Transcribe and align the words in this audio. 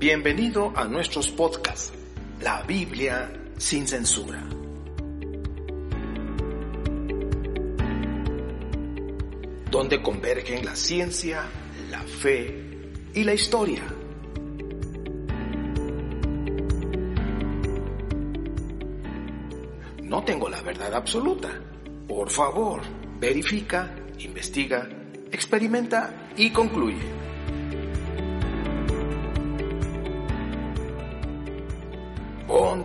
Bienvenido 0.00 0.72
a 0.74 0.84
nuestros 0.84 1.30
podcasts, 1.30 1.92
La 2.40 2.62
Biblia 2.62 3.30
sin 3.58 3.86
censura. 3.86 4.42
Donde 9.70 10.00
convergen 10.00 10.64
la 10.64 10.74
ciencia, 10.74 11.44
la 11.90 12.00
fe 12.00 12.94
y 13.12 13.24
la 13.24 13.34
historia. 13.34 13.82
No 20.04 20.24
tengo 20.24 20.48
la 20.48 20.62
verdad 20.62 20.94
absoluta. 20.94 21.50
Por 22.08 22.30
favor, 22.30 22.80
verifica, 23.20 23.94
investiga, 24.18 24.88
experimenta 25.30 26.30
y 26.38 26.48
concluye. 26.48 27.19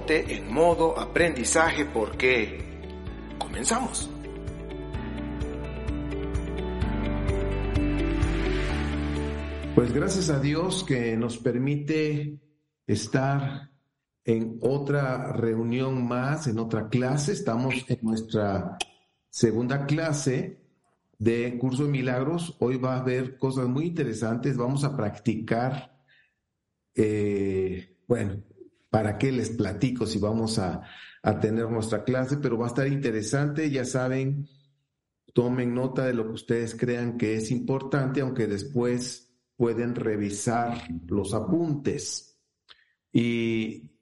En 0.08 0.54
modo 0.54 1.00
aprendizaje 1.00 1.84
porque 1.84 2.60
comenzamos. 3.40 4.08
Pues 9.74 9.92
gracias 9.92 10.30
a 10.30 10.40
Dios 10.40 10.84
que 10.84 11.18
nos 11.18 11.40
permite 11.40 12.40
estar 12.86 13.72
en 14.24 14.60
otra 14.62 15.34
reunión 15.34 16.08
más, 16.08 16.46
en 16.46 16.60
otra 16.60 16.88
clase. 16.88 17.32
Estamos 17.32 17.74
en 17.88 17.98
nuestra 18.04 18.78
segunda 19.28 19.88
clase 19.88 20.62
de 21.18 21.58
curso 21.58 21.86
de 21.86 21.90
milagros. 21.90 22.56
Hoy 22.60 22.78
va 22.78 22.94
a 22.94 23.00
haber 23.00 23.40
cosas 23.40 23.68
muy 23.68 23.88
interesantes. 23.88 24.56
Vamos 24.56 24.84
a 24.84 24.96
practicar, 24.96 26.00
eh, 26.94 27.98
bueno, 28.08 28.44
¿Para 28.96 29.18
qué 29.18 29.30
les 29.30 29.50
platico 29.50 30.06
si 30.06 30.20
vamos 30.20 30.58
a, 30.58 30.82
tener 31.42 31.70
nuestra 31.70 32.06
clase? 32.06 32.38
Pero 32.38 32.58
va 32.58 32.68
a 32.68 32.70
estar 32.70 32.88
interesante, 32.88 33.70
ya 33.70 33.84
saben, 33.84 34.48
tomen 35.34 35.76
nota 35.76 36.06
de 36.06 36.14
lo 36.14 36.26
que 36.28 36.32
ustedes 36.32 36.76
crean 36.76 37.18
que 37.18 37.36
es 37.36 37.52
importante, 37.52 38.22
aunque 38.22 38.48
después 38.48 39.36
pueden 39.58 39.96
revisar 39.96 40.88
los 41.08 41.34
apuntes. 41.34 42.40
Y, 43.12 44.00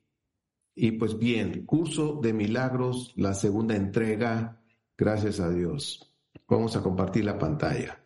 y 0.75 0.91
pues 0.91 1.17
bien, 1.17 1.65
curso 1.65 2.19
de 2.21 2.33
milagros, 2.33 3.15
la 3.17 3.33
segunda 3.33 3.75
entrega, 3.75 4.61
gracias 4.95 5.39
a 5.39 5.49
Dios. 5.49 6.13
Vamos 6.47 6.75
a 6.75 6.83
compartir 6.83 7.25
la 7.25 7.39
pantalla. 7.39 7.99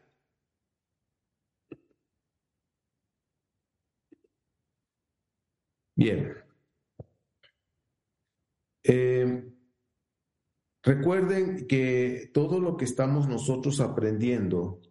Bien. 5.96 6.47
Eh, 8.90 9.54
recuerden 10.82 11.68
que 11.68 12.32
todo 12.34 12.62
lo 12.62 12.78
que 12.78 12.86
estamos 12.86 13.28
nosotros 13.28 13.82
aprendiendo, 13.82 14.82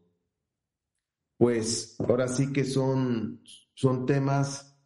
pues 1.39 1.97
ahora 1.99 2.29
sí 2.29 2.53
que 2.53 2.65
son, 2.65 3.41
son 3.73 4.05
temas 4.05 4.79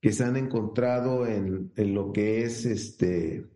que 0.00 0.12
se 0.12 0.22
han 0.22 0.36
encontrado 0.36 1.26
en, 1.26 1.72
en 1.74 1.94
lo 1.94 2.12
que 2.12 2.44
es 2.44 2.64
este 2.64 3.50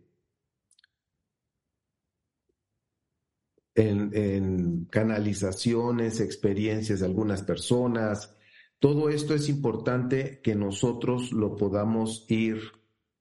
en, 3.75 4.13
en, 4.13 4.85
canalizaciones, 4.85 6.19
experiencias 6.19 6.99
de 6.99 7.05
algunas 7.05 7.43
personas. 7.43 8.35
Todo 8.79 9.09
esto 9.09 9.33
es 9.33 9.47
importante 9.47 10.41
que 10.41 10.55
nosotros 10.55 11.31
lo 11.31 11.55
podamos 11.55 12.25
ir 12.27 12.59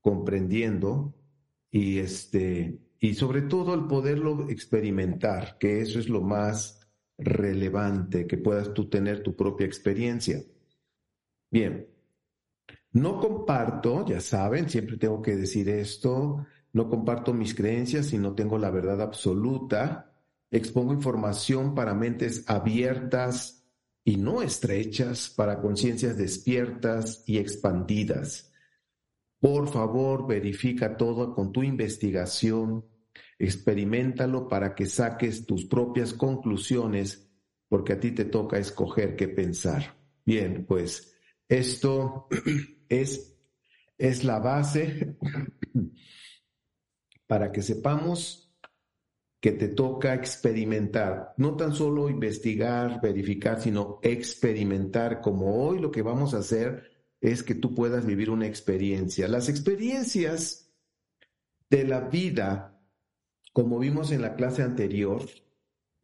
comprendiendo 0.01 1.18
y 1.71 1.99
este 1.99 2.79
y 3.01 3.15
sobre 3.15 3.43
todo 3.43 3.75
el 3.75 3.87
poderlo 3.87 4.49
experimentar, 4.51 5.57
que 5.59 5.81
eso 5.81 6.01
es 6.01 6.09
lo 6.09 6.21
más 6.21 6.81
relevante, 7.17 8.27
que 8.27 8.39
puedas 8.39 8.75
tú 8.75 8.89
tener 8.89 9.23
tu 9.23 9.37
propia 9.37 9.67
experiencia. 9.67 10.43
Bien, 11.51 11.87
no 12.93 13.21
comparto, 13.21 14.05
ya 14.07 14.21
saben, 14.21 14.69
siempre 14.69 14.97
tengo 14.97 15.23
que 15.23 15.37
decir 15.37 15.69
esto, 15.69 16.45
no 16.73 16.89
comparto 16.89 17.33
mis 17.33 17.55
creencias 17.55 18.13
y 18.13 18.19
no 18.19 18.35
tengo 18.35 18.59
la 18.59 18.71
verdad 18.71 19.01
absoluta, 19.01 20.13
expongo 20.51 20.93
información 20.93 21.75
para 21.75 21.95
mentes 21.95 22.45
abiertas 22.49 23.65
y 24.05 24.17
no 24.17 24.43
estrechas, 24.43 25.31
para 25.31 25.61
conciencias 25.61 26.17
despiertas 26.17 27.23
y 27.27 27.39
expandidas. 27.39 28.48
Por 29.41 29.69
favor, 29.69 30.27
verifica 30.27 30.97
todo 30.97 31.35
con 31.35 31.53
tu 31.53 31.63
investigación, 31.63 32.85
experimentalo 33.39 34.49
para 34.49 34.75
que 34.75 34.87
saques 34.87 35.47
tus 35.47 35.65
propias 35.67 36.13
conclusiones, 36.13 37.31
porque 37.69 37.93
a 37.93 38.01
ti 38.01 38.11
te 38.11 38.25
toca 38.25 38.59
escoger 38.59 39.15
qué 39.15 39.29
pensar. 39.29 39.97
Bien, 40.25 40.67
pues 40.67 41.15
esto 41.49 42.27
es, 42.89 43.39
es 43.97 44.25
la 44.25 44.41
base 44.41 45.17
para 47.29 47.53
que 47.53 47.63
sepamos 47.63 48.49
que 49.41 49.53
te 49.53 49.69
toca 49.69 50.15
experimentar, 50.15 51.35
no 51.37 51.55
tan 51.55 51.73
solo 51.73 52.09
investigar, 52.11 53.01
verificar, 53.01 53.61
sino 53.61 54.01
experimentar, 54.03 55.21
como 55.21 55.65
hoy 55.65 55.79
lo 55.79 55.93
que 55.93 56.03
vamos 56.03 56.35
a 56.35 56.39
hacer 56.39 56.88
es 57.21 57.43
que 57.43 57.55
tú 57.55 57.75
puedas 57.75 58.07
vivir 58.07 58.31
una 58.31 58.47
experiencia. 58.47 59.29
Las 59.29 59.49
experiencias 59.49 60.71
de 61.71 61.85
la 61.85 62.01
vida, 62.01 62.81
como 63.53 63.79
vimos 63.79 64.13
en 64.13 64.23
la 64.23 64.35
clase 64.35 64.63
anterior, 64.63 65.29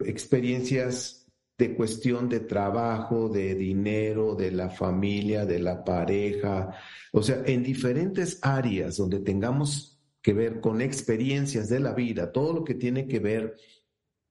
experiencias 0.01 1.27
de 1.57 1.75
cuestión 1.77 2.29
de 2.29 2.41
trabajo, 2.41 3.29
de 3.29 3.55
dinero, 3.55 4.35
de 4.35 4.51
la 4.51 4.71
familia, 4.71 5.47
de 5.47 5.61
la 5.61 5.85
pareja, 5.85 6.75
o 7.13 7.23
sea, 7.23 7.43
en 7.47 7.63
diferentes 7.63 8.41
áreas 8.43 8.97
donde 8.97 9.21
tengamos 9.21 10.01
que 10.21 10.33
ver 10.33 10.61
con 10.61 10.81
experiencias 10.81 11.69
de 11.69 11.81
la 11.81 11.93
vida, 11.93 12.33
todo 12.33 12.53
lo 12.53 12.65
que 12.65 12.75
tiene 12.75 13.07
que 13.07 13.21
ver 13.21 13.57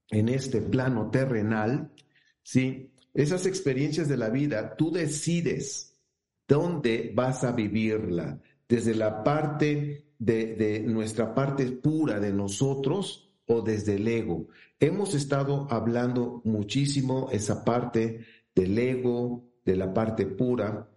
en 0.10 0.28
este 0.28 0.62
plano 0.62 1.10
terrenal, 1.10 1.94
¿sí? 2.42 2.92
Esas 3.14 3.46
experiencias 3.46 4.10
de 4.10 4.18
la 4.18 4.30
vida, 4.30 4.76
tú 4.76 4.92
decides 4.92 5.93
¿Dónde 6.48 7.12
vas 7.16 7.44
a 7.44 7.52
vivirla? 7.52 8.42
¿Desde 8.68 8.96
la 8.96 9.24
parte 9.24 10.06
de, 10.20 10.84
nuestra 10.86 11.34
parte 11.34 11.66
pura 11.72 12.20
de 12.20 12.34
nosotros 12.34 13.32
o 13.46 13.62
desde 13.62 13.96
el 13.96 14.08
ego? 14.08 14.48
Hemos 14.80 15.14
estado 15.14 15.68
hablando 15.70 16.42
muchísimo 16.44 17.30
esa 17.32 17.64
parte 17.64 18.26
del 18.54 18.78
ego, 18.78 19.46
de 19.66 19.76
la 19.76 19.94
parte 19.94 20.26
pura, 20.26 20.90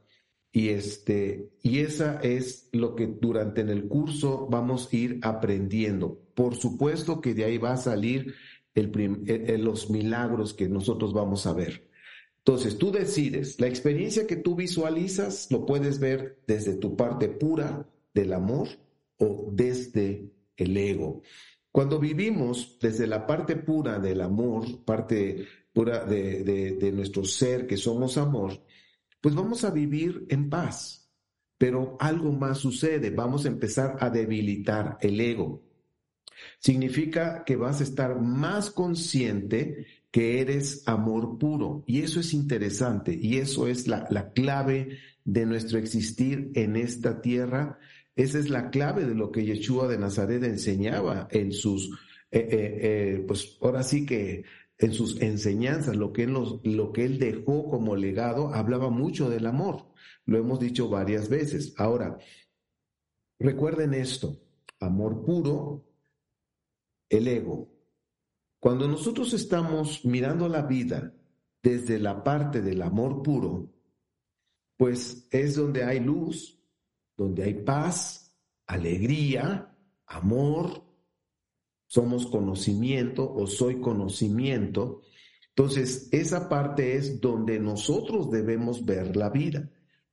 y 0.50 0.70
este, 0.70 1.52
y 1.62 1.80
esa 1.80 2.18
es 2.20 2.70
lo 2.72 2.96
que 2.96 3.06
durante 3.06 3.60
en 3.60 3.68
el 3.68 3.88
curso 3.88 4.48
vamos 4.50 4.88
a 4.90 4.96
ir 4.96 5.20
aprendiendo. 5.22 6.18
Por 6.34 6.54
supuesto 6.54 7.20
que 7.20 7.34
de 7.34 7.44
ahí 7.44 7.58
va 7.58 7.72
a 7.72 7.76
salir 7.76 8.34
el, 8.74 9.62
los 9.62 9.90
milagros 9.90 10.54
que 10.54 10.68
nosotros 10.68 11.12
vamos 11.12 11.46
a 11.46 11.52
ver. 11.52 11.88
Entonces, 12.46 12.78
tú 12.78 12.92
decides, 12.92 13.60
la 13.60 13.66
experiencia 13.66 14.24
que 14.24 14.36
tú 14.36 14.54
visualizas 14.54 15.50
lo 15.50 15.66
puedes 15.66 15.98
ver 15.98 16.44
desde 16.46 16.74
tu 16.74 16.96
parte 16.96 17.28
pura 17.28 17.90
del 18.14 18.32
amor 18.32 18.68
o 19.18 19.50
desde 19.50 20.30
el 20.56 20.76
ego. 20.76 21.22
Cuando 21.72 21.98
vivimos 21.98 22.78
desde 22.80 23.08
la 23.08 23.26
parte 23.26 23.56
pura 23.56 23.98
del 23.98 24.20
amor, 24.20 24.84
parte 24.84 25.44
pura 25.72 26.04
de, 26.04 26.44
de, 26.78 26.92
nuestro 26.92 27.24
ser, 27.24 27.66
que 27.66 27.76
somos 27.76 28.16
amor, 28.16 28.62
pues 29.20 29.34
vamos 29.34 29.64
a 29.64 29.72
vivir 29.72 30.24
en 30.28 30.48
paz. 30.48 31.10
Pero 31.58 31.96
algo 31.98 32.30
más 32.30 32.58
sucede, 32.58 33.10
vamos 33.10 33.44
a 33.44 33.48
empezar 33.48 33.96
a 33.98 34.08
debilitar 34.08 34.98
el 35.00 35.18
ego. 35.20 35.64
Significa 36.60 37.42
que 37.44 37.56
vas 37.56 37.80
a 37.80 37.84
estar 37.84 38.20
más 38.20 38.70
consciente 38.70 39.84
que 40.16 40.40
eres 40.40 40.82
amor 40.88 41.36
puro. 41.38 41.84
Y 41.86 42.00
eso 42.00 42.20
es 42.20 42.32
interesante 42.32 43.14
y 43.20 43.36
eso 43.36 43.66
es 43.66 43.86
la, 43.86 44.32
clave 44.32 44.96
de 45.26 45.44
nuestro 45.44 45.78
existir 45.78 46.52
en 46.54 46.76
esta 46.76 47.20
tierra. 47.20 47.78
Esa 48.14 48.38
es 48.38 48.48
la 48.48 48.70
clave 48.70 49.04
de 49.04 49.14
lo 49.14 49.30
que 49.30 49.44
Yeshua 49.44 49.88
de 49.88 49.98
Nazaret 49.98 50.42
enseñaba 50.42 51.28
en 51.30 51.52
sus, 51.52 51.90
eh, 52.30 52.48
eh, 52.50 52.78
eh, 52.80 53.24
pues 53.28 53.58
ahora 53.60 53.82
sí 53.82 54.06
que 54.06 54.44
en 54.78 54.94
sus 54.94 55.20
enseñanzas, 55.20 55.94
lo 55.96 56.14
que, 56.14 56.26
lo 56.26 56.92
que 56.94 57.04
él 57.04 57.18
dejó 57.18 57.68
como 57.68 57.94
legado, 57.94 58.54
hablaba 58.54 58.88
mucho 58.88 59.28
del 59.28 59.44
amor. 59.44 59.84
Lo 60.24 60.38
hemos 60.38 60.58
dicho 60.60 60.88
varias 60.88 61.28
veces. 61.28 61.74
Ahora, 61.76 62.16
recuerden 63.38 63.92
esto, 63.92 64.40
amor 64.80 65.26
puro, 65.26 65.84
el 67.10 67.28
ego, 67.28 67.75
cuando 68.58 68.88
nosotros 68.88 69.32
estamos 69.32 70.04
mirando 70.04 70.48
la 70.48 70.62
vida 70.62 71.12
desde 71.62 71.98
la 71.98 72.22
parte 72.22 72.62
del 72.62 72.82
amor 72.82 73.22
puro, 73.22 73.70
pues 74.76 75.28
es 75.30 75.56
donde 75.56 75.84
hay 75.84 76.00
luz, 76.00 76.58
donde 77.16 77.44
hay 77.44 77.54
paz, 77.54 78.34
alegría, 78.66 79.74
amor, 80.06 80.82
somos 81.86 82.26
conocimiento 82.26 83.32
o 83.32 83.46
soy 83.46 83.80
conocimiento. 83.80 85.02
Entonces, 85.48 86.08
esa 86.12 86.48
parte 86.48 86.96
es 86.96 87.20
donde 87.20 87.58
nosotros 87.58 88.30
debemos 88.30 88.84
ver 88.84 89.16
la 89.16 89.30
vida. 89.30 89.70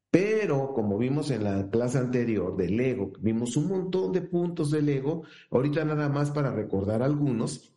Pero, 0.10 0.74
como 0.74 0.98
vimos 1.00 1.32
en 1.32 1.44
la 1.44 1.70
clase 1.72 1.98
anterior 1.98 2.56
del 2.56 2.80
ego, 2.80 3.12
vimos 3.20 3.58
un 3.58 3.68
montón 3.68 4.12
de 4.12 4.22
puntos 4.22 4.70
del 4.70 4.88
ego. 4.88 5.24
Ahorita 5.50 5.84
nada 5.84 6.08
más 6.08 6.30
para 6.30 6.52
recordar 6.52 7.02
algunos, 7.02 7.74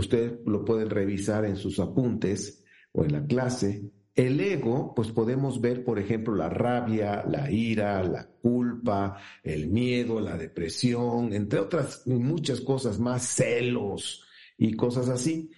ustedes 0.00 0.40
lo 0.46 0.64
pueden 0.64 0.90
revisar 0.90 1.44
en 1.44 1.56
sus 1.56 1.78
apuntes 1.78 2.64
o 2.92 3.04
en 3.04 3.12
la 3.12 3.26
clase. 3.26 3.90
El 4.14 4.40
ego, 4.40 4.92
pues 4.94 5.10
podemos 5.10 5.60
ver, 5.60 5.84
por 5.84 5.98
ejemplo, 5.98 6.34
la 6.34 6.50
rabia, 6.50 7.24
la 7.26 7.50
ira, 7.50 8.02
la 8.02 8.26
culpa, 8.26 9.18
el 9.42 9.68
miedo, 9.68 10.20
la 10.20 10.36
depresión, 10.36 11.32
entre 11.32 11.60
otras 11.60 12.06
muchas 12.06 12.60
cosas 12.60 12.98
más, 12.98 13.22
celos 13.26 14.24
y 14.58 14.74
cosas 14.74 15.08
así. 15.08 15.50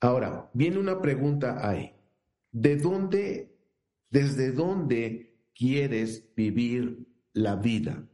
Ahora, 0.00 0.50
viene 0.52 0.78
una 0.78 1.00
pregunta 1.00 1.66
ahí. 1.66 1.92
¿De 2.50 2.76
dónde, 2.76 3.56
desde 4.10 4.52
dónde 4.52 5.38
quieres 5.54 6.34
vivir 6.34 7.06
la 7.32 7.56
vida? 7.56 8.06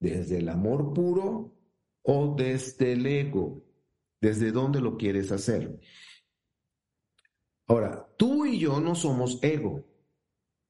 ¿Desde 0.00 0.38
el 0.38 0.48
amor 0.48 0.92
puro 0.92 1.54
o 2.02 2.34
desde 2.36 2.94
el 2.94 3.06
ego? 3.06 3.69
¿Desde 4.20 4.52
dónde 4.52 4.80
lo 4.80 4.96
quieres 4.96 5.32
hacer? 5.32 5.80
Ahora, 7.66 8.06
tú 8.16 8.44
y 8.46 8.58
yo 8.58 8.80
no 8.80 8.94
somos 8.94 9.38
ego. 9.42 9.86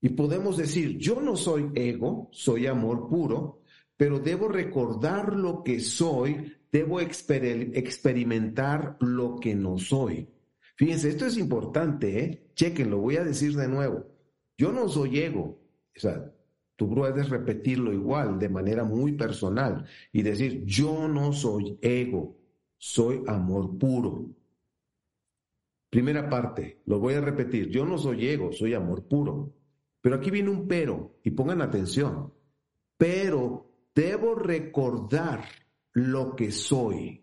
Y 0.01 0.11
podemos 0.11 0.57
decir, 0.57 0.99
yo 0.99 1.21
no 1.21 1.37
soy 1.37 1.71
ego, 1.75 2.29
soy 2.33 2.67
amor 2.67 3.09
puro, 3.09 3.63
pero 3.97 4.19
debo 4.19 4.49
recordar 4.49 5.35
lo 5.35 5.63
que 5.63 5.81
soy, 5.81 6.57
debo 6.73 7.01
experimentar 7.01 8.97
lo 9.01 9.37
que 9.37 9.55
no 9.55 9.79
soy. 9.79 10.29
Fíjense, 10.77 11.11
esto 11.11 11.27
es 11.27 11.37
importante, 11.37 12.25
¿eh? 12.25 12.51
Chequen, 12.55 12.91
lo 12.91 12.99
voy 12.99 13.17
a 13.17 13.25
decir 13.25 13.55
de 13.55 13.69
nuevo. 13.69 14.07
Yo 14.57 14.73
no 14.73 14.89
soy 14.89 15.19
ego. 15.19 15.61
O 15.95 16.01
sea, 16.01 16.33
tú 16.77 16.95
puedes 16.95 17.29
repetirlo 17.29 17.93
igual, 17.93 18.39
de 18.39 18.49
manera 18.49 18.85
muy 18.85 19.13
personal, 19.13 19.85
y 20.13 20.23
decir, 20.23 20.65
yo 20.65 21.09
no 21.09 21.35
soy 21.35 21.79
ego, 21.83 22.40
soy 22.81 23.23
amor 23.27 23.77
puro. 23.77 24.25
Primera 25.91 26.31
parte, 26.31 26.81
lo 26.87 26.99
voy 26.99 27.13
a 27.15 27.21
repetir, 27.21 27.69
yo 27.69 27.85
no 27.85 27.99
soy 27.99 28.27
ego, 28.27 28.53
soy 28.53 28.73
amor 28.73 29.07
puro. 29.07 29.53
Pero 30.01 30.17
aquí 30.17 30.31
viene 30.31 30.49
un 30.49 30.67
pero, 30.67 31.19
y 31.23 31.31
pongan 31.33 31.61
atención, 31.61 32.33
pero 32.97 33.71
debo 33.95 34.35
recordar 34.35 35.45
lo 35.93 36.35
que 36.35 36.51
soy. 36.51 37.23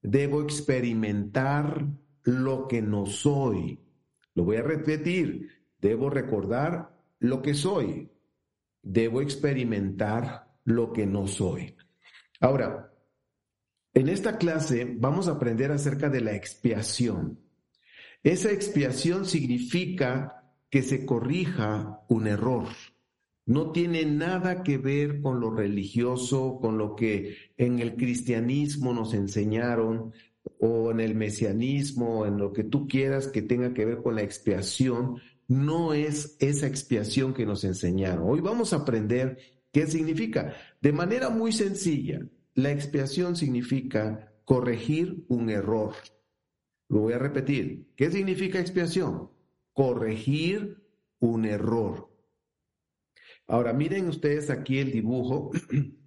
Debo 0.00 0.42
experimentar 0.42 1.84
lo 2.22 2.68
que 2.68 2.80
no 2.80 3.06
soy. 3.06 3.80
Lo 4.34 4.44
voy 4.44 4.58
a 4.58 4.62
repetir, 4.62 5.48
debo 5.80 6.08
recordar 6.08 6.96
lo 7.18 7.42
que 7.42 7.54
soy. 7.54 8.08
Debo 8.80 9.20
experimentar 9.20 10.56
lo 10.62 10.92
que 10.92 11.04
no 11.04 11.26
soy. 11.26 11.74
Ahora, 12.38 12.92
en 13.96 14.10
esta 14.10 14.36
clase 14.36 14.94
vamos 14.98 15.26
a 15.26 15.32
aprender 15.32 15.72
acerca 15.72 16.10
de 16.10 16.20
la 16.20 16.34
expiación. 16.34 17.40
Esa 18.22 18.52
expiación 18.52 19.24
significa 19.24 20.52
que 20.68 20.82
se 20.82 21.06
corrija 21.06 22.02
un 22.10 22.26
error. 22.26 22.66
No 23.46 23.72
tiene 23.72 24.04
nada 24.04 24.62
que 24.62 24.76
ver 24.76 25.22
con 25.22 25.40
lo 25.40 25.50
religioso, 25.50 26.58
con 26.60 26.76
lo 26.76 26.94
que 26.94 27.38
en 27.56 27.78
el 27.78 27.96
cristianismo 27.96 28.92
nos 28.92 29.14
enseñaron 29.14 30.12
o 30.60 30.90
en 30.90 31.00
el 31.00 31.14
mesianismo, 31.14 32.26
en 32.26 32.36
lo 32.36 32.52
que 32.52 32.64
tú 32.64 32.86
quieras 32.86 33.28
que 33.28 33.40
tenga 33.40 33.72
que 33.72 33.86
ver 33.86 34.02
con 34.02 34.14
la 34.14 34.22
expiación. 34.22 35.22
No 35.48 35.94
es 35.94 36.36
esa 36.40 36.66
expiación 36.66 37.32
que 37.32 37.46
nos 37.46 37.64
enseñaron. 37.64 38.28
Hoy 38.28 38.40
vamos 38.42 38.74
a 38.74 38.76
aprender 38.76 39.38
qué 39.72 39.86
significa. 39.86 40.54
De 40.82 40.92
manera 40.92 41.30
muy 41.30 41.52
sencilla, 41.52 42.20
la 42.56 42.72
expiación 42.72 43.36
significa 43.36 44.32
corregir 44.44 45.26
un 45.28 45.50
error. 45.50 45.92
Lo 46.88 47.00
voy 47.00 47.12
a 47.12 47.18
repetir. 47.18 47.92
¿Qué 47.96 48.10
significa 48.10 48.58
expiación? 48.58 49.30
Corregir 49.74 50.82
un 51.18 51.44
error. 51.44 52.10
Ahora, 53.46 53.74
miren 53.74 54.08
ustedes 54.08 54.48
aquí 54.48 54.78
el 54.78 54.90
dibujo. 54.90 55.50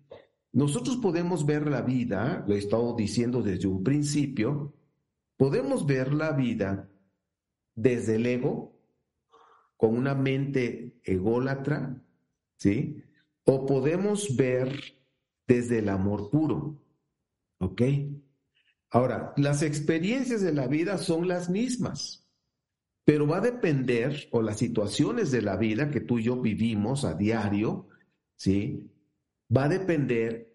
Nosotros 0.51 0.97
podemos 0.97 1.45
ver 1.45 1.67
la 1.67 1.83
vida, 1.83 2.43
lo 2.47 2.55
he 2.55 2.57
estado 2.57 2.95
diciendo 2.95 3.43
desde 3.43 3.67
un 3.67 3.83
principio, 3.83 4.73
podemos 5.37 5.85
ver 5.85 6.11
la 6.15 6.31
vida 6.31 6.89
desde 7.75 8.15
el 8.15 8.25
ego, 8.25 8.75
con 9.77 9.95
una 9.95 10.15
mente 10.15 10.99
ególatra, 11.03 12.03
¿sí? 12.57 13.03
O 13.43 13.67
podemos 13.67 14.35
ver 14.35 14.98
desde 15.49 15.79
el 15.79 15.89
amor 15.89 16.29
puro, 16.29 16.79
¿ok? 17.57 17.81
Ahora, 18.91 19.33
las 19.35 19.63
experiencias 19.63 20.41
de 20.41 20.53
la 20.53 20.67
vida 20.67 20.99
son 20.99 21.27
las 21.27 21.49
mismas, 21.49 22.29
pero 23.03 23.27
va 23.27 23.37
a 23.37 23.41
depender, 23.41 24.29
o 24.31 24.43
las 24.43 24.59
situaciones 24.59 25.31
de 25.31 25.41
la 25.41 25.57
vida 25.57 25.89
que 25.89 26.01
tú 26.01 26.19
y 26.19 26.23
yo 26.23 26.39
vivimos 26.39 27.03
a 27.03 27.15
diario, 27.15 27.87
¿sí? 28.35 28.91
Va 29.55 29.63
a 29.63 29.69
depender 29.69 30.53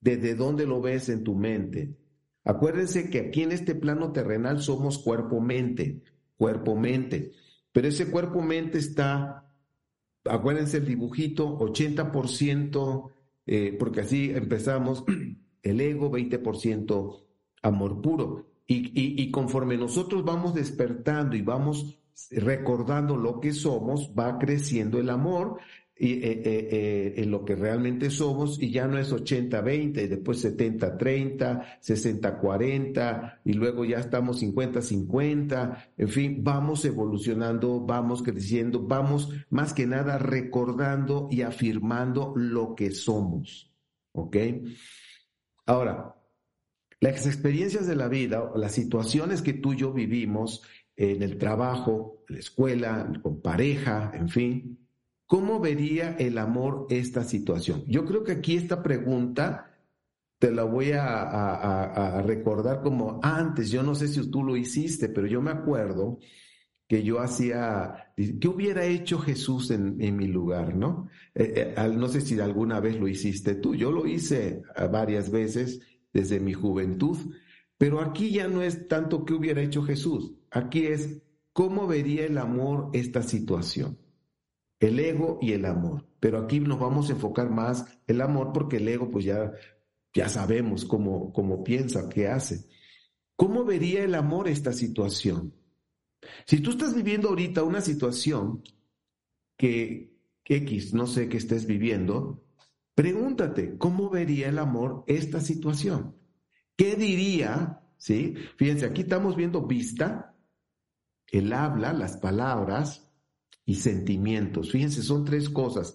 desde 0.00 0.34
dónde 0.34 0.66
lo 0.66 0.80
ves 0.80 1.08
en 1.08 1.22
tu 1.22 1.36
mente. 1.36 1.96
Acuérdense 2.42 3.10
que 3.10 3.20
aquí 3.20 3.44
en 3.44 3.52
este 3.52 3.76
plano 3.76 4.10
terrenal 4.10 4.60
somos 4.60 4.98
cuerpo-mente, 4.98 6.02
cuerpo-mente, 6.36 7.30
pero 7.70 7.86
ese 7.86 8.10
cuerpo-mente 8.10 8.78
está, 8.78 9.54
acuérdense 10.24 10.78
el 10.78 10.86
dibujito, 10.86 11.56
80%, 11.60 13.12
eh, 13.46 13.76
porque 13.78 14.00
así 14.00 14.30
empezamos, 14.30 15.04
el 15.62 15.80
ego, 15.80 16.10
20% 16.10 17.24
amor 17.62 18.00
puro. 18.00 18.46
Y, 18.66 19.30
conforme 19.30 19.76
nosotros 19.76 20.24
vamos 20.24 20.54
despertando 20.54 21.36
y 21.36 21.42
vamos 21.42 21.98
recordando 22.30 23.16
lo 23.16 23.38
que 23.38 23.52
somos, 23.52 24.12
va 24.18 24.38
creciendo 24.38 24.98
el 24.98 25.10
amor 25.10 25.58
y, 26.02 26.14
eh, 26.14 26.42
eh, 26.44 26.68
eh, 26.72 27.14
en 27.18 27.30
lo 27.30 27.44
que 27.44 27.54
realmente 27.54 28.10
somos 28.10 28.60
y 28.60 28.72
ya 28.72 28.88
no 28.88 28.98
es 28.98 29.12
80-20, 29.12 30.08
después 30.08 30.44
70-30, 30.44 31.78
60-40 31.80 33.38
y 33.44 33.52
luego 33.52 33.84
ya 33.84 34.00
estamos 34.00 34.42
50-50, 34.42 35.92
en 35.96 36.08
fin, 36.08 36.42
vamos 36.42 36.84
evolucionando, 36.84 37.78
vamos 37.78 38.24
creciendo, 38.24 38.82
vamos 38.82 39.32
más 39.48 39.74
que 39.74 39.86
nada 39.86 40.18
recordando 40.18 41.28
y 41.30 41.42
afirmando 41.42 42.32
lo 42.34 42.74
que 42.74 42.90
somos. 42.90 43.72
¿Ok? 44.10 44.36
Ahora, 45.66 46.16
las 46.98 47.26
experiencias 47.28 47.86
de 47.86 47.94
la 47.94 48.08
vida, 48.08 48.50
las 48.56 48.72
situaciones 48.72 49.40
que 49.40 49.52
tú 49.52 49.72
y 49.72 49.76
yo 49.76 49.92
vivimos 49.92 50.64
en 50.96 51.22
el 51.22 51.38
trabajo, 51.38 52.24
en 52.28 52.34
la 52.34 52.40
escuela, 52.40 53.12
con 53.22 53.40
pareja, 53.40 54.10
en 54.14 54.28
fin, 54.28 54.81
¿cómo 55.32 55.60
vería 55.60 56.14
el 56.18 56.36
amor 56.36 56.86
esta 56.90 57.24
situación? 57.24 57.84
Yo 57.86 58.04
creo 58.04 58.22
que 58.22 58.32
aquí 58.32 58.54
esta 58.54 58.82
pregunta 58.82 59.78
te 60.38 60.50
la 60.50 60.64
voy 60.64 60.90
a, 60.92 62.22
recordar 62.26 62.82
como 62.82 63.18
antes, 63.22 63.70
yo 63.70 63.82
no 63.82 63.94
sé 63.94 64.08
si 64.08 64.30
tú 64.30 64.44
lo 64.44 64.58
hiciste, 64.58 65.08
pero 65.08 65.26
yo 65.26 65.40
me 65.40 65.50
acuerdo 65.50 66.18
que 66.86 67.02
yo 67.02 67.18
hacía, 67.18 68.12
¿qué 68.14 68.46
hubiera 68.46 68.84
hecho 68.84 69.20
Jesús 69.20 69.70
en, 69.70 69.96
mi 69.96 70.26
lugar? 70.26 70.76
¿no? 70.76 71.08
Eh, 71.34 71.72
eh, 71.78 71.92
no 71.96 72.08
sé 72.08 72.20
si 72.20 72.38
alguna 72.38 72.80
vez 72.80 73.00
lo 73.00 73.08
hiciste 73.08 73.54
tú, 73.54 73.74
yo 73.74 73.90
lo 73.90 74.06
hice 74.06 74.60
varias 74.90 75.30
veces 75.30 75.80
desde 76.12 76.40
mi 76.40 76.52
juventud. 76.52 77.16
Pero 77.78 78.02
aquí 78.02 78.32
ya 78.32 78.48
no 78.48 78.60
es 78.60 78.86
tanto 78.86 79.24
qué 79.24 79.32
hubiera 79.32 79.62
hecho 79.62 79.82
Jesús, 79.82 80.34
aquí 80.50 80.84
es 80.88 81.22
cómo 81.54 81.86
vería 81.86 82.26
el 82.26 82.36
amor 82.36 82.90
esta 82.92 83.22
situación. 83.22 83.96
El 84.82 84.98
ego 84.98 85.38
y 85.40 85.52
el 85.52 85.64
amor. 85.64 86.06
Pero 86.20 86.38
aquí 86.38 86.60
nos 86.60 86.78
vamos 86.78 87.08
a 87.08 87.12
enfocar 87.12 87.50
más 87.50 87.86
el 88.06 88.20
amor 88.20 88.52
porque 88.52 88.76
el 88.76 88.88
ego 88.88 89.10
pues 89.10 89.24
ya, 89.24 89.52
ya 90.12 90.28
sabemos 90.28 90.84
cómo, 90.84 91.32
cómo 91.32 91.64
piensa, 91.64 92.08
qué 92.08 92.28
hace. 92.28 92.68
¿Cómo 93.36 93.64
vería 93.64 94.04
el 94.04 94.14
amor 94.14 94.48
esta 94.48 94.72
situación? 94.72 95.54
Si 96.46 96.60
tú 96.60 96.70
estás 96.70 96.94
viviendo 96.94 97.30
ahorita 97.30 97.62
una 97.62 97.80
situación 97.80 98.62
que, 99.56 100.14
que 100.44 100.56
X, 100.56 100.92
no 100.92 101.06
sé 101.06 101.28
qué 101.28 101.38
estés 101.38 101.66
viviendo, 101.66 102.44
Pregúntate, 102.94 103.78
¿cómo 103.78 104.10
vería 104.10 104.48
el 104.48 104.58
amor 104.58 105.04
esta 105.06 105.40
situación? 105.40 106.14
¿Qué 106.76 106.94
diría? 106.94 107.80
¿Sí? 107.96 108.34
Fíjense, 108.56 108.86
aquí 108.86 109.02
estamos 109.02 109.34
viendo 109.34 109.66
vista, 109.66 110.34
el 111.28 111.52
habla, 111.52 111.92
las 111.94 112.18
palabras 112.18 113.10
y 113.64 113.76
sentimientos. 113.76 114.70
Fíjense, 114.70 115.02
son 115.02 115.24
tres 115.24 115.48
cosas. 115.48 115.94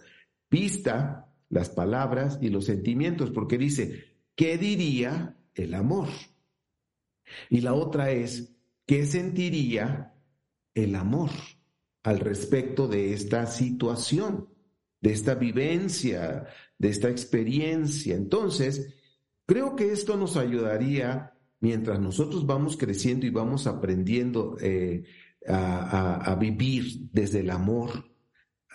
vista, 0.50 1.27
las 1.50 1.69
palabras 1.69 2.39
y 2.41 2.50
los 2.50 2.65
sentimientos, 2.65 3.31
porque 3.31 3.57
dice, 3.57 4.03
¿qué 4.36 4.57
diría 4.57 5.38
el 5.55 5.74
amor? 5.74 6.09
Y 7.50 7.62
la 7.62 7.74
otra 7.74 8.12
es, 8.12 8.53
¿qué 8.86 9.05
sentiría 9.05 10.13
el 10.74 10.95
amor 10.95 11.29
al 12.03 12.19
respecto 12.19 12.88
de 12.88 13.13
esta 13.13 13.45
situación, 13.45 14.50
de 15.01 15.12
esta 15.12 15.36
vivencia, 15.36 16.47
de 16.77 16.89
esta 16.89 17.09
experiencia? 17.09 18.15
Entonces, 18.15 18.93
creo 19.45 19.75
que 19.75 19.91
esto 19.91 20.17
nos 20.17 20.38
ayudaría 20.38 21.33
mientras 21.59 22.00
nosotros 22.00 22.45
vamos 22.45 22.77
creciendo 22.77 23.25
y 23.25 23.31
vamos 23.31 23.67
aprendiendo 23.67 24.57
eh, 24.62 25.03
a, 25.47 26.35
vivir 26.39 27.09
desde 27.11 27.39
el 27.39 27.49
amor 27.49 28.05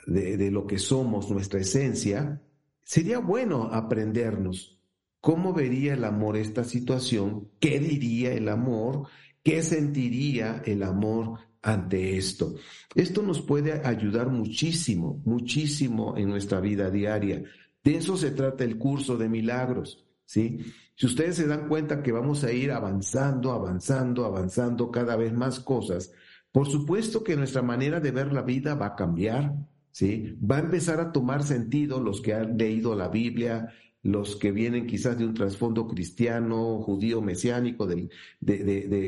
de, 0.07 0.37
de 0.37 0.51
lo 0.51 0.67
que 0.67 0.79
somos, 0.79 1.31
nuestra 1.31 1.61
esencia, 1.61 2.43
sería 2.83 3.19
bueno 3.19 3.65
aprendernos 3.73 4.81
cómo 5.21 5.53
vería 5.53 5.95
el 5.95 6.05
amor 6.05 6.37
esta 6.37 6.65
situación, 6.65 7.49
qué 7.61 7.79
diría 7.79 8.33
el 8.33 8.49
amor, 8.49 9.07
qué 9.43 9.63
sentiría 9.63 10.63
el 10.67 10.83
amor 10.83 11.39
ante 11.63 12.17
esto. 12.17 12.57
Esto 12.95 13.23
nos 13.23 13.41
puede 13.41 13.87
ayudar 13.87 14.29
muchísimo, 14.29 15.23
muchísimo 15.25 16.17
en 16.17 16.29
nuestra 16.29 16.61
vida 16.61 16.91
diaria. 16.91 17.43
De 17.83 17.97
eso 17.97 18.17
se 18.17 18.33
trata 18.33 18.65
el 18.65 18.79
curso 18.79 19.17
de 19.17 19.29
milagros, 19.29 20.05
¿sí? 20.25 20.59
Si 20.95 21.07
ustedes 21.07 21.37
se 21.37 21.47
dan 21.47 21.69
cuenta 21.69 22.03
que 22.03 22.13
vamos 22.13 22.45
a 22.45 22.53
ir 22.53 22.71
avanzando, 22.71 23.53
avanzando, 23.53 24.25
avanzando 24.25 24.91
cada 24.91 25.17
vez 25.17 25.33
más 25.33 25.59
cosas, 25.61 26.13
por 26.53 26.69
supuesto 26.69 27.25
que 27.25 27.37
nuestra 27.37 27.63
manera 27.63 27.99
de 27.99 28.11
ver 28.11 28.33
la 28.33 28.43
vida 28.43 28.75
va 28.75 28.87
a 28.87 28.95
cambiar, 28.95 29.55
¿sí? 29.91 30.37
Va 30.39 30.57
a 30.57 30.61
empezar 30.61 31.01
a 31.01 31.11
tomar 31.11 31.43
sentido 31.43 32.01
los 32.01 32.21
que 32.21 32.35
han 32.35 32.59
leído 32.59 32.95
la 32.95 33.09
Biblia, 33.09 33.73
los 34.03 34.37
que 34.37 34.53
vienen 34.53 34.87
quizás 34.87 35.17
de 35.17 35.25
un 35.25 35.35
trasfondo 35.35 35.87
cristiano, 35.87 36.81
judío, 36.81 37.23
mesiánico, 37.23 37.87
de, 37.87 38.09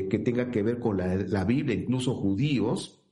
que 0.09 0.19
tenga 0.19 0.49
que 0.49 0.63
ver 0.63 0.79
con 0.79 0.97
la, 0.97 1.43
Biblia, 1.43 1.75
incluso 1.75 2.15
judíos, 2.15 3.03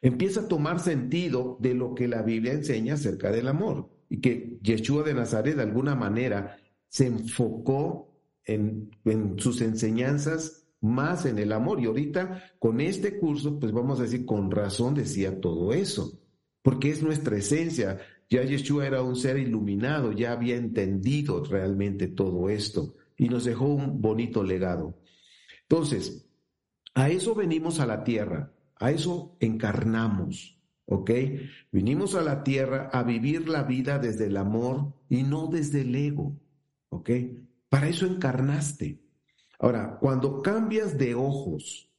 empieza 0.00 0.40
a 0.42 0.48
tomar 0.48 0.80
sentido 0.80 1.58
de 1.60 1.74
lo 1.74 1.94
que 1.94 2.08
la 2.08 2.22
Biblia 2.22 2.52
enseña 2.52 2.94
acerca 2.94 3.30
del 3.30 3.48
amor 3.48 3.90
y 4.08 4.20
que 4.20 4.58
Yeshua 4.62 5.02
de 5.02 5.14
Nazaret 5.14 5.56
de 5.56 5.62
alguna 5.62 5.94
manera 5.94 6.56
se 6.88 7.06
enfocó 7.06 8.10
en, 8.44 8.90
en, 9.04 9.38
sus 9.38 9.60
enseñanzas 9.60 10.67
más 10.80 11.26
en 11.26 11.38
el 11.38 11.52
amor. 11.52 11.80
Y 11.80 11.86
ahorita 11.86 12.52
con 12.58 12.80
este 12.80 13.18
curso, 13.18 13.58
pues 13.58 13.72
vamos 13.72 13.98
a 13.98 14.02
decir, 14.02 14.24
con 14.24 14.50
razón 14.50 14.94
decía 14.94 15.40
todo 15.40 15.72
eso, 15.72 16.18
porque 16.62 16.90
es 16.90 17.02
nuestra 17.02 17.36
esencia. 17.36 17.98
Ya 18.30 18.42
Yeshua 18.42 18.86
era 18.86 19.02
un 19.02 19.16
ser 19.16 19.38
iluminado, 19.38 20.12
ya 20.12 20.32
había 20.32 20.56
entendido 20.56 21.42
realmente 21.44 22.08
todo 22.08 22.50
esto 22.50 22.94
y 23.16 23.28
nos 23.28 23.44
dejó 23.44 23.66
un 23.66 24.00
bonito 24.00 24.42
legado. 24.42 24.98
Entonces, 25.62 26.26
a 26.94 27.08
eso 27.10 27.34
venimos 27.34 27.80
a 27.80 27.86
la 27.86 28.04
tierra, 28.04 28.52
a 28.76 28.90
eso 28.90 29.36
encarnamos, 29.40 30.58
¿ok? 30.86 31.10
Vinimos 31.72 32.14
a 32.14 32.22
la 32.22 32.42
tierra 32.42 32.90
a 32.92 33.02
vivir 33.02 33.48
la 33.48 33.64
vida 33.64 33.98
desde 33.98 34.26
el 34.26 34.36
amor 34.36 34.94
y 35.08 35.22
no 35.22 35.48
desde 35.48 35.82
el 35.82 35.94
ego, 35.94 36.38
¿ok? 36.88 37.10
Para 37.68 37.88
eso 37.88 38.06
encarnaste. 38.06 39.00
Ahora, 39.58 39.98
cuando 40.00 40.40
cambias 40.40 40.96
de 40.96 41.14
ojos 41.14 41.90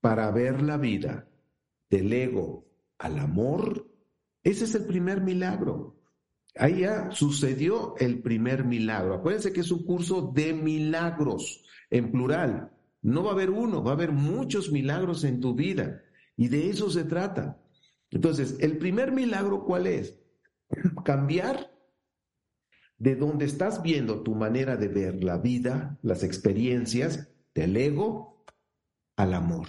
para 0.00 0.30
ver 0.30 0.62
la 0.62 0.76
vida 0.76 1.28
del 1.88 2.12
ego 2.12 2.66
al 2.98 3.18
amor, 3.18 3.88
ese 4.42 4.64
es 4.64 4.74
el 4.74 4.84
primer 4.84 5.22
milagro. 5.22 5.96
Ahí 6.56 6.80
ya 6.80 7.10
sucedió 7.10 7.94
el 7.98 8.20
primer 8.20 8.64
milagro. 8.64 9.14
Acuérdense 9.14 9.52
que 9.52 9.60
es 9.60 9.70
un 9.70 9.84
curso 9.84 10.32
de 10.34 10.52
milagros, 10.52 11.64
en 11.90 12.10
plural. 12.10 12.72
No 13.00 13.22
va 13.22 13.30
a 13.30 13.34
haber 13.34 13.50
uno, 13.50 13.82
va 13.82 13.92
a 13.92 13.94
haber 13.94 14.12
muchos 14.12 14.70
milagros 14.72 15.24
en 15.24 15.40
tu 15.40 15.54
vida. 15.54 16.02
Y 16.36 16.48
de 16.48 16.68
eso 16.68 16.90
se 16.90 17.04
trata. 17.04 17.60
Entonces, 18.10 18.56
el 18.60 18.78
primer 18.78 19.12
milagro, 19.12 19.64
¿cuál 19.64 19.86
es? 19.86 20.18
Cambiar 21.04 21.70
de 22.98 23.14
donde 23.16 23.44
estás 23.44 23.82
viendo 23.82 24.22
tu 24.22 24.34
manera 24.34 24.76
de 24.76 24.88
ver 24.88 25.22
la 25.22 25.38
vida, 25.38 25.98
las 26.02 26.22
experiencias, 26.22 27.28
del 27.54 27.76
ego 27.76 28.44
al 29.16 29.34
amor. 29.34 29.68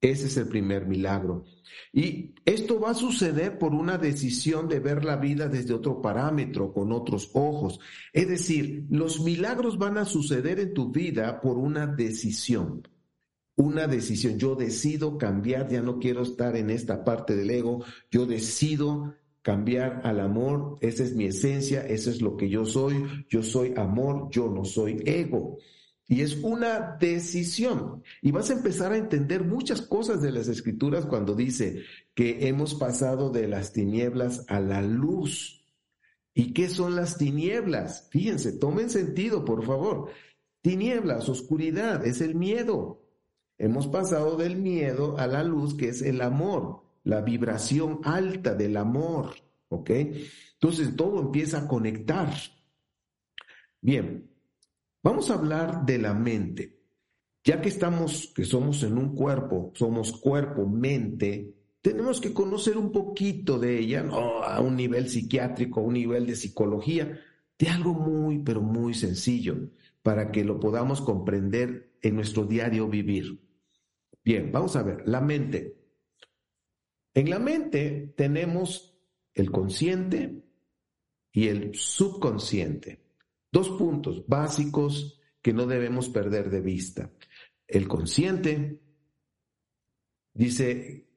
Ese 0.00 0.26
es 0.26 0.36
el 0.36 0.46
primer 0.46 0.86
milagro. 0.86 1.44
Y 1.92 2.34
esto 2.44 2.78
va 2.78 2.90
a 2.90 2.94
suceder 2.94 3.58
por 3.58 3.74
una 3.74 3.98
decisión 3.98 4.68
de 4.68 4.78
ver 4.78 5.04
la 5.04 5.16
vida 5.16 5.48
desde 5.48 5.74
otro 5.74 6.00
parámetro, 6.00 6.72
con 6.72 6.92
otros 6.92 7.30
ojos. 7.34 7.80
Es 8.12 8.28
decir, 8.28 8.86
los 8.90 9.20
milagros 9.20 9.76
van 9.76 9.98
a 9.98 10.04
suceder 10.04 10.60
en 10.60 10.72
tu 10.72 10.92
vida 10.92 11.40
por 11.40 11.58
una 11.58 11.86
decisión. 11.86 12.86
Una 13.56 13.88
decisión. 13.88 14.38
Yo 14.38 14.54
decido 14.54 15.18
cambiar, 15.18 15.68
ya 15.68 15.82
no 15.82 15.98
quiero 15.98 16.22
estar 16.22 16.54
en 16.54 16.70
esta 16.70 17.02
parte 17.02 17.34
del 17.34 17.50
ego. 17.50 17.84
Yo 18.08 18.24
decido 18.24 19.16
cambiar 19.48 20.02
al 20.04 20.20
amor. 20.20 20.76
Esa 20.82 21.04
es 21.04 21.14
mi 21.14 21.24
esencia, 21.24 21.80
eso 21.80 22.10
es 22.10 22.20
lo 22.20 22.36
que 22.36 22.50
yo 22.50 22.66
soy. 22.66 23.02
Yo 23.30 23.42
soy 23.42 23.72
amor, 23.78 24.28
yo 24.30 24.50
no 24.50 24.66
soy 24.66 25.02
ego. 25.06 25.56
Y 26.06 26.20
es 26.20 26.36
una 26.42 26.98
decisión. 27.00 28.02
Y 28.20 28.30
vas 28.30 28.50
a 28.50 28.52
empezar 28.52 28.92
a 28.92 28.98
entender 28.98 29.44
muchas 29.44 29.80
cosas 29.80 30.20
de 30.20 30.32
las 30.32 30.48
escrituras 30.48 31.06
cuando 31.06 31.34
dice 31.34 31.80
que 32.14 32.46
hemos 32.46 32.74
pasado 32.74 33.30
de 33.30 33.48
las 33.48 33.72
tinieblas 33.72 34.44
a 34.48 34.60
la 34.60 34.82
luz. 34.82 35.64
¿Y 36.34 36.52
qué 36.52 36.68
son 36.68 36.94
las 36.94 37.16
tinieblas? 37.16 38.06
Fíjense, 38.10 38.52
tomen 38.52 38.90
sentido, 38.90 39.46
por 39.46 39.64
favor. 39.64 40.10
Tinieblas, 40.60 41.26
oscuridad, 41.30 42.06
es 42.06 42.20
el 42.20 42.34
miedo. 42.34 43.00
Hemos 43.56 43.86
pasado 43.86 44.36
del 44.36 44.56
miedo 44.56 45.16
a 45.16 45.26
la 45.26 45.42
luz, 45.42 45.74
que 45.74 45.88
es 45.88 46.02
el 46.02 46.20
amor, 46.20 46.82
la 47.08 47.20
vibración 47.20 48.00
alta 48.04 48.54
del 48.54 48.76
amor. 48.76 49.34
¿Ok? 49.68 49.90
Entonces 49.90 50.96
todo 50.96 51.20
empieza 51.20 51.58
a 51.58 51.68
conectar. 51.68 52.32
Bien, 53.80 54.28
Vamos 55.02 55.30
a 55.30 55.34
hablar 55.34 55.86
de 55.86 55.98
la 55.98 56.12
mente. 56.12 56.76
Ya 57.44 57.60
que 57.60 57.68
estamos, 57.68 58.32
que 58.34 58.44
somos 58.44 58.82
en 58.82 58.98
un 58.98 59.14
cuerpo, 59.14 59.72
somos 59.74 60.12
cuerpo, 60.12 60.66
mente, 60.66 61.54
tenemos 61.80 62.20
que 62.20 62.34
conocer 62.34 62.76
un 62.76 62.90
poquito 62.90 63.58
de 63.58 63.78
ella, 63.78 64.06
a 64.10 64.60
un 64.60 64.76
nivel 64.76 65.08
psiquiátrico, 65.08 65.80
a 65.80 65.84
un 65.84 65.94
nivel 65.94 66.26
de 66.26 66.36
psicología, 66.36 67.18
de 67.58 67.68
algo 67.68 67.94
muy, 67.94 68.40
pero 68.40 68.60
muy 68.60 68.92
sencillo, 68.92 69.70
para 70.02 70.30
que 70.32 70.44
lo 70.44 70.58
podamos 70.58 71.00
comprender 71.00 71.92
en 72.02 72.16
nuestro 72.16 72.44
diario 72.44 72.88
vivir. 72.88 73.40
Bien, 74.24 74.50
vamos 74.52 74.74
a 74.76 74.82
ver, 74.82 75.04
la 75.06 75.20
mente. 75.20 75.77
En 77.18 77.30
la 77.30 77.40
mente 77.40 78.12
tenemos 78.14 78.96
el 79.34 79.50
consciente 79.50 80.40
y 81.32 81.48
el 81.48 81.74
subconsciente. 81.74 83.00
Dos 83.50 83.70
puntos 83.70 84.24
básicos 84.28 85.20
que 85.42 85.52
no 85.52 85.66
debemos 85.66 86.10
perder 86.10 86.48
de 86.48 86.60
vista. 86.60 87.10
El 87.66 87.88
consciente 87.88 88.80
dice, 90.32 91.08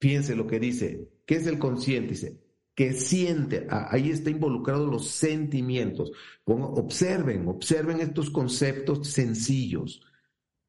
piense 0.00 0.34
lo 0.34 0.48
que 0.48 0.58
dice, 0.58 1.08
¿qué 1.24 1.36
es 1.36 1.46
el 1.46 1.60
consciente? 1.60 2.14
Dice, 2.14 2.40
que 2.74 2.92
siente, 2.92 3.68
ah, 3.70 3.86
ahí 3.92 4.10
está 4.10 4.30
involucrado 4.30 4.88
los 4.88 5.06
sentimientos. 5.06 6.10
observen, 6.44 7.46
observen 7.46 8.00
estos 8.00 8.30
conceptos 8.30 9.06
sencillos, 9.06 10.02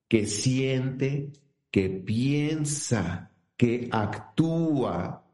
que 0.08 0.28
siente, 0.28 1.32
que 1.72 1.90
piensa, 1.90 3.29
que 3.60 3.90
actúa 3.92 5.26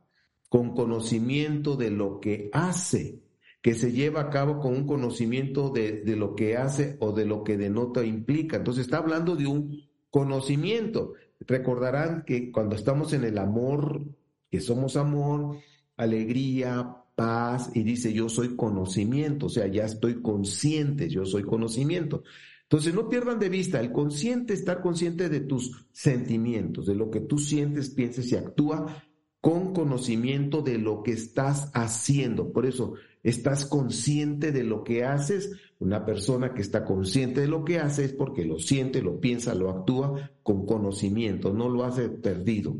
con 0.49 0.73
conocimiento 0.73 1.75
de 1.75 1.91
lo 1.91 2.19
que 2.19 2.49
hace 2.51 3.21
que 3.61 3.73
se 3.73 3.91
lleva 3.91 4.21
a 4.21 4.29
cabo 4.29 4.59
con 4.59 4.75
un 4.75 4.85
conocimiento 4.85 5.71
de, 5.71 6.03
lo 6.15 6.35
que 6.35 6.55
hace 6.55 6.97
o 6.99 7.13
de 7.13 7.25
lo 7.25 7.43
que 7.43 7.57
denota 7.57 8.05
implica. 8.05 8.57
Entonces 8.57 8.85
está 8.85 8.97
hablando 8.97 9.35
de 9.35 9.47
un 9.47 9.81
conocimiento. 10.11 11.13
Recordarán 11.39 12.25
que 12.27 12.51
cuando 12.51 12.75
estamos 12.75 13.11
en 13.13 13.23
el 13.23 13.39
amor, 13.39 14.03
que 14.51 14.61
somos 14.61 14.95
amor, 14.97 15.57
alegría, 15.97 16.95
paz, 17.15 17.71
y 17.73 17.81
dice 17.81 18.13
yo 18.13 18.29
soy 18.29 18.55
conocimiento, 18.55 19.47
o 19.47 19.49
sea, 19.49 19.65
ya 19.65 19.85
estoy 19.85 20.21
consciente, 20.21 21.09
yo 21.09 21.25
soy 21.25 21.41
conocimiento. 21.41 22.21
Entonces 22.69 22.93
no 22.93 23.09
pierdan 23.09 23.39
de 23.39 23.49
vista 23.49 23.79
el 23.79 23.91
consciente, 23.91 24.53
estar 24.53 24.81
consciente 24.81 25.29
de 25.29 25.41
tus 25.41 25.87
sentimientos, 25.91 26.85
de 26.85 26.95
lo 26.95 27.09
que 27.09 27.21
tú 27.21 27.37
sientes, 27.37 27.89
piensas 27.89 28.31
y 28.31 28.35
actúa 28.35 29.03
con 29.39 29.73
conocimiento 29.73 30.61
de 30.61 30.79
lo 30.79 31.03
que 31.03 31.11
estás 31.11 31.69
haciendo. 31.73 32.51
Por 32.51 32.65
eso 32.65 32.95
¿Estás 33.25 33.65
consciente 33.65 34.51
de 34.51 34.63
lo 34.63 34.83
que 34.83 35.03
haces? 35.03 35.51
Una 35.79 36.05
persona 36.05 36.53
que 36.53 36.61
está 36.61 36.85
consciente 36.85 37.41
de 37.41 37.47
lo 37.47 37.65
que 37.65 37.79
hace 37.79 38.05
es 38.05 38.13
porque 38.13 38.45
lo 38.45 38.59
siente, 38.59 39.01
lo 39.01 39.19
piensa, 39.19 39.55
lo 39.55 39.71
actúa 39.71 40.29
con 40.43 40.67
conocimiento, 40.67 41.51
no 41.51 41.67
lo 41.67 41.83
hace 41.85 42.07
perdido. 42.07 42.77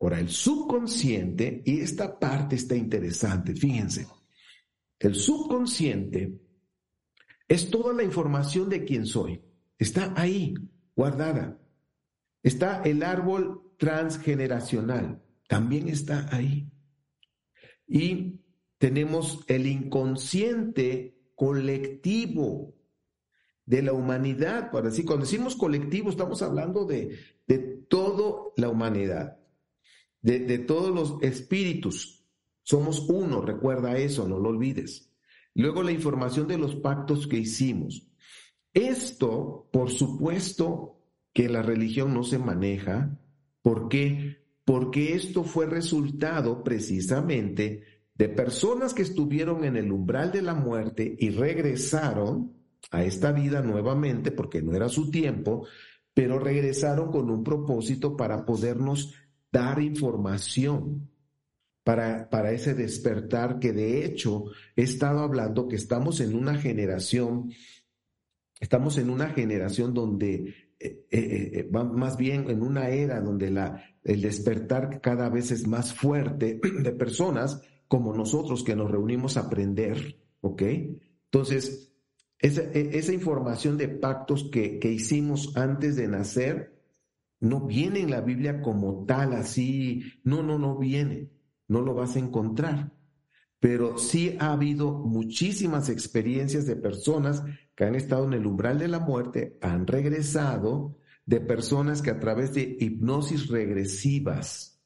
Ahora, 0.00 0.18
el 0.18 0.30
subconsciente, 0.30 1.62
y 1.64 1.78
esta 1.78 2.18
parte 2.18 2.56
está 2.56 2.74
interesante, 2.74 3.54
fíjense, 3.54 4.08
el 4.98 5.14
subconsciente 5.14 6.32
es 7.48 7.70
toda 7.70 7.94
la 7.94 8.04
información 8.04 8.68
de 8.68 8.84
quién 8.84 9.06
soy. 9.06 9.42
Está 9.78 10.12
ahí, 10.16 10.54
guardada. 10.94 11.58
Está 12.42 12.82
el 12.82 13.02
árbol 13.02 13.62
transgeneracional, 13.78 15.22
también 15.48 15.88
está 15.88 16.28
ahí. 16.34 16.70
Y 17.86 18.40
tenemos 18.76 19.44
el 19.48 19.66
inconsciente 19.66 21.16
colectivo 21.34 22.74
de 23.64 23.82
la 23.82 23.92
humanidad. 23.92 24.70
Para 24.70 24.90
decir, 24.90 25.06
cuando 25.06 25.24
decimos 25.24 25.56
colectivo, 25.56 26.10
estamos 26.10 26.42
hablando 26.42 26.84
de, 26.84 27.18
de 27.46 27.58
toda 27.58 28.52
la 28.56 28.68
humanidad, 28.68 29.38
de, 30.20 30.40
de 30.40 30.58
todos 30.58 30.94
los 30.94 31.22
espíritus. 31.22 32.26
Somos 32.62 33.08
uno, 33.08 33.40
recuerda 33.40 33.96
eso, 33.96 34.28
no 34.28 34.38
lo 34.38 34.50
olvides. 34.50 35.07
Luego 35.58 35.82
la 35.82 35.90
información 35.90 36.46
de 36.46 36.56
los 36.56 36.76
pactos 36.76 37.26
que 37.26 37.38
hicimos. 37.38 38.06
Esto, 38.72 39.68
por 39.72 39.90
supuesto, 39.90 41.00
que 41.32 41.48
la 41.48 41.62
religión 41.62 42.14
no 42.14 42.22
se 42.22 42.38
maneja. 42.38 43.18
¿Por 43.60 43.88
qué? 43.88 44.36
Porque 44.64 45.14
esto 45.14 45.42
fue 45.42 45.66
resultado 45.66 46.62
precisamente 46.62 47.82
de 48.14 48.28
personas 48.28 48.94
que 48.94 49.02
estuvieron 49.02 49.64
en 49.64 49.76
el 49.76 49.90
umbral 49.90 50.30
de 50.30 50.42
la 50.42 50.54
muerte 50.54 51.16
y 51.18 51.30
regresaron 51.30 52.52
a 52.92 53.02
esta 53.02 53.32
vida 53.32 53.60
nuevamente, 53.60 54.30
porque 54.30 54.62
no 54.62 54.76
era 54.76 54.88
su 54.88 55.10
tiempo, 55.10 55.66
pero 56.14 56.38
regresaron 56.38 57.10
con 57.10 57.30
un 57.30 57.42
propósito 57.42 58.16
para 58.16 58.46
podernos 58.46 59.12
dar 59.50 59.82
información 59.82 61.10
para, 61.88 62.28
para 62.28 62.52
ese 62.52 62.74
despertar 62.74 63.58
que 63.58 63.72
de 63.72 64.04
hecho 64.04 64.44
he 64.76 64.82
estado 64.82 65.20
hablando 65.20 65.68
que 65.68 65.76
estamos 65.76 66.20
en 66.20 66.34
una 66.34 66.54
generación, 66.54 67.50
estamos 68.60 68.98
en 68.98 69.08
una 69.08 69.30
generación 69.30 69.94
donde 69.94 70.34
eh, 70.78 71.06
eh, 71.10 71.50
eh, 71.54 71.68
más 71.72 72.18
bien 72.18 72.50
en 72.50 72.60
una 72.62 72.90
era 72.90 73.22
donde 73.22 73.50
la, 73.50 73.82
el 74.04 74.20
despertar 74.20 75.00
cada 75.00 75.30
vez 75.30 75.50
es 75.50 75.66
más 75.66 75.94
fuerte 75.94 76.60
de 76.82 76.92
personas 76.92 77.62
como 77.88 78.12
nosotros 78.12 78.62
que 78.64 78.76
nos 78.76 78.90
reunimos 78.90 79.38
a 79.38 79.46
aprender, 79.46 80.18
¿ok? 80.42 80.62
Entonces, 81.24 81.90
esa, 82.38 82.64
e, 82.64 82.98
esa 82.98 83.14
información 83.14 83.78
de 83.78 83.88
pactos 83.88 84.50
que, 84.52 84.78
que 84.78 84.92
hicimos 84.92 85.56
antes 85.56 85.96
de 85.96 86.06
nacer 86.06 86.82
no 87.40 87.66
viene 87.66 88.00
en 88.00 88.10
la 88.10 88.20
Biblia 88.20 88.60
como 88.60 89.06
tal, 89.06 89.32
así, 89.32 90.02
no, 90.22 90.42
no, 90.42 90.58
no 90.58 90.76
viene, 90.76 91.30
no 91.68 91.80
lo 91.82 91.94
vas 91.94 92.16
a 92.16 92.18
encontrar. 92.18 92.92
Pero 93.60 93.98
sí 93.98 94.36
ha 94.40 94.52
habido 94.52 94.92
muchísimas 94.92 95.88
experiencias 95.88 96.66
de 96.66 96.76
personas 96.76 97.42
que 97.74 97.84
han 97.84 97.94
estado 97.94 98.24
en 98.24 98.32
el 98.32 98.46
umbral 98.46 98.78
de 98.78 98.88
la 98.88 98.98
muerte, 98.98 99.58
han 99.60 99.86
regresado, 99.86 100.98
de 101.26 101.40
personas 101.40 102.00
que 102.00 102.10
a 102.10 102.18
través 102.18 102.54
de 102.54 102.76
hipnosis 102.80 103.48
regresivas, 103.48 104.78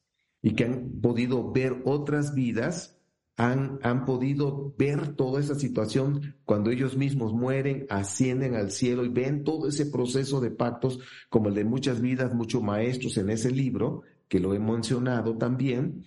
y 0.42 0.54
que 0.54 0.64
han 0.64 1.00
podido 1.00 1.52
ver 1.52 1.82
otras 1.84 2.34
vidas, 2.34 2.98
han, 3.36 3.78
han 3.82 4.04
podido 4.04 4.74
ver 4.76 5.14
toda 5.14 5.40
esa 5.40 5.54
situación 5.54 6.36
cuando 6.44 6.70
ellos 6.70 6.96
mismos 6.96 7.32
mueren, 7.32 7.86
ascienden 7.88 8.56
al 8.56 8.72
cielo 8.72 9.04
y 9.04 9.08
ven 9.08 9.44
todo 9.44 9.68
ese 9.68 9.86
proceso 9.86 10.40
de 10.40 10.50
pactos 10.50 10.98
como 11.30 11.48
el 11.48 11.54
de 11.54 11.64
muchas 11.64 12.00
vidas, 12.00 12.34
muchos 12.34 12.62
maestros 12.62 13.16
en 13.16 13.30
ese 13.30 13.50
libro, 13.50 14.02
que 14.28 14.40
lo 14.40 14.52
he 14.52 14.58
mencionado 14.58 15.38
también. 15.38 16.04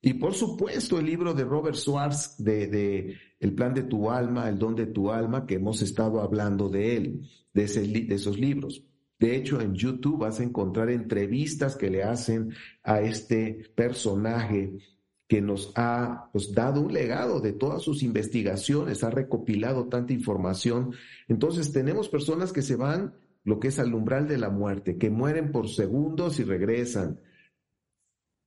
Y 0.00 0.14
por 0.14 0.34
supuesto 0.34 0.98
el 0.98 1.06
libro 1.06 1.34
de 1.34 1.44
Robert 1.44 1.76
Swartz 1.76 2.36
de, 2.38 2.68
de 2.68 3.16
El 3.40 3.54
plan 3.54 3.74
de 3.74 3.82
tu 3.82 4.10
alma, 4.10 4.48
El 4.48 4.58
don 4.58 4.76
de 4.76 4.86
tu 4.86 5.10
alma, 5.10 5.46
que 5.46 5.54
hemos 5.54 5.82
estado 5.82 6.20
hablando 6.20 6.68
de 6.68 6.96
él, 6.96 7.28
de, 7.52 7.64
ese, 7.64 7.82
de 7.82 8.14
esos 8.14 8.38
libros. 8.38 8.84
De 9.18 9.34
hecho, 9.34 9.60
en 9.60 9.74
YouTube 9.74 10.20
vas 10.20 10.38
a 10.38 10.44
encontrar 10.44 10.90
entrevistas 10.90 11.74
que 11.74 11.90
le 11.90 12.04
hacen 12.04 12.54
a 12.84 13.00
este 13.00 13.72
personaje 13.74 14.78
que 15.26 15.42
nos 15.42 15.72
ha 15.74 16.30
pues, 16.32 16.54
dado 16.54 16.80
un 16.80 16.92
legado 16.92 17.40
de 17.40 17.52
todas 17.52 17.82
sus 17.82 18.02
investigaciones, 18.02 19.04
ha 19.04 19.10
recopilado 19.10 19.88
tanta 19.88 20.14
información. 20.14 20.92
Entonces 21.28 21.70
tenemos 21.70 22.08
personas 22.08 22.52
que 22.52 22.62
se 22.62 22.76
van 22.76 23.14
lo 23.44 23.60
que 23.60 23.68
es 23.68 23.78
al 23.78 23.94
umbral 23.94 24.26
de 24.26 24.38
la 24.38 24.50
muerte, 24.50 24.96
que 24.96 25.10
mueren 25.10 25.52
por 25.52 25.68
segundos 25.68 26.40
y 26.40 26.44
regresan. 26.44 27.20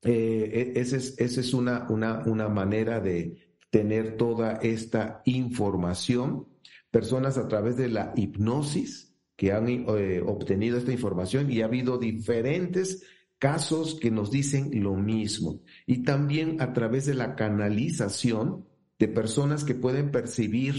Eh, 0.03 0.73
e, 0.75 0.79
esa 0.79 0.97
es, 0.97 1.53
una 1.53 2.49
manera 2.49 2.99
de 2.99 3.37
tener 3.69 4.17
toda 4.17 4.53
esta 4.61 5.21
información. 5.25 6.47
Personas 6.91 7.37
a 7.37 7.47
través 7.47 7.77
de 7.77 7.87
la 7.87 8.13
hipnosis, 8.15 9.11
que 9.41 9.53
han 9.53 9.67
eh, 9.67 10.21
obtenido 10.23 10.77
esta 10.77 10.91
información 10.91 11.51
y 11.51 11.61
ha 11.61 11.65
habido 11.65 11.97
diferentes 11.97 13.03
casos 13.39 13.97
que 13.99 14.11
nos 14.11 14.29
dicen 14.29 14.69
lo 14.83 14.93
mismo. 14.93 15.61
Y 15.87 16.03
también 16.03 16.61
a 16.61 16.73
través 16.73 17.07
de 17.07 17.15
la 17.15 17.35
canalización 17.35 18.67
de 18.99 19.07
personas 19.07 19.63
que 19.63 19.73
pueden 19.73 20.11
percibir 20.11 20.75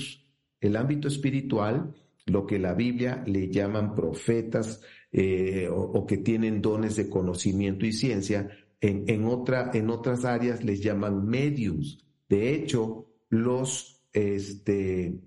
el 0.61 0.77
ámbito 0.77 1.09
espiritual, 1.09 1.93
lo 2.27 2.47
que 2.47 2.61
la 2.61 2.75
Biblia 2.75 3.25
le 3.27 3.49
llaman 3.51 3.97
profetas 3.97 4.81
eh, 5.11 5.69
o, 5.69 6.07
que 6.07 6.19
tienen 6.19 6.63
dones 6.63 6.95
de 6.95 7.11
conocimiento 7.11 7.85
y 7.85 7.93
ciencia, 7.93 8.49
en, 8.83 9.05
en, 9.07 9.25
otra, 9.25 9.71
en 9.73 9.89
otras 9.91 10.25
áreas 10.25 10.63
les 10.65 10.83
llaman 10.83 11.25
mediums. 11.25 12.05
De 12.29 12.53
hecho, 12.53 13.07
los, 13.29 14.03
este, 14.13 15.21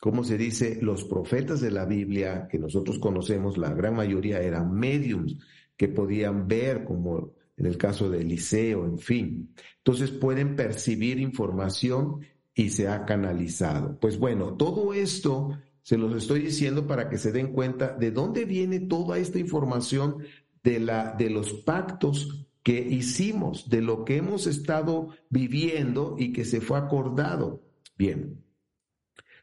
¿cómo 0.00 0.24
se 0.24 0.38
dice? 0.38 0.78
Los 0.80 1.04
profetas 1.04 1.60
de 1.60 1.70
la 1.70 1.84
Biblia 1.84 2.48
que 2.50 2.58
nosotros 2.58 2.98
conocemos, 2.98 3.58
la 3.58 3.74
gran 3.74 3.94
mayoría 3.94 4.40
eran 4.40 4.72
mediums 4.72 5.36
que 5.76 5.88
podían 5.88 6.48
ver, 6.48 6.84
como 6.84 7.34
en 7.58 7.66
el 7.66 7.76
caso 7.76 8.08
de 8.08 8.22
Eliseo, 8.22 8.86
en 8.86 8.98
fin. 8.98 9.54
Entonces 9.76 10.10
pueden 10.10 10.56
percibir 10.56 11.20
información 11.20 12.20
y 12.54 12.70
se 12.70 12.88
ha 12.88 13.04
canalizado. 13.04 13.98
Pues 14.00 14.18
bueno, 14.18 14.54
todo 14.54 14.94
esto 14.94 15.58
se 15.82 15.98
los 15.98 16.16
estoy 16.16 16.40
diciendo 16.40 16.86
para 16.86 17.10
que 17.10 17.18
se 17.18 17.32
den 17.32 17.52
cuenta 17.52 17.94
de 17.94 18.10
dónde 18.10 18.46
viene 18.46 18.80
toda 18.80 19.18
esta 19.18 19.38
información 19.38 20.24
de, 20.62 20.80
la, 20.80 21.12
de 21.12 21.28
los 21.28 21.52
pactos 21.52 22.46
que 22.64 22.80
hicimos, 22.80 23.68
de 23.68 23.82
lo 23.82 24.06
que 24.06 24.16
hemos 24.16 24.46
estado 24.46 25.10
viviendo 25.28 26.16
y 26.18 26.32
que 26.32 26.46
se 26.46 26.62
fue 26.62 26.78
acordado. 26.78 27.62
Bien, 27.96 28.42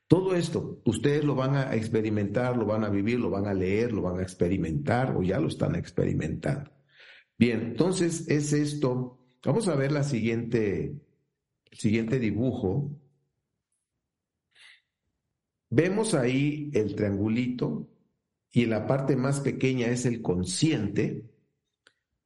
todo 0.08 0.36
esto 0.36 0.82
ustedes 0.86 1.24
lo 1.24 1.36
van 1.36 1.56
a 1.56 1.76
experimentar, 1.76 2.58
lo 2.58 2.66
van 2.66 2.84
a 2.84 2.90
vivir, 2.90 3.20
lo 3.20 3.30
van 3.30 3.46
a 3.46 3.54
leer, 3.54 3.94
lo 3.94 4.02
van 4.02 4.20
a 4.20 4.24
experimentar 4.24 5.16
o 5.16 5.22
ya 5.22 5.40
lo 5.40 5.48
están 5.48 5.76
experimentando. 5.76 6.72
Bien, 7.38 7.62
entonces 7.62 8.28
es 8.28 8.54
esto. 8.54 9.20
Vamos 9.46 9.68
a 9.68 9.76
ver 9.76 9.92
la 9.92 10.04
siguiente, 10.04 11.00
el 11.72 11.78
siguiente 11.78 12.18
dibujo. 12.18 12.90
Vemos 15.70 16.16
ahí 16.16 16.72
el 16.74 16.96
triangulito 16.96 17.88
y 18.52 18.64
en 18.64 18.72
la 18.72 18.88
parte 18.88 19.16
más 19.16 19.40
pequeña 19.42 19.88
es 19.88 20.08
el 20.08 20.24
consciente 20.24 21.31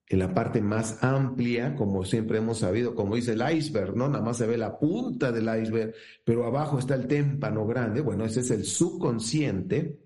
en 0.07 0.19
la 0.19 0.33
parte 0.33 0.61
más 0.61 1.03
amplia, 1.03 1.75
como 1.75 2.05
siempre 2.05 2.37
hemos 2.37 2.59
sabido, 2.59 2.93
como 2.93 3.15
dice 3.15 3.33
el 3.33 3.57
iceberg, 3.57 3.95
¿no? 3.95 4.07
Nada 4.07 4.23
más 4.23 4.37
se 4.37 4.45
ve 4.45 4.57
la 4.57 4.77
punta 4.77 5.31
del 5.31 5.49
iceberg, 5.61 5.93
pero 6.23 6.45
abajo 6.45 6.77
está 6.77 6.95
el 6.95 7.07
témpano 7.07 7.65
grande. 7.65 8.01
Bueno, 8.01 8.25
ese 8.25 8.41
es 8.41 8.51
el 8.51 8.65
subconsciente. 8.65 9.99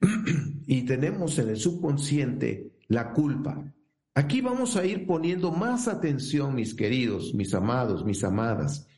y 0.66 0.82
tenemos 0.82 1.38
en 1.38 1.48
el 1.48 1.56
subconsciente 1.56 2.72
la 2.88 3.12
culpa. 3.12 3.72
Aquí 4.14 4.40
vamos 4.40 4.76
a 4.76 4.84
ir 4.84 5.06
poniendo 5.06 5.52
más 5.52 5.88
atención, 5.88 6.54
mis 6.54 6.74
queridos, 6.74 7.34
mis 7.34 7.54
amados, 7.54 8.04
mis 8.04 8.24
amadas, 8.24 8.88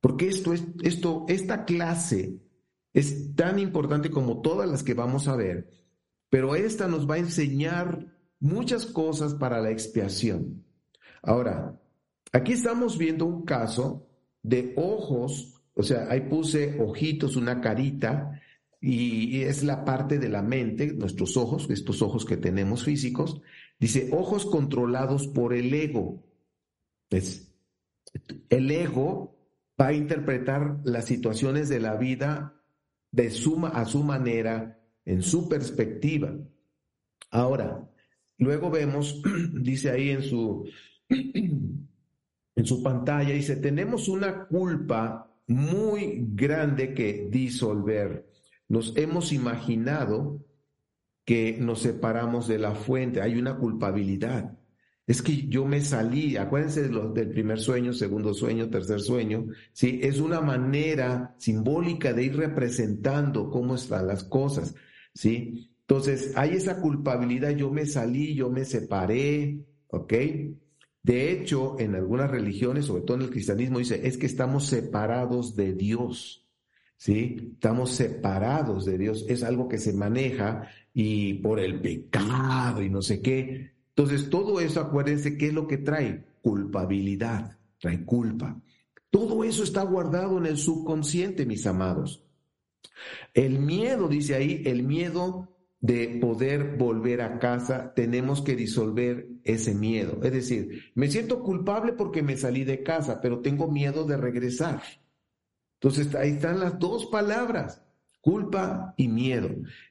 porque 0.00 0.28
esto 0.28 0.54
es, 0.54 0.64
esto, 0.82 1.26
esta 1.28 1.64
clase 1.64 2.40
es 2.92 3.34
tan 3.34 3.58
importante 3.58 4.10
como 4.10 4.40
todas 4.40 4.68
las 4.68 4.82
que 4.82 4.94
vamos 4.94 5.28
a 5.28 5.36
ver, 5.36 5.68
pero 6.30 6.54
esta 6.56 6.88
nos 6.88 7.08
va 7.08 7.16
a 7.16 7.18
enseñar 7.18 8.15
muchas 8.40 8.86
cosas 8.86 9.34
para 9.34 9.60
la 9.60 9.70
expiación. 9.70 10.64
Ahora, 11.22 11.80
aquí 12.32 12.52
estamos 12.52 12.98
viendo 12.98 13.26
un 13.26 13.44
caso 13.44 14.06
de 14.42 14.74
ojos, 14.76 15.60
o 15.74 15.82
sea, 15.82 16.10
ahí 16.10 16.22
puse 16.28 16.80
ojitos, 16.80 17.36
una 17.36 17.60
carita, 17.60 18.40
y 18.80 19.42
es 19.42 19.64
la 19.64 19.84
parte 19.84 20.18
de 20.18 20.28
la 20.28 20.42
mente, 20.42 20.92
nuestros 20.92 21.36
ojos, 21.36 21.68
estos 21.70 22.02
ojos 22.02 22.24
que 22.24 22.36
tenemos 22.36 22.84
físicos, 22.84 23.40
dice 23.80 24.10
ojos 24.12 24.46
controlados 24.46 25.26
por 25.26 25.54
el 25.54 25.72
ego. 25.74 26.22
Es, 27.10 27.52
el 28.48 28.70
ego 28.70 29.36
va 29.80 29.88
a 29.88 29.92
interpretar 29.92 30.80
las 30.84 31.06
situaciones 31.06 31.68
de 31.68 31.80
la 31.80 31.96
vida 31.96 32.62
de 33.10 33.30
suma 33.30 33.68
a 33.68 33.84
su 33.86 34.02
manera, 34.02 34.78
en 35.04 35.22
su 35.22 35.48
perspectiva. 35.48 36.36
Ahora, 37.30 37.90
luego 38.38 38.70
vemos, 38.70 39.22
dice 39.52 39.90
ahí 39.90 40.10
en 40.10 40.22
su, 40.22 40.68
en 41.08 42.64
su 42.64 42.82
pantalla, 42.82 43.32
dice, 43.32 43.56
tenemos 43.56 44.08
una 44.08 44.46
culpa 44.46 45.30
muy 45.46 46.26
grande 46.34 46.94
que 46.94 47.28
disolver. 47.30 48.26
Nos 48.68 48.96
hemos 48.96 49.32
imaginado 49.32 50.44
que 51.24 51.56
nos 51.60 51.82
separamos 51.82 52.48
de 52.48 52.58
la 52.58 52.74
fuente, 52.74 53.20
hay 53.20 53.36
una 53.36 53.56
culpabilidad. 53.56 54.56
Es 55.06 55.22
que 55.22 55.46
yo 55.46 55.64
me 55.64 55.80
salí, 55.82 56.36
acuérdense 56.36 56.88
del 56.88 57.30
primer 57.30 57.60
sueño, 57.60 57.92
segundo 57.92 58.34
sueño, 58.34 58.68
tercer 58.70 59.00
sueño, 59.00 59.46
¿sí? 59.72 60.00
Es 60.02 60.18
una 60.18 60.40
manera 60.40 61.36
simbólica 61.38 62.12
de 62.12 62.24
ir 62.24 62.36
representando 62.36 63.48
cómo 63.50 63.76
están 63.76 64.08
las 64.08 64.24
cosas, 64.24 64.74
¿sí? 65.14 65.70
Entonces, 65.88 66.32
hay 66.36 66.50
esa 66.50 66.80
culpabilidad, 66.80 67.50
yo 67.50 67.70
me 67.70 67.86
salí, 67.86 68.34
yo 68.34 68.50
me 68.50 68.64
separé, 68.64 69.64
¿ok? 69.86 70.12
De 71.04 71.30
hecho, 71.30 71.78
en 71.78 71.94
algunas 71.94 72.28
religiones, 72.28 72.86
sobre 72.86 73.02
todo 73.02 73.18
en 73.18 73.22
el 73.22 73.30
cristianismo, 73.30 73.78
dice, 73.78 74.08
es 74.08 74.18
que 74.18 74.26
estamos 74.26 74.66
separados 74.66 75.54
de 75.54 75.74
Dios, 75.74 76.44
¿sí? 76.96 77.52
Estamos 77.52 77.92
separados 77.92 78.84
de 78.84 78.98
Dios, 78.98 79.24
es 79.28 79.44
algo 79.44 79.68
que 79.68 79.78
se 79.78 79.92
maneja 79.92 80.68
y 80.92 81.34
por 81.34 81.60
el 81.60 81.80
pecado 81.80 82.82
y 82.82 82.90
no 82.90 83.00
sé 83.00 83.22
qué. 83.22 83.70
Entonces, 83.90 84.28
todo 84.28 84.60
eso, 84.60 84.80
acuérdense, 84.80 85.38
¿qué 85.38 85.46
es 85.46 85.54
lo 85.54 85.68
que 85.68 85.78
trae? 85.78 86.24
Culpabilidad, 86.42 87.58
trae 87.78 88.04
culpa. 88.04 88.60
Todo 89.08 89.44
eso 89.44 89.62
está 89.62 89.82
guardado 89.84 90.36
en 90.38 90.46
el 90.46 90.56
subconsciente, 90.56 91.46
mis 91.46 91.64
amados. 91.64 92.24
El 93.32 93.60
miedo, 93.60 94.08
dice 94.08 94.34
ahí, 94.34 94.62
el 94.66 94.82
miedo 94.82 95.55
de 95.86 96.18
poder 96.20 96.76
volver 96.76 97.20
a 97.20 97.38
casa, 97.38 97.92
tenemos 97.94 98.42
que 98.42 98.56
disolver 98.56 99.28
ese 99.44 99.72
miedo. 99.72 100.18
Es 100.24 100.32
decir, 100.32 100.90
me 100.96 101.08
siento 101.08 101.44
culpable 101.44 101.92
porque 101.92 102.24
me 102.24 102.36
salí 102.36 102.64
de 102.64 102.82
casa, 102.82 103.20
pero 103.20 103.38
tengo 103.40 103.70
miedo 103.70 104.04
de 104.04 104.16
regresar. 104.16 104.82
Entonces 105.80 106.12
ahí 106.16 106.30
están 106.30 106.58
las 106.58 106.80
dos 106.80 107.06
palabras, 107.06 107.84
culpa 108.20 108.94
y 108.96 109.06
miedo. 109.06 109.48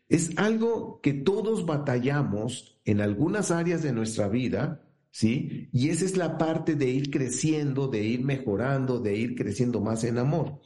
Es 0.10 0.38
algo 0.38 1.00
que 1.02 1.14
todos 1.14 1.66
batallamos 1.66 2.78
en 2.84 3.00
algunas 3.00 3.50
áreas 3.50 3.82
de 3.82 3.94
nuestra 3.94 4.28
vida, 4.28 4.86
¿sí? 5.12 5.70
Y 5.72 5.92
esa 5.92 6.04
es 6.04 6.18
la 6.18 6.38
parte 6.38 6.76
de 6.76 6.90
ir 6.90 7.10
creciendo, 7.10 7.88
de 7.88 8.04
ir 8.04 8.26
mejorando, 8.26 9.00
de 9.00 9.16
ir 9.16 9.36
creciendo 9.36 9.80
más 9.80 10.04
en 10.04 10.18
amor. 10.18 10.60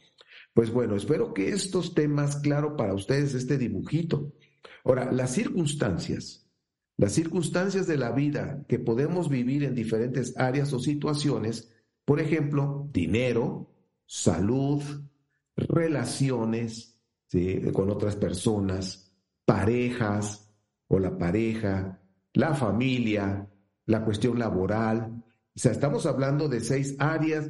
Pues 0.55 0.71
bueno, 0.71 0.95
espero 0.95 1.35
que 1.35 1.49
estos 1.49 1.93
temas, 1.93 2.37
claro, 2.37 2.75
para 2.75 2.95
ustedes, 2.95 3.35
este 3.35 3.59
dibujito, 3.59 4.33
Ahora, 4.83 5.11
las 5.11 5.31
circunstancias, 5.31 6.49
las 6.97 7.13
circunstancias 7.13 7.87
de 7.87 7.97
la 7.97 8.11
vida 8.11 8.65
que 8.67 8.79
podemos 8.79 9.29
vivir 9.29 9.63
en 9.63 9.75
diferentes 9.75 10.37
áreas 10.37 10.73
o 10.73 10.79
situaciones, 10.79 11.71
por 12.05 12.19
ejemplo, 12.19 12.89
dinero, 12.91 13.73
salud, 14.05 14.81
relaciones 15.55 16.99
con 17.73 17.89
otras 17.89 18.15
personas, 18.15 19.13
parejas 19.45 20.51
o 20.87 20.99
la 20.99 21.17
pareja, 21.17 22.01
la 22.33 22.53
familia, 22.55 23.47
la 23.85 24.03
cuestión 24.03 24.39
laboral. 24.39 25.23
O 25.55 25.59
sea, 25.59 25.71
estamos 25.71 26.05
hablando 26.05 26.47
de 26.49 26.61
seis 26.61 26.95
áreas 26.99 27.49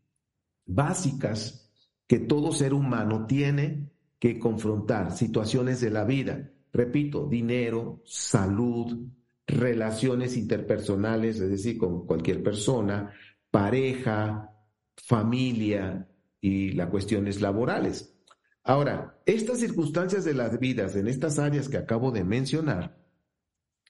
básicas 0.66 1.70
que 2.06 2.18
todo 2.18 2.52
ser 2.52 2.74
humano 2.74 3.26
tiene 3.26 3.89
que 4.20 4.38
confrontar 4.38 5.16
situaciones 5.16 5.80
de 5.80 5.90
la 5.90 6.04
vida. 6.04 6.52
Repito, 6.72 7.26
dinero, 7.26 8.02
salud, 8.04 9.08
relaciones 9.46 10.36
interpersonales, 10.36 11.40
es 11.40 11.50
decir, 11.50 11.78
con 11.78 12.06
cualquier 12.06 12.42
persona, 12.42 13.12
pareja, 13.50 14.54
familia 14.94 16.06
y 16.40 16.72
las 16.72 16.90
cuestiones 16.90 17.40
laborales. 17.40 18.14
Ahora, 18.62 19.20
estas 19.24 19.58
circunstancias 19.58 20.24
de 20.24 20.34
las 20.34 20.60
vidas 20.60 20.94
en 20.94 21.08
estas 21.08 21.38
áreas 21.38 21.68
que 21.68 21.78
acabo 21.78 22.12
de 22.12 22.22
mencionar, 22.22 23.02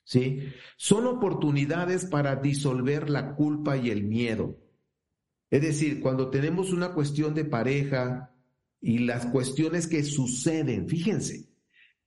¿sí? 0.04 0.48
Son 0.76 1.06
oportunidades 1.06 2.06
para 2.06 2.36
disolver 2.36 3.10
la 3.10 3.34
culpa 3.34 3.76
y 3.76 3.90
el 3.90 4.04
miedo. 4.04 4.58
Es 5.50 5.62
decir, 5.62 6.00
cuando 6.00 6.30
tenemos 6.30 6.72
una 6.72 6.94
cuestión 6.94 7.34
de 7.34 7.44
pareja, 7.44 8.29
y 8.80 8.98
las 9.00 9.26
cuestiones 9.26 9.86
que 9.86 10.02
suceden, 10.02 10.88
fíjense, 10.88 11.48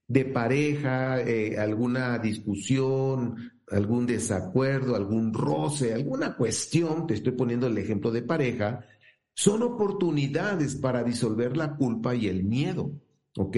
de 0.07 0.25
pareja, 0.25 1.21
eh, 1.21 1.57
alguna 1.57 2.17
discusión, 2.19 3.51
algún 3.69 4.05
desacuerdo, 4.05 4.95
algún 4.95 5.33
roce, 5.33 5.93
alguna 5.93 6.35
cuestión, 6.35 7.07
te 7.07 7.13
estoy 7.13 7.33
poniendo 7.33 7.67
el 7.67 7.77
ejemplo 7.77 8.11
de 8.11 8.21
pareja, 8.21 8.85
son 9.33 9.63
oportunidades 9.63 10.75
para 10.75 11.03
disolver 11.03 11.57
la 11.57 11.75
culpa 11.75 12.13
y 12.15 12.27
el 12.27 12.43
miedo, 12.43 12.91
¿ok? 13.37 13.57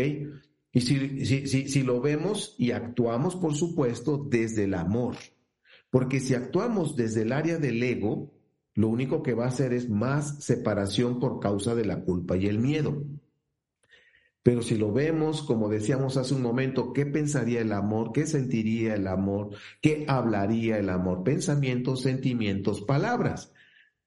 Y 0.72 0.82
si, 0.82 1.26
si, 1.26 1.70
si 1.70 1.84
lo 1.84 2.02
vemos 2.02 2.56
y 2.58 2.72
actuamos, 2.72 3.36
por 3.36 3.56
supuesto, 3.56 4.26
desde 4.30 4.66
el 4.66 4.74
amor, 4.74 5.16
porque 5.90 6.20
si 6.20 6.34
actuamos 6.34 6.96
desde 6.96 7.24
el 7.24 7.32
área 7.32 7.58
del 7.58 7.82
ego, 7.82 8.35
lo 8.76 8.90
único 8.90 9.24
que 9.24 9.34
va 9.34 9.46
a 9.46 9.50
hacer 9.50 9.74
es 9.74 9.90
más 9.90 10.44
separación 10.44 11.20
por 11.20 11.40
causa 11.40 11.74
de 11.76 11.86
la 11.86 12.02
culpa 12.02 12.36
y 12.36 12.48
el 12.48 12.60
miedo. 12.60 13.04
Pero 14.44 14.62
si 14.62 14.78
lo 14.78 14.92
vemos, 14.92 15.42
como 15.42 15.70
decíamos 15.70 16.18
hace 16.18 16.36
un 16.36 16.44
momento, 16.44 16.94
¿qué 16.94 17.06
pensaría 17.06 17.62
el 17.62 17.72
amor? 17.72 18.12
¿Qué 18.12 18.28
sentiría 18.28 18.94
el 18.94 19.08
amor? 19.08 19.52
¿Qué 19.82 20.06
hablaría 20.08 20.78
el 20.78 20.90
amor? 20.90 21.24
Pensamientos, 21.24 22.02
sentimientos, 22.02 22.82
palabras. 22.82 23.52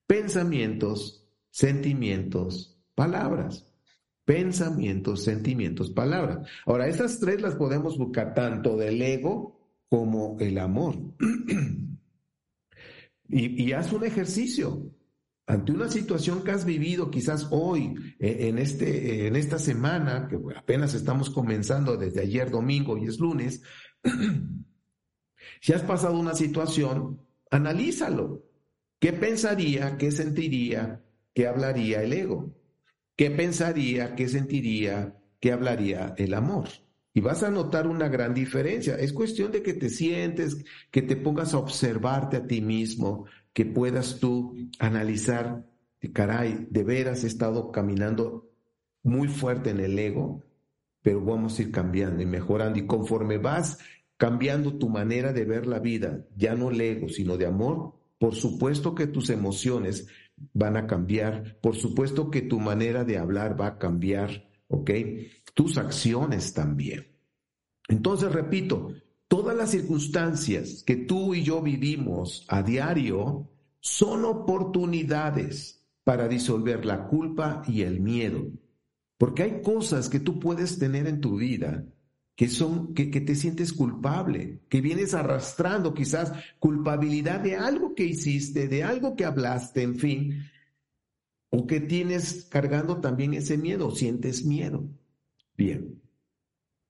Pensamientos, 0.06 1.26
sentimientos, 1.50 2.78
palabras. 2.94 3.66
Pensamientos, 4.24 5.24
sentimientos, 5.24 5.90
palabras. 5.90 6.46
Ahora, 6.66 6.86
estas 6.86 7.18
tres 7.18 7.40
las 7.40 7.56
podemos 7.56 7.96
buscar 7.96 8.34
tanto 8.34 8.76
del 8.76 9.00
ego 9.00 9.58
como 9.88 10.36
el 10.38 10.58
amor. 10.58 10.94
Y, 13.28 13.72
haz 13.72 13.92
un 13.92 14.04
ejercicio 14.04 14.90
ante 15.46 15.72
una 15.72 15.88
situación 15.88 16.42
que 16.42 16.50
has 16.50 16.64
vivido 16.64 17.10
quizás 17.10 17.48
hoy, 17.50 17.94
eh, 18.18 18.48
en, 18.48 18.58
este, 18.58 19.26
en 19.26 19.36
esta 19.36 19.58
semana, 19.58 20.28
que 20.28 20.38
apenas 20.56 20.94
estamos 20.94 21.30
comenzando 21.30 21.96
desde 21.96 22.22
ayer 22.22 22.50
domingo 22.50 22.96
y 22.96 23.06
es 23.06 23.18
lunes, 23.18 23.62
si 25.60 25.72
has 25.72 25.82
pasado 25.82 26.18
una 26.18 26.34
situación, 26.34 27.20
analízalo. 27.50 28.44
¿Qué 28.98 29.12
pensaría, 29.12 29.96
qué 29.96 30.10
sentiría, 30.10 31.04
qué 31.34 31.46
hablaría 31.46 32.02
el 32.02 32.12
ego? 32.12 32.54
¿Qué 33.14 33.30
pensaría, 33.30 34.14
qué 34.14 34.28
sentiría, 34.28 35.18
qué 35.40 35.52
hablaría 35.52 36.14
el 36.16 36.34
amor? 36.34 36.68
Y 37.18 37.20
vas 37.20 37.42
a 37.42 37.50
notar 37.50 37.88
una 37.88 38.08
gran 38.08 38.32
diferencia. 38.32 38.94
Es 38.94 39.12
cuestión 39.12 39.50
de 39.50 39.60
que 39.60 39.74
te 39.74 39.88
sientes, 39.88 40.64
que 40.92 41.02
te 41.02 41.16
pongas 41.16 41.52
a 41.52 41.58
observarte 41.58 42.36
a 42.36 42.46
ti 42.46 42.60
mismo, 42.60 43.24
que 43.52 43.66
puedas 43.66 44.20
tú 44.20 44.54
analizar, 44.78 45.66
caray, 46.12 46.68
de 46.70 46.84
veras 46.84 47.24
he 47.24 47.26
estado 47.26 47.72
caminando 47.72 48.48
muy 49.02 49.26
fuerte 49.26 49.70
en 49.70 49.80
el 49.80 49.98
ego, 49.98 50.44
pero 51.02 51.20
vamos 51.20 51.58
a 51.58 51.62
ir 51.62 51.72
cambiando 51.72 52.22
y 52.22 52.26
mejorando. 52.26 52.78
Y 52.78 52.86
conforme 52.86 53.38
vas 53.38 53.78
cambiando 54.16 54.78
tu 54.78 54.88
manera 54.88 55.32
de 55.32 55.44
ver 55.44 55.66
la 55.66 55.80
vida, 55.80 56.24
ya 56.36 56.54
no 56.54 56.70
el 56.70 56.80
ego, 56.80 57.08
sino 57.08 57.36
de 57.36 57.46
amor, 57.46 57.94
por 58.20 58.36
supuesto 58.36 58.94
que 58.94 59.08
tus 59.08 59.30
emociones 59.30 60.06
van 60.52 60.76
a 60.76 60.86
cambiar, 60.86 61.58
por 61.60 61.74
supuesto 61.74 62.30
que 62.30 62.42
tu 62.42 62.60
manera 62.60 63.02
de 63.02 63.18
hablar 63.18 63.60
va 63.60 63.66
a 63.66 63.78
cambiar, 63.78 64.48
¿ok? 64.68 64.90
Tus 65.58 65.76
acciones 65.76 66.54
también. 66.54 67.08
Entonces, 67.88 68.30
repito, 68.30 68.92
todas 69.26 69.56
las 69.56 69.72
circunstancias 69.72 70.84
que 70.86 70.94
tú 70.94 71.34
y 71.34 71.42
yo 71.42 71.60
vivimos 71.60 72.44
a 72.46 72.62
diario 72.62 73.50
son 73.80 74.24
oportunidades 74.24 75.84
para 76.04 76.28
disolver 76.28 76.86
la 76.86 77.08
culpa 77.08 77.62
y 77.66 77.82
el 77.82 77.98
miedo. 77.98 78.46
Porque 79.18 79.42
hay 79.42 79.60
cosas 79.60 80.08
que 80.08 80.20
tú 80.20 80.38
puedes 80.38 80.78
tener 80.78 81.08
en 81.08 81.20
tu 81.20 81.38
vida 81.38 81.84
que 82.36 82.48
son, 82.48 82.94
que, 82.94 83.10
que, 83.10 83.20
te 83.20 83.34
sientes 83.34 83.72
culpable, 83.72 84.60
que 84.68 84.80
vienes 84.80 85.12
arrastrando 85.12 85.92
quizás 85.92 86.32
culpabilidad 86.60 87.40
de 87.40 87.56
algo 87.56 87.96
que 87.96 88.04
hiciste, 88.04 88.68
de 88.68 88.84
algo 88.84 89.16
que 89.16 89.24
hablaste, 89.24 89.82
en 89.82 89.96
fin, 89.96 90.44
o 91.50 91.66
que 91.66 91.80
tienes 91.80 92.44
cargando 92.48 93.00
también 93.00 93.34
ese 93.34 93.58
miedo, 93.58 93.90
sientes 93.90 94.44
miedo. 94.44 94.88
Bien. 95.58 96.00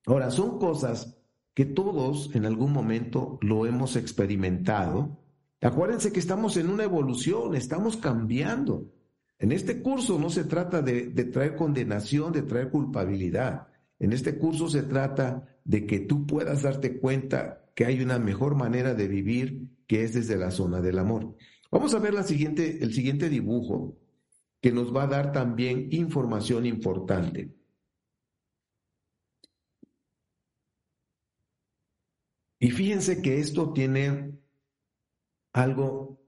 Ahora, 0.04 0.30
son 0.30 0.58
cosas 0.58 1.16
que 1.54 1.64
todos 1.64 2.30
en 2.34 2.44
algún 2.44 2.70
momento 2.70 3.38
lo 3.40 3.64
hemos 3.66 3.96
experimentado. 3.96 5.18
Acuérdense 5.62 6.12
que 6.12 6.20
estamos 6.20 6.58
en 6.58 6.68
una 6.68 6.84
evolución, 6.84 7.56
estamos 7.56 7.96
cambiando. 7.96 8.92
En 9.38 9.52
este 9.52 9.80
curso 9.80 10.18
no 10.18 10.28
se 10.28 10.44
trata 10.44 10.82
de, 10.82 11.06
de, 11.06 11.24
traer 11.24 11.56
condenación, 11.56 12.32
de 12.32 12.42
traer 12.42 12.70
culpabilidad. 12.70 13.68
En 13.98 14.12
este 14.12 14.36
curso 14.36 14.68
se 14.68 14.82
trata 14.82 15.48
de 15.64 15.86
que 15.86 16.00
tú 16.00 16.26
puedas 16.26 16.62
darte 16.62 16.98
cuenta 16.98 17.64
que 17.74 17.86
hay 17.86 18.02
una 18.02 18.18
mejor 18.18 18.54
manera 18.54 18.94
de 18.94 19.08
vivir 19.08 19.70
que 19.86 20.04
es 20.04 20.12
desde 20.12 20.36
la 20.36 20.50
zona 20.50 20.82
del 20.82 20.98
amor. 20.98 21.34
Vamos 21.70 21.94
a 21.94 21.98
ver 22.00 22.12
la 22.12 22.22
siguiente, 22.22 22.82
el 22.82 22.92
siguiente 22.92 23.30
dibujo 23.30 23.96
que 24.60 24.72
nos 24.72 24.94
va 24.94 25.04
a 25.04 25.08
dar 25.08 25.32
también 25.32 25.88
información 25.90 26.66
importante. 26.66 27.57
Y 32.58 32.70
fíjense 32.70 33.22
que 33.22 33.38
esto 33.38 33.72
tiene 33.72 34.32
algo 35.52 36.20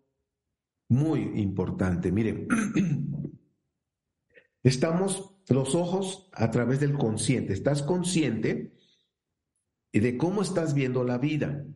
muy 0.88 1.20
importante. 1.40 2.12
Miren, 2.12 2.46
estamos 4.62 5.36
los 5.48 5.74
ojos 5.74 6.28
a 6.32 6.50
través 6.50 6.80
del 6.80 6.96
consciente. 6.96 7.52
Estás 7.52 7.82
consciente 7.82 8.72
de 9.92 10.16
cómo 10.16 10.42
estás 10.42 10.74
viendo 10.74 11.04
la 11.04 11.18
vida. 11.18 11.66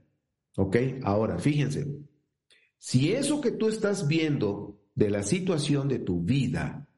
¿Ok? 0.57 0.77
Ahora, 1.03 1.39
fíjense, 1.39 1.87
si 2.79 3.13
eso 3.13 3.41
que 3.41 3.51
tú 3.51 3.69
estás 3.69 4.07
viendo 4.07 4.81
de 4.95 5.11
la 5.11 5.25
situación 5.25 5.89
de 5.89 5.99
tu 5.99 6.21
vida, 6.21 6.89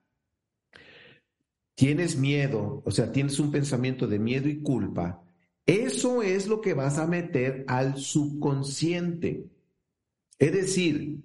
tienes 1.74 2.16
miedo, 2.18 2.82
o 2.84 2.90
sea, 2.90 3.12
tienes 3.12 3.38
un 3.38 3.50
pensamiento 3.50 4.06
de 4.06 4.18
miedo 4.18 4.48
y 4.48 4.62
culpa, 4.62 5.25
eso 5.66 6.22
es 6.22 6.46
lo 6.46 6.60
que 6.60 6.74
vas 6.74 6.98
a 6.98 7.08
meter 7.08 7.64
al 7.66 7.96
subconsciente. 7.96 9.50
Es 10.38 10.52
decir, 10.52 11.24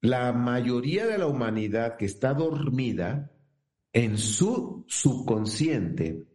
la 0.00 0.32
mayoría 0.32 1.06
de 1.06 1.18
la 1.18 1.26
humanidad 1.26 1.96
que 1.96 2.06
está 2.06 2.32
dormida 2.34 3.30
en 3.92 4.16
su 4.16 4.84
subconsciente 4.88 6.26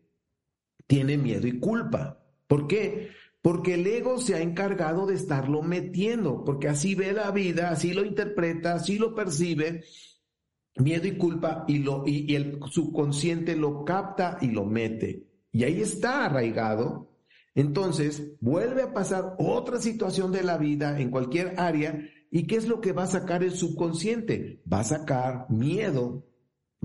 tiene 0.86 1.18
miedo 1.18 1.48
y 1.48 1.60
culpa. 1.60 2.24
¿Por 2.46 2.68
qué? 2.68 3.10
Porque 3.42 3.74
el 3.74 3.88
ego 3.88 4.20
se 4.20 4.36
ha 4.36 4.42
encargado 4.42 5.06
de 5.06 5.16
estarlo 5.16 5.62
metiendo, 5.64 6.44
porque 6.44 6.68
así 6.68 6.96
ve 6.96 7.14
la 7.14 7.32
vida, 7.32 7.72
así 7.72 7.94
lo 7.94 8.06
interpreta, 8.06 8.76
así 8.76 8.98
lo 8.98 9.16
percibe, 9.16 9.84
miedo 10.76 11.08
y 11.08 11.18
culpa, 11.18 11.66
y, 11.68 11.80
lo, 11.80 12.04
y 12.06 12.36
el 12.36 12.60
subconsciente 12.70 13.56
lo 13.56 13.84
capta 13.84 14.38
y 14.42 14.48
lo 14.48 14.66
mete. 14.66 15.27
Y 15.58 15.64
ahí 15.64 15.82
está 15.82 16.24
arraigado. 16.26 17.10
Entonces, 17.56 18.36
vuelve 18.40 18.84
a 18.84 18.94
pasar 18.94 19.34
otra 19.40 19.80
situación 19.80 20.32
de 20.32 20.44
la 20.44 20.60
vida 20.60 21.00
en 21.00 21.10
cualquier 21.10 21.56
área. 21.60 22.00
¿Y 22.30 22.46
qué 22.46 22.58
es 22.58 22.68
lo 22.68 22.80
que 22.80 22.92
va 22.92 23.06
a 23.06 23.08
sacar 23.08 23.42
el 23.44 23.54
subconsciente? 23.54 24.62
Va 24.72 24.82
a 24.82 24.84
sacar 24.84 25.50
miedo, 25.50 26.28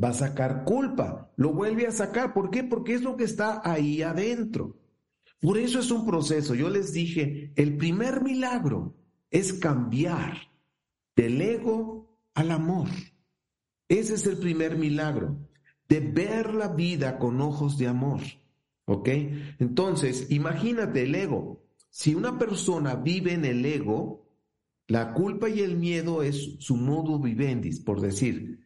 va 0.03 0.09
a 0.09 0.15
sacar 0.15 0.65
culpa, 0.65 1.31
lo 1.37 1.53
vuelve 1.53 1.87
a 1.87 1.93
sacar. 1.93 2.33
¿Por 2.33 2.49
qué? 2.49 2.65
Porque 2.65 2.95
es 2.95 3.03
lo 3.03 3.15
que 3.15 3.25
está 3.25 3.61
ahí 3.63 4.01
adentro. 4.01 4.81
Por 5.39 5.59
eso 5.59 5.79
es 5.79 5.91
un 5.91 6.07
proceso. 6.07 6.55
Yo 6.55 6.71
les 6.71 6.95
dije, 6.95 7.53
el 7.57 7.77
primer 7.77 8.23
milagro 8.23 8.97
es 9.31 9.53
cambiar 9.53 10.39
del 11.15 11.43
ego 11.43 12.19
al 12.33 12.51
amor. 12.51 12.89
Ese 13.87 14.15
es 14.15 14.27
el 14.27 14.39
primer 14.39 14.79
milagro, 14.79 15.47
de 15.91 16.01
ver 16.01 16.55
la 16.55 16.69
vida 16.69 17.19
con 17.19 17.39
ojos 17.43 17.77
de 17.77 17.89
amor. 17.89 18.23
¿Ok? 18.85 19.09
Entonces, 19.59 20.31
imagínate 20.31 21.03
el 21.03 21.15
ego. 21.15 21.63
Si 21.91 22.15
una 22.15 22.39
persona 22.39 22.97
vive 22.97 23.35
en 23.35 23.45
el 23.45 23.65
ego, 23.65 24.29
la 24.89 25.13
culpa 25.13 25.49
y 25.49 25.61
el 25.61 25.77
miedo 25.77 26.23
es 26.23 26.57
su 26.59 26.77
modo 26.77 27.19
vivendis, 27.19 27.81
por 27.81 28.01
decir. 28.01 28.61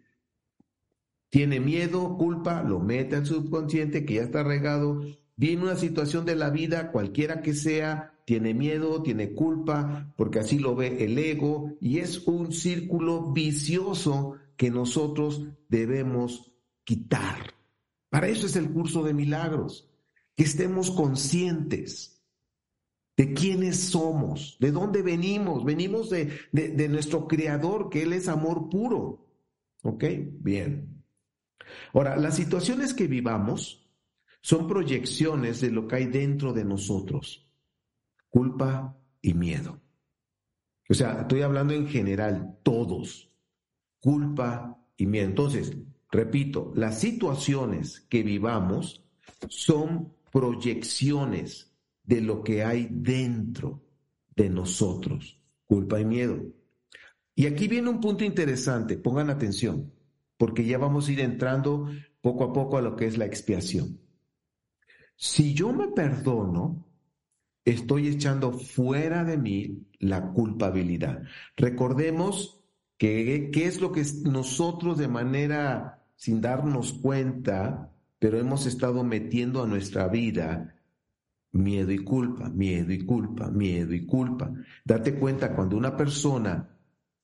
Tiene 1.29 1.61
miedo, 1.61 2.17
culpa, 2.17 2.63
lo 2.63 2.81
mete 2.81 3.17
al 3.17 3.27
subconsciente 3.27 4.05
que 4.05 4.15
ya 4.15 4.23
está 4.23 4.43
regado. 4.43 5.03
Viene 5.37 5.65
una 5.65 5.77
situación 5.77 6.25
de 6.25 6.37
la 6.37 6.51
vida, 6.51 6.93
cualquiera 6.93 7.43
que 7.43 7.53
sea, 7.53 8.15
tiene 8.25 8.55
miedo, 8.55 9.03
tiene 9.03 9.35
culpa, 9.35 10.15
porque 10.17 10.39
así 10.39 10.59
lo 10.59 10.75
ve 10.75 11.05
el 11.05 11.19
ego, 11.19 11.77
y 11.81 11.99
es 11.99 12.27
un 12.27 12.53
círculo 12.53 13.33
vicioso 13.33 14.37
que 14.57 14.71
nosotros 14.71 15.47
debemos 15.69 16.53
quitar. 16.85 17.55
Para 18.09 18.29
eso 18.29 18.47
es 18.47 18.57
el 18.57 18.71
curso 18.71 19.03
de 19.03 19.13
milagros 19.13 19.91
que 20.37 20.45
estemos 20.45 20.91
conscientes 20.91 22.23
de 23.17 23.33
quiénes 23.33 23.81
somos, 23.81 24.57
de 24.61 24.71
dónde 24.71 25.03
venimos. 25.03 25.65
Venimos 25.65 26.11
de, 26.11 26.39
de, 26.53 26.89
nuestro 26.89 27.27
Creador, 27.27 27.89
que 27.89 28.03
Él 28.03 28.13
es 28.13 28.29
amor 28.29 28.69
puro. 28.69 29.27
¿Ok? 29.83 30.05
Bien. 30.41 31.03
Ahora, 31.95 32.17
las 32.17 32.37
situaciones 32.37 32.93
que 32.93 33.07
vivamos 33.07 33.89
son 34.43 34.69
proyecciones 34.69 35.61
de 35.63 35.71
lo 35.71 35.89
que 35.89 35.97
hay 35.97 36.07
dentro 36.07 36.53
de 36.53 36.65
nosotros. 36.65 37.51
Culpa 38.29 38.97
y 39.23 39.33
miedo. 39.33 39.81
O 40.89 40.95
sea, 40.95 41.23
estoy 41.23 41.41
hablando 41.41 41.73
en 41.73 41.89
general, 41.89 42.59
todos. 42.63 43.33
Culpa 43.99 44.79
y 44.97 45.07
miedo. 45.07 45.27
Entonces, 45.27 45.75
repito, 46.11 46.73
las 46.77 47.01
situaciones 47.01 48.01
que 48.03 48.23
vivamos 48.23 49.05
son 49.49 50.16
proyecciones 50.37 51.75
de 52.03 52.21
lo 52.21 52.45
que 52.45 52.63
hay 52.63 52.89
dentro 52.91 53.83
de 54.37 54.51
nosotros, 54.51 55.41
culpa 55.65 55.99
y 55.99 56.05
miedo. 56.05 56.43
Y 57.35 57.47
aquí 57.47 57.69
viene 57.69 57.89
un 57.89 58.03
punto 58.03 58.23
interesante, 58.23 58.99
pongan 58.99 59.31
atención, 59.31 59.95
porque 60.37 60.67
ya 60.67 60.77
vamos 60.77 61.09
a 61.09 61.13
ir 61.13 61.21
entrando 61.21 61.89
poco 62.21 62.45
a 62.45 62.53
poco 62.53 62.77
a 62.77 62.83
lo 62.83 62.97
que 62.97 63.07
es 63.07 63.17
la 63.17 63.25
expiación. 63.25 63.99
Si 65.17 65.55
yo 65.55 65.73
me 65.73 65.89
perdono, 65.89 66.87
estoy 67.65 68.09
echando 68.09 68.53
fuera 68.53 69.25
de 69.25 69.39
mí 69.39 69.87
la 70.01 70.35
culpabilidad. 70.35 71.23
Recordemos 71.57 72.63
que 72.99 73.51
es 73.55 73.81
lo 73.81 73.91
que 73.91 74.05
nosotros 74.25 74.99
de 74.99 75.09
manera 75.09 76.07
sin 76.15 76.43
darnos 76.43 76.93
cuenta 76.93 77.96
pero 78.19 78.39
hemos 78.39 78.67
estado 78.67 79.05
metiendo 79.05 79.63
a 79.63 79.67
nuestra 79.67 80.09
vida 80.09 80.75
miedo 81.53 81.91
y 81.91 81.99
culpa, 81.99 82.49
miedo 82.51 82.93
y 82.93 83.05
culpa, 83.05 83.51
miedo 83.51 83.95
y 83.95 84.07
culpa. 84.07 84.53
Date 84.85 85.15
cuenta 85.15 85.55
cuando 85.55 85.77
una 85.77 85.97
persona, 85.97 86.71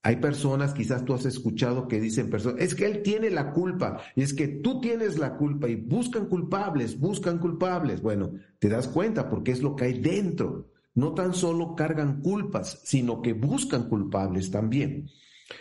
hay 0.03 0.17
personas, 0.17 0.75
quizás 0.75 1.05
tú 1.05 1.15
has 1.15 1.27
escuchado 1.27 1.87
que 1.87 2.01
dicen 2.01 2.29
personas, 2.29 2.61
es 2.61 2.75
que 2.75 2.87
él 2.87 3.03
tiene 3.03 3.31
la 3.31 3.53
culpa, 3.53 4.01
y 4.17 4.23
es 4.23 4.35
que 4.35 4.49
tú 4.49 4.81
tienes 4.81 5.19
la 5.19 5.37
culpa 5.37 5.69
y 5.69 5.77
buscan 5.77 6.27
culpables, 6.27 6.99
buscan 6.99 7.39
culpables. 7.39 8.03
Bueno, 8.03 8.33
te 8.59 8.69
das 8.69 8.89
cuenta 8.89 9.29
porque 9.31 9.53
es 9.53 9.63
lo 9.63 9.77
que 9.77 9.85
hay 9.85 10.01
dentro. 10.01 10.71
No 10.95 11.15
tan 11.15 11.33
solo 11.33 11.75
cargan 11.75 12.21
culpas, 12.21 12.81
sino 12.85 13.23
que 13.23 13.33
buscan 13.33 13.89
culpables 13.89 14.51
también. 14.51 15.09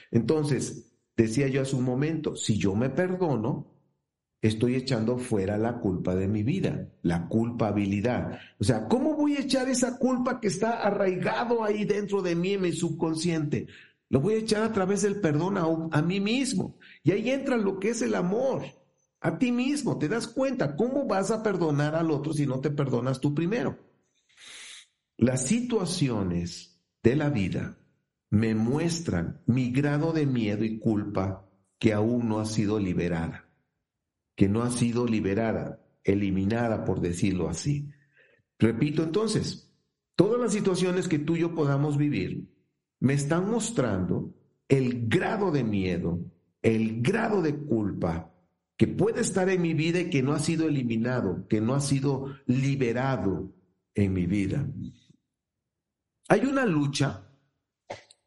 Entonces, 0.09 0.91
decía 1.15 1.47
yo 1.47 1.61
hace 1.61 1.75
un 1.75 1.85
momento, 1.85 2.35
si 2.35 2.57
yo 2.57 2.75
me 2.75 2.89
perdono, 2.89 3.70
estoy 4.41 4.75
echando 4.75 5.17
fuera 5.17 5.57
la 5.57 5.79
culpa 5.79 6.15
de 6.15 6.27
mi 6.27 6.43
vida, 6.43 6.89
la 7.03 7.27
culpabilidad. 7.27 8.39
O 8.59 8.63
sea, 8.63 8.87
¿cómo 8.87 9.15
voy 9.15 9.35
a 9.35 9.41
echar 9.41 9.69
esa 9.69 9.97
culpa 9.97 10.39
que 10.39 10.47
está 10.47 10.81
arraigado 10.81 11.63
ahí 11.63 11.85
dentro 11.85 12.21
de 12.21 12.35
mí, 12.35 12.53
en 12.53 12.61
mi 12.61 12.71
subconsciente? 12.71 13.67
Lo 14.09 14.19
voy 14.19 14.35
a 14.35 14.39
echar 14.39 14.63
a 14.63 14.73
través 14.73 15.03
del 15.03 15.21
perdón 15.21 15.57
a, 15.57 15.65
a 15.91 16.01
mí 16.01 16.19
mismo. 16.19 16.77
Y 17.03 17.11
ahí 17.11 17.29
entra 17.29 17.55
lo 17.55 17.79
que 17.79 17.89
es 17.89 18.01
el 18.01 18.15
amor, 18.15 18.63
a 19.21 19.37
ti 19.37 19.51
mismo. 19.51 19.97
¿Te 19.99 20.09
das 20.09 20.27
cuenta? 20.27 20.75
¿Cómo 20.75 21.05
vas 21.05 21.29
a 21.29 21.43
perdonar 21.43 21.95
al 21.95 22.09
otro 22.09 22.33
si 22.33 22.47
no 22.47 22.59
te 22.59 22.71
perdonas 22.71 23.21
tú 23.21 23.35
primero? 23.35 23.77
Las 25.17 25.45
situaciones 25.45 26.81
de 27.03 27.15
la 27.15 27.29
vida 27.29 27.77
me 28.31 28.55
muestran 28.55 29.41
mi 29.45 29.71
grado 29.71 30.13
de 30.13 30.25
miedo 30.25 30.65
y 30.65 30.79
culpa 30.79 31.47
que 31.77 31.93
aún 31.93 32.27
no 32.27 32.39
ha 32.39 32.45
sido 32.45 32.79
liberada 32.79 33.50
que 34.41 34.49
no 34.49 34.63
ha 34.63 34.71
sido 34.71 35.05
liberada, 35.05 35.85
eliminada, 36.03 36.83
por 36.83 36.99
decirlo 36.99 37.47
así. 37.47 37.91
Repito 38.57 39.03
entonces, 39.03 39.71
todas 40.15 40.41
las 40.41 40.51
situaciones 40.51 41.07
que 41.07 41.19
tú 41.19 41.35
y 41.35 41.41
yo 41.41 41.53
podamos 41.53 41.95
vivir 41.95 42.49
me 42.99 43.13
están 43.13 43.51
mostrando 43.51 44.33
el 44.67 45.07
grado 45.07 45.51
de 45.51 45.63
miedo, 45.63 46.25
el 46.63 47.03
grado 47.03 47.43
de 47.43 47.55
culpa 47.55 48.33
que 48.77 48.87
puede 48.87 49.21
estar 49.21 49.47
en 49.47 49.61
mi 49.61 49.75
vida 49.75 49.99
y 49.99 50.09
que 50.09 50.23
no 50.23 50.33
ha 50.33 50.39
sido 50.39 50.67
eliminado, 50.67 51.45
que 51.47 51.61
no 51.61 51.75
ha 51.75 51.79
sido 51.79 52.35
liberado 52.47 53.53
en 53.93 54.11
mi 54.11 54.25
vida. 54.25 54.67
Hay 56.29 56.45
una 56.45 56.65
lucha 56.65 57.29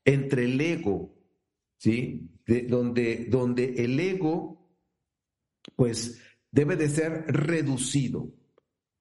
entre 0.04 0.44
el 0.44 0.60
ego, 0.60 1.12
¿sí? 1.76 2.30
De 2.46 2.62
donde, 2.68 3.26
donde 3.28 3.82
el 3.82 3.98
ego 3.98 4.63
pues 5.76 6.20
debe 6.50 6.76
de 6.76 6.88
ser 6.88 7.24
reducido. 7.28 8.32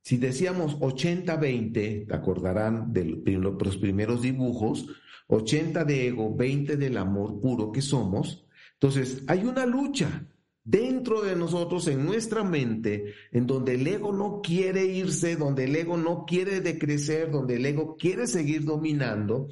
Si 0.02 0.18
decíamos 0.18 0.78
80-20, 0.80 2.08
te 2.08 2.14
acordarán 2.14 2.92
de 2.92 3.06
los 3.06 3.78
primeros 3.78 4.22
dibujos, 4.22 4.88
80 5.28 5.86
de 5.86 6.08
ego, 6.08 6.36
20 6.36 6.76
del 6.76 6.98
amor 6.98 7.40
puro 7.40 7.72
que 7.72 7.82
somos, 7.82 8.46
entonces 8.74 9.24
hay 9.28 9.46
una 9.46 9.66
lucha 9.66 10.28
dentro 10.64 11.22
de 11.22 11.36
nosotros, 11.36 11.88
en 11.88 12.06
nuestra 12.06 12.44
mente, 12.44 13.14
en 13.32 13.48
donde 13.48 13.76
el 13.76 13.88
ego 13.88 14.12
no 14.12 14.42
quiere 14.42 14.86
irse, 14.86 15.36
donde 15.36 15.66
el 15.66 15.76
ego 15.76 15.98
no 15.98 16.26
quiere 16.26 16.62
decrecer, 16.62 17.32
donde 17.32 17.56
el 17.56 17.66
ego 17.66 17.98
quiere 17.98 18.28
seguir 18.28 18.64
dominando, 18.64 19.48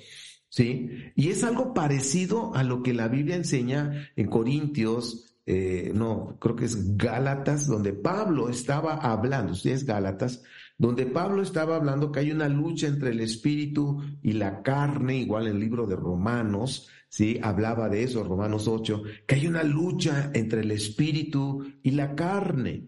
¿sí? 0.50 0.90
Y 1.16 1.30
es 1.30 1.44
algo 1.44 1.74
parecido 1.74 2.54
a 2.56 2.64
lo 2.64 2.82
que 2.84 2.94
la 2.94 3.08
Biblia 3.08 3.36
enseña 3.36 4.10
en 4.16 4.28
Corintios, 4.28 5.31
eh, 5.46 5.92
no, 5.94 6.38
creo 6.40 6.56
que 6.56 6.66
es 6.66 6.98
Gálatas, 6.98 7.68
donde 7.68 7.94
Pablo 7.94 8.50
estaba 8.50 8.96
hablando, 8.96 9.56
si 9.56 9.72
es 9.72 9.86
Gálatas, 9.86 10.44
donde 10.78 11.06
Pablo 11.06 11.42
estaba 11.42 11.76
hablando 11.76 12.12
que 12.12 12.20
hay 12.20 12.32
una 12.32 12.50
lucha 12.50 12.88
entre 12.88 13.12
el 13.12 13.20
espíritu 13.20 14.02
y 14.22 14.34
la 14.34 14.62
carne, 14.62 15.18
igual 15.18 15.48
en 15.48 15.54
el 15.54 15.60
libro 15.60 15.88
de 15.88 15.96
Romanos, 15.96 16.90
¿sí? 17.10 17.40
Hablaba 17.42 17.90
de 17.90 18.04
eso, 18.04 18.24
Romanos 18.24 18.68
8, 18.68 19.04
que 19.28 19.36
hay 19.36 19.48
una 19.48 19.64
lucha 19.64 20.32
entre 20.34 20.62
el 20.62 20.72
espíritu 20.72 21.64
y 21.84 21.92
la 21.92 22.16
carne. 22.16 22.88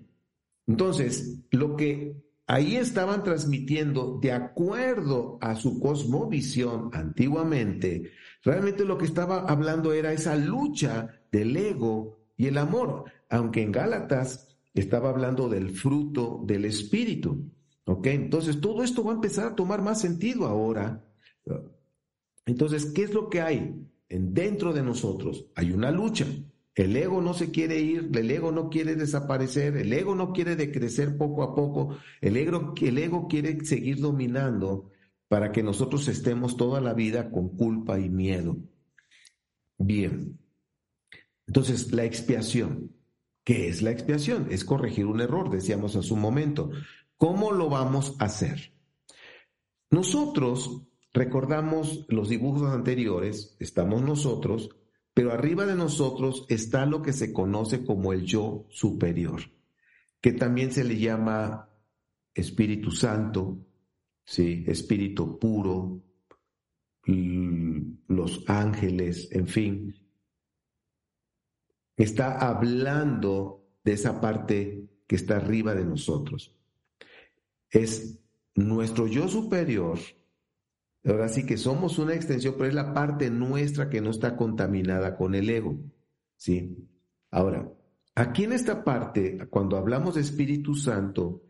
Entonces, 0.65 1.43
lo 1.51 1.75
que 1.75 2.15
ahí 2.47 2.77
estaban 2.77 3.23
transmitiendo, 3.23 4.19
de 4.21 4.31
acuerdo 4.31 5.37
a 5.41 5.55
su 5.55 5.79
cosmovisión 5.79 6.89
antiguamente, 6.93 8.11
realmente 8.43 8.85
lo 8.85 8.97
que 8.97 9.05
estaba 9.05 9.41
hablando 9.41 9.93
era 9.93 10.13
esa 10.13 10.35
lucha 10.35 11.09
del 11.31 11.55
ego 11.57 12.22
y 12.37 12.47
el 12.47 12.57
amor, 12.57 13.05
aunque 13.29 13.61
en 13.61 13.71
Gálatas 13.71 14.47
estaba 14.73 15.09
hablando 15.09 15.49
del 15.49 15.71
fruto 15.71 16.41
del 16.45 16.65
espíritu. 16.65 17.51
¿Ok? 17.85 18.07
Entonces, 18.07 18.61
todo 18.61 18.83
esto 18.83 19.03
va 19.03 19.11
a 19.11 19.15
empezar 19.15 19.47
a 19.47 19.55
tomar 19.55 19.81
más 19.81 19.99
sentido 19.99 20.45
ahora. 20.45 21.05
Entonces, 22.45 22.85
¿qué 22.93 23.03
es 23.03 23.13
lo 23.13 23.29
que 23.29 23.41
hay? 23.41 23.75
En, 24.09 24.33
dentro 24.33 24.73
de 24.73 24.83
nosotros 24.83 25.47
hay 25.55 25.71
una 25.71 25.91
lucha. 25.91 26.25
El 26.75 26.95
ego 26.95 27.21
no 27.21 27.33
se 27.33 27.51
quiere 27.51 27.79
ir, 27.79 28.09
el 28.13 28.31
ego 28.31 28.51
no 28.51 28.69
quiere 28.69 28.95
desaparecer, 28.95 29.77
el 29.77 29.93
ego 29.93 30.15
no 30.15 30.33
quiere 30.33 30.55
decrecer 30.55 31.17
poco 31.17 31.43
a 31.43 31.53
poco, 31.53 31.97
el 32.19 32.35
ego, 32.35 32.73
el 32.81 32.97
ego 32.97 33.27
quiere 33.27 33.63
seguir 33.63 33.99
dominando 33.99 34.91
para 35.27 35.51
que 35.51 35.61
nosotros 35.61 36.07
estemos 36.07 36.57
toda 36.57 36.81
la 36.81 36.93
vida 36.93 37.29
con 37.29 37.49
culpa 37.55 37.99
y 37.99 38.09
miedo. 38.09 38.57
Bien. 39.77 40.42
Entonces, 41.53 41.91
la 41.91 42.03
expiación. 42.03 42.95
¿Qué 43.43 43.67
es 43.67 43.83
la 43.83 43.91
expiación? 43.91 44.47
Es 44.49 44.65
corregir 44.65 45.05
un 45.05 45.21
error, 45.21 45.51
decíamos 45.51 45.95
hace 45.95 46.11
un 46.11 46.19
momento. 46.19 46.71
¿Cómo 47.15 47.51
lo 47.51 47.69
vamos 47.69 48.15
a 48.17 48.25
hacer? 48.25 48.73
Nosotros 49.91 50.87
recordamos 51.13 52.07
los 52.09 52.29
dibujos 52.29 52.71
anteriores, 52.71 53.55
estamos 53.59 54.01
nosotros, 54.01 54.71
pero 55.13 55.31
arriba 55.31 55.67
de 55.67 55.75
nosotros 55.75 56.47
está 56.49 56.87
lo 56.87 57.03
que 57.03 57.13
se 57.13 57.31
conoce 57.31 57.85
como 57.85 58.13
el 58.13 58.23
yo 58.25 58.65
superior, 58.71 59.43
que 60.21 60.31
también 60.31 60.71
se 60.71 60.83
le 60.83 60.97
llama 60.97 61.69
Espíritu 62.33 62.89
Santo, 62.89 63.59
¿sí? 64.25 64.63
Espíritu 64.65 65.37
puro, 65.37 66.01
los 67.05 68.43
ángeles, 68.47 69.29
en 69.31 69.47
fin. 69.47 70.02
Está 71.95 72.38
hablando 72.39 73.65
de 73.84 73.93
esa 73.93 74.19
parte 74.19 74.89
que 75.08 75.15
está 75.15 75.38
arriba 75.38 75.75
de 75.75 75.86
nosotros 75.86 76.56
es 77.73 78.19
nuestro 78.56 79.08
yo 79.08 79.27
superior. 79.27 79.99
Ahora 81.03 81.27
sí 81.27 81.45
que 81.45 81.58
somos 81.58 81.97
una 81.97 82.13
extensión, 82.13 82.53
pero 82.56 82.69
es 82.69 82.75
la 82.75 82.93
parte 82.93 83.29
nuestra 83.29 83.89
que 83.89 83.99
no 83.99 84.12
está 84.12 84.38
contaminada 84.38 85.17
con 85.17 85.36
el 85.36 85.49
ego. 85.49 85.77
¿Sí? 86.38 86.88
Ahora, 87.32 87.69
aquí 88.15 88.43
en 88.43 88.53
esta 88.53 88.84
parte, 88.84 89.47
cuando 89.49 89.75
hablamos 89.75 90.15
de 90.15 90.21
Espíritu 90.21 90.75
Santo, 90.75 91.43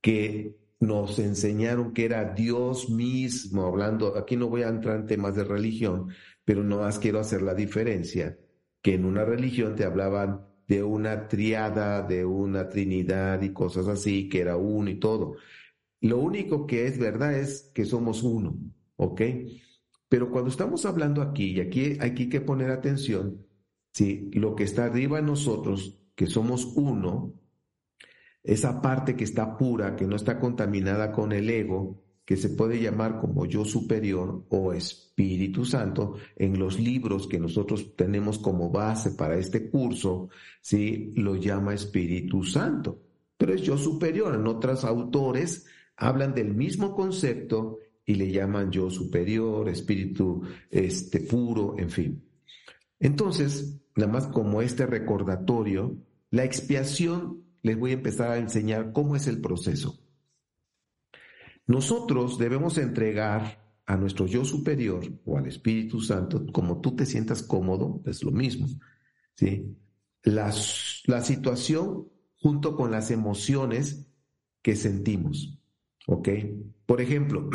que 0.00 0.56
nos 0.80 1.18
enseñaron 1.18 1.94
que 1.94 2.04
era 2.04 2.34
Dios 2.34 2.90
mismo, 2.90 3.64
hablando, 3.64 4.16
aquí 4.18 4.36
no 4.36 4.48
voy 4.48 4.62
a 4.62 4.68
entrar 4.68 5.00
en 5.00 5.06
temas 5.06 5.34
de 5.34 5.44
religión, 5.44 6.10
pero 6.44 6.62
no 6.62 6.80
más 6.80 6.98
quiero 6.98 7.20
hacer 7.20 7.40
la 7.40 7.54
diferencia, 7.54 8.38
que 8.84 8.92
en 8.92 9.06
una 9.06 9.24
religión 9.24 9.76
te 9.76 9.84
hablaban 9.84 10.46
de 10.68 10.82
una 10.82 11.26
triada, 11.26 12.02
de 12.02 12.26
una 12.26 12.68
trinidad 12.68 13.40
y 13.40 13.54
cosas 13.54 13.88
así, 13.88 14.28
que 14.28 14.42
era 14.42 14.58
uno 14.58 14.90
y 14.90 15.00
todo. 15.00 15.36
Lo 16.02 16.18
único 16.18 16.66
que 16.66 16.86
es 16.86 16.98
verdad 16.98 17.32
es 17.32 17.70
que 17.74 17.86
somos 17.86 18.22
uno, 18.22 18.58
¿ok? 18.96 19.22
Pero 20.06 20.30
cuando 20.30 20.50
estamos 20.50 20.84
hablando 20.84 21.22
aquí, 21.22 21.52
y 21.52 21.60
aquí 21.60 21.96
hay 21.98 22.28
que 22.28 22.42
poner 22.42 22.70
atención, 22.70 23.46
si 23.90 24.30
lo 24.34 24.54
que 24.54 24.64
está 24.64 24.84
arriba 24.84 25.18
en 25.18 25.26
nosotros, 25.26 25.98
que 26.14 26.26
somos 26.26 26.66
uno, 26.76 27.32
esa 28.42 28.82
parte 28.82 29.16
que 29.16 29.24
está 29.24 29.56
pura, 29.56 29.96
que 29.96 30.06
no 30.06 30.14
está 30.14 30.38
contaminada 30.38 31.10
con 31.10 31.32
el 31.32 31.48
ego, 31.48 32.03
que 32.24 32.36
se 32.36 32.50
puede 32.50 32.80
llamar 32.80 33.20
como 33.20 33.46
yo 33.46 33.64
superior 33.64 34.44
o 34.48 34.72
Espíritu 34.72 35.64
Santo, 35.64 36.14
en 36.36 36.58
los 36.58 36.80
libros 36.80 37.26
que 37.26 37.38
nosotros 37.38 37.94
tenemos 37.96 38.38
como 38.38 38.70
base 38.70 39.10
para 39.10 39.36
este 39.36 39.68
curso, 39.68 40.30
¿sí? 40.60 41.12
lo 41.16 41.36
llama 41.36 41.74
Espíritu 41.74 42.42
Santo. 42.42 43.02
Pero 43.36 43.52
es 43.52 43.62
yo 43.62 43.76
superior. 43.76 44.34
En 44.34 44.46
otros 44.46 44.84
autores 44.84 45.66
hablan 45.96 46.34
del 46.34 46.54
mismo 46.54 46.94
concepto 46.94 47.78
y 48.06 48.14
le 48.14 48.30
llaman 48.30 48.70
yo 48.70 48.90
superior, 48.90 49.68
espíritu 49.68 50.42
este, 50.70 51.20
puro, 51.20 51.74
en 51.78 51.90
fin. 51.90 52.24
Entonces, 53.00 53.80
nada 53.96 54.12
más 54.12 54.26
como 54.28 54.62
este 54.62 54.86
recordatorio, 54.86 55.96
la 56.30 56.44
expiación 56.44 57.44
les 57.62 57.78
voy 57.78 57.92
a 57.92 57.94
empezar 57.94 58.30
a 58.30 58.38
enseñar 58.38 58.92
cómo 58.92 59.16
es 59.16 59.26
el 59.26 59.40
proceso. 59.40 60.03
Nosotros 61.66 62.38
debemos 62.38 62.78
entregar 62.78 63.64
a 63.86 63.96
nuestro 63.96 64.26
yo 64.26 64.44
superior 64.44 65.04
o 65.24 65.38
al 65.38 65.46
Espíritu 65.46 66.00
Santo, 66.00 66.46
como 66.52 66.80
tú 66.80 66.96
te 66.96 67.06
sientas 67.06 67.42
cómodo, 67.42 68.02
es 68.06 68.22
lo 68.22 68.30
mismo, 68.30 68.66
¿sí? 69.34 69.76
La, 70.22 70.52
la 71.04 71.20
situación 71.20 72.08
junto 72.36 72.76
con 72.76 72.90
las 72.90 73.10
emociones 73.10 74.06
que 74.62 74.76
sentimos, 74.76 75.58
¿ok? 76.06 76.28
Por 76.86 77.00
ejemplo, 77.00 77.50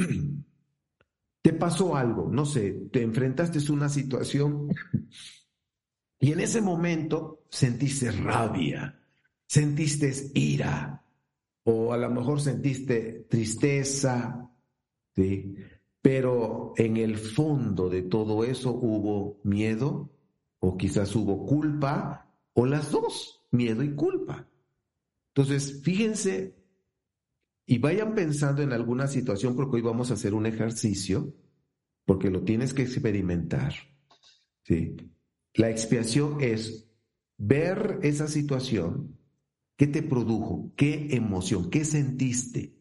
te 1.41 1.53
pasó 1.53 1.95
algo, 1.95 2.29
no 2.31 2.45
sé, 2.45 2.89
te 2.91 3.01
enfrentaste 3.01 3.59
a 3.59 3.71
una 3.71 3.89
situación 3.89 4.69
y 6.19 6.31
en 6.31 6.39
ese 6.41 6.61
momento 6.61 7.45
sentiste 7.49 8.11
rabia, 8.11 8.99
sentiste 9.47 10.13
ira, 10.33 11.03
o 11.71 11.93
a 11.93 11.97
lo 11.97 12.09
mejor 12.09 12.41
sentiste 12.41 13.27
tristeza, 13.29 14.49
¿sí? 15.15 15.55
Pero 16.01 16.73
en 16.77 16.97
el 16.97 17.17
fondo 17.17 17.89
de 17.89 18.01
todo 18.01 18.43
eso 18.43 18.71
hubo 18.71 19.39
miedo, 19.43 20.09
o 20.57 20.77
quizás 20.77 21.15
hubo 21.15 21.45
culpa, 21.45 22.33
o 22.53 22.65
las 22.65 22.89
dos, 22.89 23.45
miedo 23.51 23.83
y 23.83 23.93
culpa. 23.93 24.49
Entonces, 25.27 25.83
fíjense 25.83 26.55
y 27.67 27.77
vayan 27.77 28.15
pensando 28.15 28.63
en 28.63 28.73
alguna 28.73 29.05
situación, 29.05 29.55
porque 29.55 29.75
hoy 29.75 29.83
vamos 29.83 30.09
a 30.09 30.15
hacer 30.15 30.33
un 30.33 30.47
ejercicio, 30.47 31.35
porque 32.03 32.31
lo 32.31 32.41
tienes 32.43 32.73
que 32.73 32.81
experimentar. 32.81 33.75
¿sí? 34.63 34.95
La 35.53 35.69
expiación 35.69 36.41
es 36.41 36.89
ver 37.37 37.99
esa 38.01 38.27
situación 38.27 39.18
¿Qué 39.79 39.87
te 39.87 40.03
produjo? 40.03 40.73
¿Qué 40.75 41.07
emoción? 41.11 41.69
¿Qué 41.69 41.85
sentiste? 41.85 42.75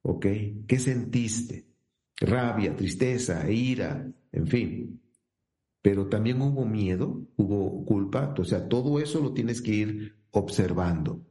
¿Ok? 0.00 0.26
¿Qué 0.66 0.78
sentiste? 0.78 1.66
Rabia, 2.16 2.74
tristeza, 2.74 3.50
ira, 3.50 4.10
en 4.32 4.46
fin. 4.46 5.02
Pero 5.82 6.08
también 6.08 6.40
hubo 6.40 6.64
miedo, 6.64 7.26
hubo 7.36 7.84
culpa, 7.84 8.34
o 8.38 8.44
sea, 8.44 8.66
todo 8.70 9.00
eso 9.00 9.20
lo 9.20 9.34
tienes 9.34 9.60
que 9.60 9.74
ir 9.74 10.16
observando. 10.30 11.26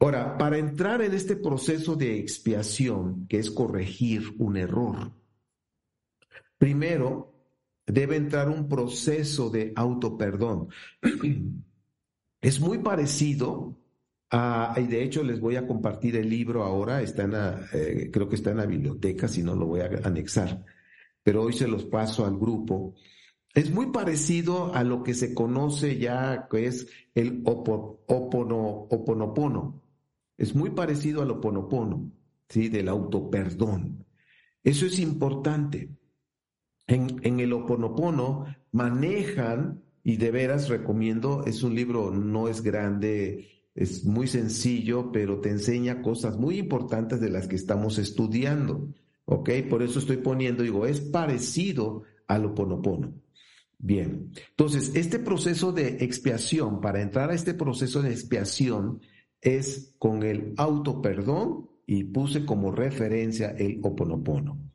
Ahora, 0.00 0.38
para 0.38 0.56
entrar 0.56 1.02
en 1.02 1.12
este 1.12 1.36
proceso 1.36 1.94
de 1.96 2.18
expiación, 2.18 3.26
que 3.28 3.40
es 3.40 3.50
corregir 3.50 4.34
un 4.38 4.56
error, 4.56 5.12
primero 6.56 7.34
debe 7.86 8.16
entrar 8.16 8.48
un 8.48 8.70
proceso 8.70 9.50
de 9.50 9.74
autoperdón. 9.76 10.68
Es 12.42 12.60
muy 12.60 12.78
parecido 12.78 13.78
a, 14.28 14.74
y 14.76 14.88
de 14.88 15.04
hecho 15.04 15.22
les 15.22 15.40
voy 15.40 15.54
a 15.54 15.66
compartir 15.66 16.16
el 16.16 16.28
libro 16.28 16.64
ahora, 16.64 17.00
eh, 17.00 18.10
creo 18.12 18.28
que 18.28 18.34
está 18.34 18.50
en 18.50 18.56
la 18.56 18.66
biblioteca, 18.66 19.28
si 19.28 19.44
no 19.44 19.54
lo 19.54 19.66
voy 19.66 19.80
a 19.80 19.90
anexar, 20.02 20.64
pero 21.22 21.42
hoy 21.42 21.52
se 21.52 21.68
los 21.68 21.84
paso 21.84 22.26
al 22.26 22.36
grupo. 22.36 22.94
Es 23.54 23.70
muy 23.70 23.92
parecido 23.92 24.74
a 24.74 24.82
lo 24.82 25.04
que 25.04 25.14
se 25.14 25.34
conoce 25.34 25.98
ya, 25.98 26.48
que 26.50 26.66
es 26.66 26.88
el 27.14 27.42
opono, 27.44 27.98
oponopono. 28.90 29.80
Es 30.36 30.54
muy 30.56 30.70
parecido 30.70 31.22
al 31.22 31.30
oponopono, 31.30 32.10
¿sí? 32.48 32.68
Del 32.70 32.88
autoperdón. 32.88 34.04
Eso 34.64 34.86
es 34.86 34.98
importante. 34.98 35.90
En, 36.88 37.20
en 37.22 37.38
el 37.38 37.52
oponopono 37.52 38.46
manejan 38.72 39.82
y 40.04 40.16
de 40.16 40.30
veras 40.30 40.68
recomiendo, 40.68 41.44
es 41.46 41.62
un 41.62 41.74
libro, 41.74 42.10
no 42.10 42.48
es 42.48 42.62
grande, 42.62 43.48
es 43.74 44.04
muy 44.04 44.26
sencillo, 44.26 45.12
pero 45.12 45.40
te 45.40 45.50
enseña 45.50 46.02
cosas 46.02 46.36
muy 46.36 46.58
importantes 46.58 47.20
de 47.20 47.30
las 47.30 47.46
que 47.46 47.56
estamos 47.56 47.98
estudiando. 47.98 48.88
¿Ok? 49.24 49.50
Por 49.70 49.82
eso 49.82 50.00
estoy 50.00 50.16
poniendo, 50.16 50.64
digo, 50.64 50.86
es 50.86 51.00
parecido 51.00 52.02
al 52.26 52.46
oponopono. 52.46 53.14
Bien, 53.78 54.30
entonces, 54.50 54.92
este 54.94 55.18
proceso 55.18 55.72
de 55.72 56.04
expiación, 56.04 56.80
para 56.80 57.02
entrar 57.02 57.30
a 57.30 57.34
este 57.34 57.54
proceso 57.54 58.00
de 58.02 58.10
expiación, 58.10 59.00
es 59.40 59.94
con 59.98 60.22
el 60.22 60.54
auto 60.56 61.02
perdón 61.02 61.68
y 61.86 62.04
puse 62.04 62.44
como 62.44 62.70
referencia 62.70 63.50
el 63.50 63.80
oponopono. 63.82 64.71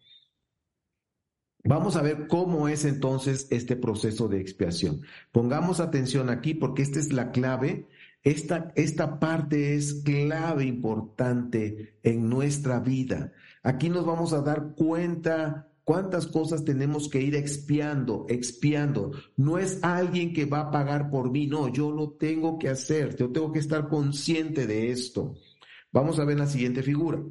Vamos 1.68 1.98
a 1.98 2.02
ver 2.02 2.28
cómo 2.28 2.70
es 2.70 2.86
entonces 2.86 3.46
este 3.50 3.76
proceso 3.76 4.30
de 4.30 4.40
expiación. 4.40 5.02
Pongamos 5.34 5.82
atención 5.82 6.30
aquí 6.30 6.54
porque 6.54 6.82
esta 6.82 6.98
es 6.98 7.12
la 7.12 7.32
clave. 7.32 7.90
Esta, 8.24 8.72
esta 8.76 9.20
parte 9.20 9.76
es 9.76 10.02
clave 10.06 10.64
importante 10.64 12.00
en 12.04 12.30
nuestra 12.30 12.80
vida. 12.80 13.34
Aquí 13.64 13.90
nos 13.90 14.06
vamos 14.06 14.32
a 14.32 14.42
dar 14.42 14.76
cuenta 14.76 15.68
cuántas 15.84 16.28
cosas 16.28 16.64
tenemos 16.64 17.10
que 17.10 17.22
ir 17.22 17.36
expiando, 17.36 18.26
expiando. 18.30 19.12
No 19.36 19.58
es 19.58 19.80
alguien 19.84 20.32
que 20.34 20.46
va 20.46 20.62
a 20.62 20.72
pagar 20.72 21.10
por 21.10 21.30
mí, 21.32 21.48
no, 21.48 21.68
yo 21.68 21.92
lo 21.92 22.12
tengo 22.12 22.58
que 22.58 22.70
hacer, 22.70 23.18
yo 23.18 23.30
tengo 23.30 23.52
que 23.52 23.60
estar 23.60 23.90
consciente 23.90 24.68
de 24.68 24.90
esto. 24.92 25.36
Vamos 25.92 26.18
a 26.18 26.24
ver 26.24 26.40
la 26.40 26.48
siguiente 26.48 26.82
figura. 26.82 27.22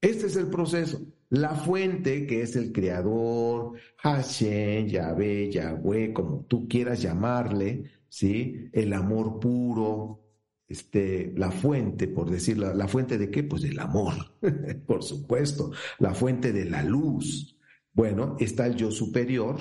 Este 0.00 0.28
es 0.28 0.36
el 0.36 0.46
proceso. 0.46 1.02
La 1.34 1.56
fuente, 1.56 2.28
que 2.28 2.42
es 2.42 2.54
el 2.54 2.70
creador, 2.70 3.72
Hashem, 3.96 4.86
Yahvé, 4.86 5.50
Yahweh, 5.50 6.12
como 6.12 6.44
tú 6.44 6.68
quieras 6.68 7.02
llamarle, 7.02 7.90
¿sí? 8.08 8.70
El 8.72 8.92
amor 8.92 9.40
puro, 9.40 10.20
este, 10.68 11.32
la 11.36 11.50
fuente, 11.50 12.06
por 12.06 12.30
decirlo, 12.30 12.72
la 12.72 12.86
fuente 12.86 13.18
de 13.18 13.32
qué? 13.32 13.42
Pues 13.42 13.62
del 13.62 13.80
amor, 13.80 14.14
por 14.86 15.02
supuesto, 15.02 15.72
la 15.98 16.14
fuente 16.14 16.52
de 16.52 16.66
la 16.66 16.84
luz. 16.84 17.58
Bueno, 17.92 18.36
está 18.38 18.68
el 18.68 18.76
yo 18.76 18.92
superior 18.92 19.58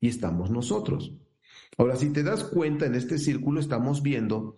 y 0.00 0.08
estamos 0.08 0.50
nosotros. 0.50 1.12
Ahora, 1.76 1.96
si 1.96 2.10
te 2.10 2.22
das 2.22 2.42
cuenta, 2.42 2.86
en 2.86 2.94
este 2.94 3.18
círculo 3.18 3.60
estamos 3.60 4.02
viendo 4.02 4.56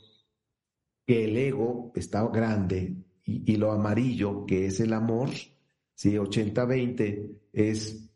que 1.05 1.25
el 1.25 1.37
ego 1.37 1.91
está 1.97 2.25
grande 2.29 2.95
y, 3.25 3.55
y 3.55 3.57
lo 3.57 3.73
amarillo, 3.73 4.47
que 4.47 4.67
es 4.67 4.79
el 4.79 4.93
amor, 4.93 5.31
¿sí? 5.99 6.13
80-20 6.13 7.29
es 7.53 8.09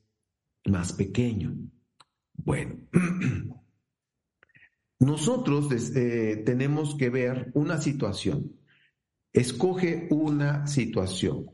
más 0.67 0.93
pequeño. 0.93 1.57
Bueno, 2.35 2.77
nosotros 5.01 5.69
eh, 5.97 6.43
tenemos 6.47 6.95
que 6.95 7.11
ver 7.11 7.51
una 7.55 7.79
situación. 7.79 8.57
Escoge 9.33 10.07
una 10.11 10.67
situación. 10.67 11.51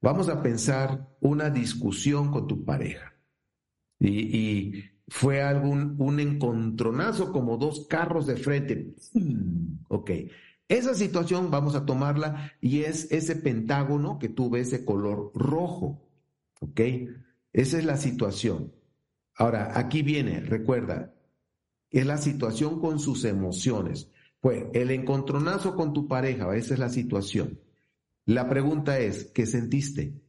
Vamos 0.00 0.28
a 0.28 0.40
pensar 0.40 1.08
una 1.20 1.50
discusión 1.50 2.30
con 2.30 2.46
tu 2.46 2.64
pareja. 2.64 3.14
Y, 3.98 4.84
fue 5.08 5.42
algún 5.42 5.96
un 5.98 6.20
encontronazo 6.20 7.32
como 7.32 7.58
dos 7.58 7.86
carros 7.86 8.26
de 8.26 8.36
frente. 8.36 8.94
Ok. 9.88 10.10
Esa 10.72 10.94
situación 10.94 11.50
vamos 11.50 11.74
a 11.74 11.84
tomarla 11.84 12.50
y 12.62 12.84
es 12.84 13.12
ese 13.12 13.36
pentágono 13.36 14.18
que 14.18 14.30
tú 14.30 14.48
ves 14.48 14.72
color 14.86 15.30
rojo. 15.34 16.00
¿Ok? 16.60 16.80
Esa 17.52 17.78
es 17.78 17.84
la 17.84 17.98
situación. 17.98 18.72
Ahora, 19.34 19.78
aquí 19.78 20.00
viene, 20.00 20.40
recuerda, 20.40 21.12
es 21.90 22.06
la 22.06 22.16
situación 22.16 22.80
con 22.80 23.00
sus 23.00 23.26
emociones. 23.26 24.10
Pues 24.40 24.64
el 24.72 24.90
encontronazo 24.90 25.76
con 25.76 25.92
tu 25.92 26.08
pareja, 26.08 26.56
esa 26.56 26.72
es 26.72 26.80
la 26.80 26.88
situación. 26.88 27.60
La 28.24 28.48
pregunta 28.48 28.98
es, 28.98 29.26
¿qué 29.26 29.44
sentiste? 29.44 30.22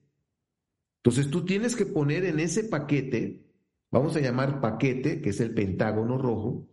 Entonces 0.98 1.30
tú 1.30 1.46
tienes 1.46 1.74
que 1.74 1.86
poner 1.86 2.26
en 2.26 2.41
ese 2.41 2.66
paquete, 2.66 3.46
vamos 3.91 4.18
a 4.18 4.20
llamar 4.20 4.60
paquete, 4.60 5.22
que 5.22 5.30
es 5.30 5.39
el 5.39 5.54
pentágono 5.54 6.18
rojo, 6.18 6.68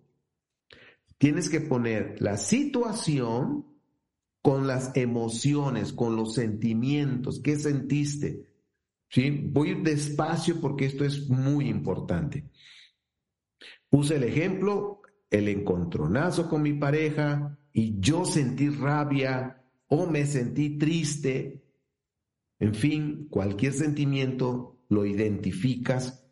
Tienes 1.21 1.51
que 1.51 1.61
poner 1.61 2.17
la 2.23 2.39
situación 2.39 3.67
con 4.41 4.67
las 4.67 4.97
emociones, 4.97 5.93
con 5.93 6.17
los 6.17 6.35
sentimientos. 6.35 7.43
¿Qué 7.45 7.57
sentiste? 7.57 8.47
¿Sí? 9.11 9.29
Voy 9.29 9.83
despacio 9.83 10.63
porque 10.63 10.87
esto 10.87 11.05
es 11.05 11.29
muy 11.29 11.69
importante. 11.69 12.49
Puse 13.91 14.17
el 14.17 14.25
ejemplo, 14.25 15.03
el 15.29 15.49
encontronazo 15.49 16.49
con 16.49 16.63
mi 16.63 16.73
pareja 16.73 17.59
y 17.71 18.01
yo 18.01 18.25
sentí 18.25 18.71
rabia 18.71 19.63
o 19.89 20.07
me 20.07 20.25
sentí 20.25 20.79
triste. 20.79 21.63
En 22.59 22.75
fin, 22.75 23.29
cualquier 23.29 23.75
sentimiento 23.75 24.81
lo 24.89 25.05
identificas. 25.05 26.27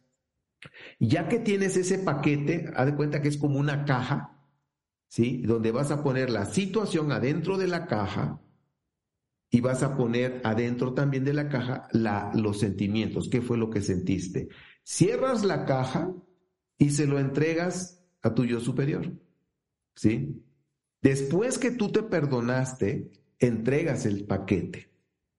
Ya 0.98 1.28
que 1.28 1.40
tienes 1.40 1.76
ese 1.76 1.98
paquete, 1.98 2.72
haz 2.74 2.86
de 2.86 2.96
cuenta 2.96 3.20
que 3.20 3.28
es 3.28 3.36
como 3.36 3.58
una 3.58 3.84
caja 3.84 4.36
¿sí? 5.08 5.42
Donde 5.42 5.72
vas 5.72 5.90
a 5.90 6.02
poner 6.02 6.30
la 6.30 6.44
situación 6.46 7.10
adentro 7.12 7.58
de 7.58 7.66
la 7.66 7.86
caja 7.86 8.40
y 9.50 9.60
vas 9.60 9.82
a 9.82 9.96
poner 9.96 10.40
adentro 10.44 10.92
también 10.92 11.24
de 11.24 11.32
la 11.32 11.48
caja 11.48 11.88
los 12.34 12.60
sentimientos, 12.60 13.28
qué 13.28 13.40
fue 13.40 13.56
lo 13.56 13.70
que 13.70 13.80
sentiste. 13.80 14.48
Cierras 14.82 15.44
la 15.44 15.64
caja 15.64 16.14
y 16.76 16.90
se 16.90 17.06
lo 17.06 17.18
entregas 17.18 18.04
a 18.22 18.34
tu 18.34 18.44
yo 18.44 18.60
superior, 18.60 19.12
¿sí? 19.94 20.44
Después 21.00 21.58
que 21.58 21.70
tú 21.70 21.90
te 21.90 22.02
perdonaste, 22.02 23.10
entregas 23.38 24.04
el 24.04 24.24
paquete, 24.26 24.90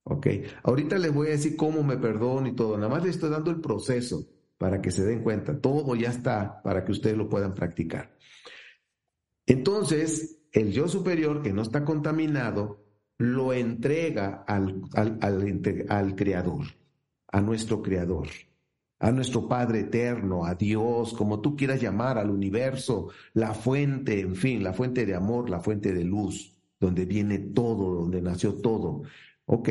¿ok? 0.04 0.28
Ahorita 0.64 0.98
les 0.98 1.14
voy 1.14 1.28
a 1.28 1.32
decir 1.32 1.56
cómo 1.56 1.84
me 1.84 1.98
perdono 1.98 2.48
y 2.48 2.56
todo, 2.56 2.78
nada 2.78 2.90
más 2.90 3.04
les 3.04 3.16
estoy 3.16 3.30
dando 3.30 3.52
el 3.52 3.62
proceso 3.62 4.28
para 4.58 4.82
que 4.82 4.92
se 4.92 5.06
den 5.06 5.22
cuenta, 5.22 5.60
todo 5.60 5.96
ya 5.96 6.10
está 6.10 6.62
para 6.64 6.84
que 6.84 6.92
ustedes 6.92 7.18
lo 7.18 7.30
puedan 7.30 7.54
practicar. 7.54 8.18
Entonces, 9.50 10.38
el 10.52 10.72
yo 10.72 10.88
superior 10.88 11.42
que 11.42 11.52
no 11.52 11.64
está 11.64 11.84
contaminado 11.84 12.86
lo 13.18 13.52
entrega 13.52 14.44
al, 14.48 14.84
al, 14.94 16.16
Creador, 16.16 16.68
a 17.28 17.42
nuestro 17.42 17.82
Creador, 17.82 18.28
a 19.00 19.12
nuestro 19.12 19.48
Padre 19.48 19.80
eterno, 19.82 20.46
a 20.46 20.54
Dios, 20.54 21.14
como 21.14 21.42
tú 21.42 21.56
quieras 21.56 21.82
llamar, 21.82 22.20
al 22.20 22.30
universo, 22.30 23.10
la 23.34 23.56
fuente, 23.56 24.20
en 24.20 24.36
fin, 24.36 24.64
la 24.64 24.72
fuente 24.72 25.08
de 25.08 25.16
amor, 25.16 25.50
la 25.50 25.60
fuente 25.60 25.94
de 25.94 26.04
luz, 26.04 26.56
donde 26.80 27.06
viene 27.06 27.40
todo, 27.40 27.96
donde 27.96 28.22
nació 28.22 28.54
todo. 28.54 29.02
Ok, 29.46 29.70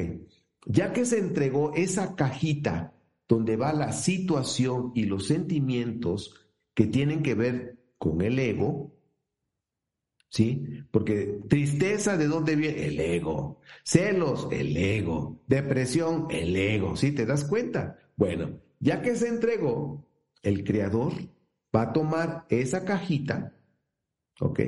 ya 0.66 0.92
que 0.92 1.04
se 1.04 1.20
entregó 1.20 1.72
esa 1.76 2.16
cajita 2.16 2.94
donde 3.28 3.54
va 3.56 3.72
la 3.72 3.92
situación 3.92 4.90
y 4.96 5.04
los 5.04 5.28
sentimientos 5.28 6.34
que 6.74 6.88
tienen 6.88 7.22
que 7.22 7.36
ver 7.36 7.78
con 7.96 8.22
el 8.22 8.40
ego, 8.40 8.97
¿sí? 10.28 10.84
Porque 10.90 11.40
tristeza, 11.48 12.16
¿de 12.16 12.26
dónde 12.26 12.56
viene? 12.56 12.86
El 12.86 13.00
ego. 13.00 13.60
Celos, 13.84 14.48
el 14.50 14.76
ego. 14.76 15.42
Depresión, 15.46 16.26
el 16.30 16.54
ego, 16.56 16.96
¿sí? 16.96 17.12
¿Te 17.12 17.26
das 17.26 17.44
cuenta? 17.44 17.98
Bueno, 18.16 18.60
ya 18.80 19.02
que 19.02 19.16
se 19.16 19.28
entregó, 19.28 20.06
el 20.42 20.64
creador 20.64 21.12
va 21.74 21.82
a 21.82 21.92
tomar 21.92 22.46
esa 22.48 22.84
cajita, 22.84 23.54
¿ok? 24.40 24.60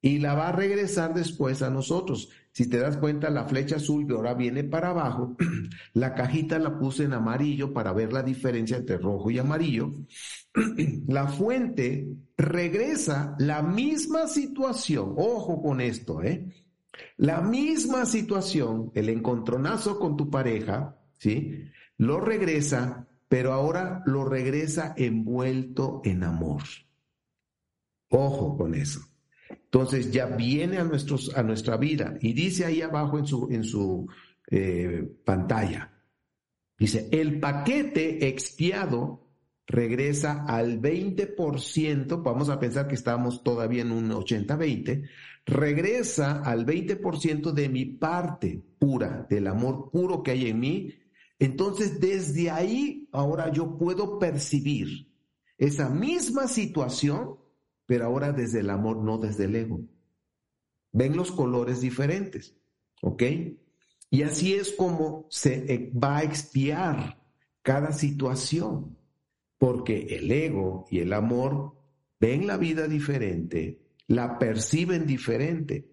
Y 0.00 0.18
la 0.18 0.34
va 0.34 0.48
a 0.48 0.52
regresar 0.52 1.14
después 1.14 1.62
a 1.62 1.70
nosotros. 1.70 2.30
Si 2.58 2.66
te 2.66 2.78
das 2.78 2.96
cuenta, 2.96 3.30
la 3.30 3.44
flecha 3.44 3.76
azul 3.76 4.04
que 4.04 4.14
ahora 4.14 4.34
viene 4.34 4.64
para 4.64 4.90
abajo, 4.90 5.36
la 5.94 6.12
cajita 6.16 6.58
la 6.58 6.76
puse 6.76 7.04
en 7.04 7.12
amarillo 7.12 7.72
para 7.72 7.92
ver 7.92 8.12
la 8.12 8.24
diferencia 8.24 8.76
entre 8.76 8.98
rojo 8.98 9.30
y 9.30 9.38
amarillo. 9.38 9.92
La 11.06 11.28
fuente 11.28 12.08
regresa 12.36 13.36
la 13.38 13.62
misma 13.62 14.26
situación, 14.26 15.14
ojo 15.16 15.62
con 15.62 15.80
esto, 15.80 16.20
¿eh? 16.20 16.52
La 17.16 17.42
misma 17.42 18.04
situación, 18.06 18.90
el 18.96 19.08
encontronazo 19.08 20.00
con 20.00 20.16
tu 20.16 20.28
pareja, 20.28 20.98
¿sí? 21.16 21.70
Lo 21.96 22.18
regresa, 22.18 23.06
pero 23.28 23.52
ahora 23.52 24.02
lo 24.04 24.24
regresa 24.24 24.94
envuelto 24.96 26.00
en 26.02 26.24
amor. 26.24 26.64
Ojo 28.08 28.56
con 28.56 28.74
eso. 28.74 29.00
Entonces 29.70 30.10
ya 30.10 30.26
viene 30.26 30.78
a, 30.78 30.90
a 31.36 31.42
nuestra 31.42 31.76
vida 31.76 32.16
y 32.22 32.32
dice 32.32 32.64
ahí 32.64 32.80
abajo 32.80 33.18
en 33.18 33.26
su, 33.26 33.48
en 33.50 33.64
su 33.64 34.06
eh, 34.50 35.06
pantalla, 35.24 35.92
dice, 36.78 37.08
el 37.12 37.38
paquete 37.38 38.28
expiado 38.28 39.28
regresa 39.66 40.46
al 40.46 40.80
20%, 40.80 42.22
vamos 42.22 42.48
a 42.48 42.58
pensar 42.58 42.88
que 42.88 42.94
estamos 42.94 43.42
todavía 43.44 43.82
en 43.82 43.92
un 43.92 44.10
80-20, 44.10 45.06
regresa 45.44 46.40
al 46.42 46.64
20% 46.64 47.52
de 47.52 47.68
mi 47.68 47.84
parte 47.84 48.62
pura, 48.78 49.26
del 49.28 49.48
amor 49.48 49.90
puro 49.90 50.22
que 50.22 50.30
hay 50.30 50.48
en 50.48 50.60
mí. 50.60 50.94
Entonces 51.38 52.00
desde 52.00 52.50
ahí 52.50 53.06
ahora 53.12 53.52
yo 53.52 53.76
puedo 53.76 54.18
percibir 54.18 55.08
esa 55.58 55.90
misma 55.90 56.48
situación 56.48 57.36
pero 57.88 58.04
ahora 58.04 58.32
desde 58.32 58.60
el 58.60 58.68
amor, 58.68 58.98
no 58.98 59.16
desde 59.16 59.46
el 59.46 59.56
ego. 59.56 59.80
Ven 60.92 61.16
los 61.16 61.32
colores 61.32 61.80
diferentes, 61.80 62.54
¿ok? 63.00 63.22
Y 64.10 64.22
así 64.24 64.52
es 64.52 64.72
como 64.72 65.26
se 65.30 65.72
eh, 65.72 65.90
va 65.92 66.18
a 66.18 66.22
expiar 66.22 67.18
cada 67.62 67.92
situación, 67.92 68.98
porque 69.56 70.18
el 70.18 70.30
ego 70.30 70.84
y 70.90 70.98
el 70.98 71.14
amor 71.14 71.78
ven 72.20 72.46
la 72.46 72.58
vida 72.58 72.88
diferente, 72.88 73.80
la 74.06 74.38
perciben 74.38 75.06
diferente. 75.06 75.88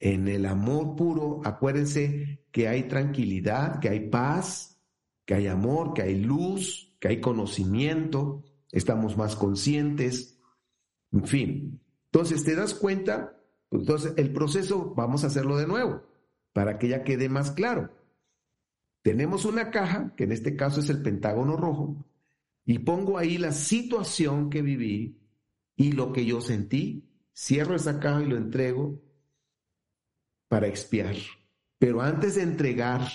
En 0.00 0.26
el 0.26 0.46
amor 0.46 0.96
puro, 0.96 1.42
acuérdense 1.44 2.40
que 2.50 2.66
hay 2.66 2.88
tranquilidad, 2.88 3.78
que 3.78 3.88
hay 3.88 4.10
paz, 4.10 4.80
que 5.24 5.34
hay 5.34 5.46
amor, 5.46 5.94
que 5.94 6.02
hay 6.02 6.16
luz, 6.16 6.96
que 6.98 7.06
hay 7.06 7.20
conocimiento, 7.20 8.42
estamos 8.72 9.16
más 9.16 9.36
conscientes, 9.36 10.35
en 11.16 11.26
fin. 11.26 11.80
Entonces, 12.06 12.44
¿te 12.44 12.54
das 12.54 12.74
cuenta? 12.74 13.38
Entonces, 13.70 14.14
el 14.16 14.32
proceso, 14.32 14.94
vamos 14.94 15.24
a 15.24 15.28
hacerlo 15.28 15.56
de 15.56 15.66
nuevo, 15.66 16.02
para 16.52 16.78
que 16.78 16.88
ya 16.88 17.04
quede 17.04 17.28
más 17.28 17.50
claro. 17.50 17.90
Tenemos 19.02 19.44
una 19.44 19.70
caja, 19.70 20.14
que 20.16 20.24
en 20.24 20.32
este 20.32 20.56
caso 20.56 20.80
es 20.80 20.90
el 20.90 21.02
pentágono 21.02 21.56
rojo, 21.56 22.04
y 22.64 22.80
pongo 22.80 23.18
ahí 23.18 23.38
la 23.38 23.52
situación 23.52 24.50
que 24.50 24.62
viví 24.62 25.20
y 25.76 25.92
lo 25.92 26.12
que 26.12 26.24
yo 26.26 26.40
sentí. 26.40 27.04
Cierro 27.34 27.76
esa 27.76 28.00
caja 28.00 28.22
y 28.22 28.26
lo 28.26 28.36
entrego 28.36 29.00
para 30.48 30.66
expiar. 30.66 31.14
Pero 31.78 32.00
antes 32.00 32.34
de 32.34 32.42
entregar, 32.42 33.08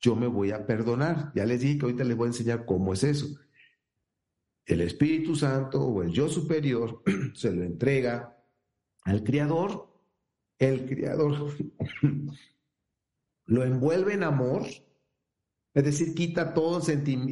yo 0.00 0.14
me 0.14 0.26
voy 0.26 0.52
a 0.52 0.66
perdonar. 0.66 1.32
Ya 1.34 1.44
les 1.44 1.60
dije 1.60 1.78
que 1.78 1.86
ahorita 1.86 2.04
les 2.04 2.16
voy 2.16 2.26
a 2.26 2.28
enseñar 2.28 2.64
cómo 2.64 2.92
es 2.92 3.02
eso. 3.02 3.26
El 4.66 4.82
Espíritu 4.82 5.34
Santo 5.34 5.80
o 5.80 6.02
el 6.02 6.10
yo 6.10 6.28
superior 6.28 7.02
se 7.34 7.52
lo 7.52 7.62
entrega 7.62 8.36
al 9.04 9.22
Creador. 9.22 9.88
El 10.58 10.86
Creador 10.86 11.56
lo 13.46 13.64
envuelve 13.64 14.14
en 14.14 14.24
amor 14.24 14.66
es 15.76 15.84
decir, 15.84 16.14
quita 16.14 16.54
todo 16.54 16.80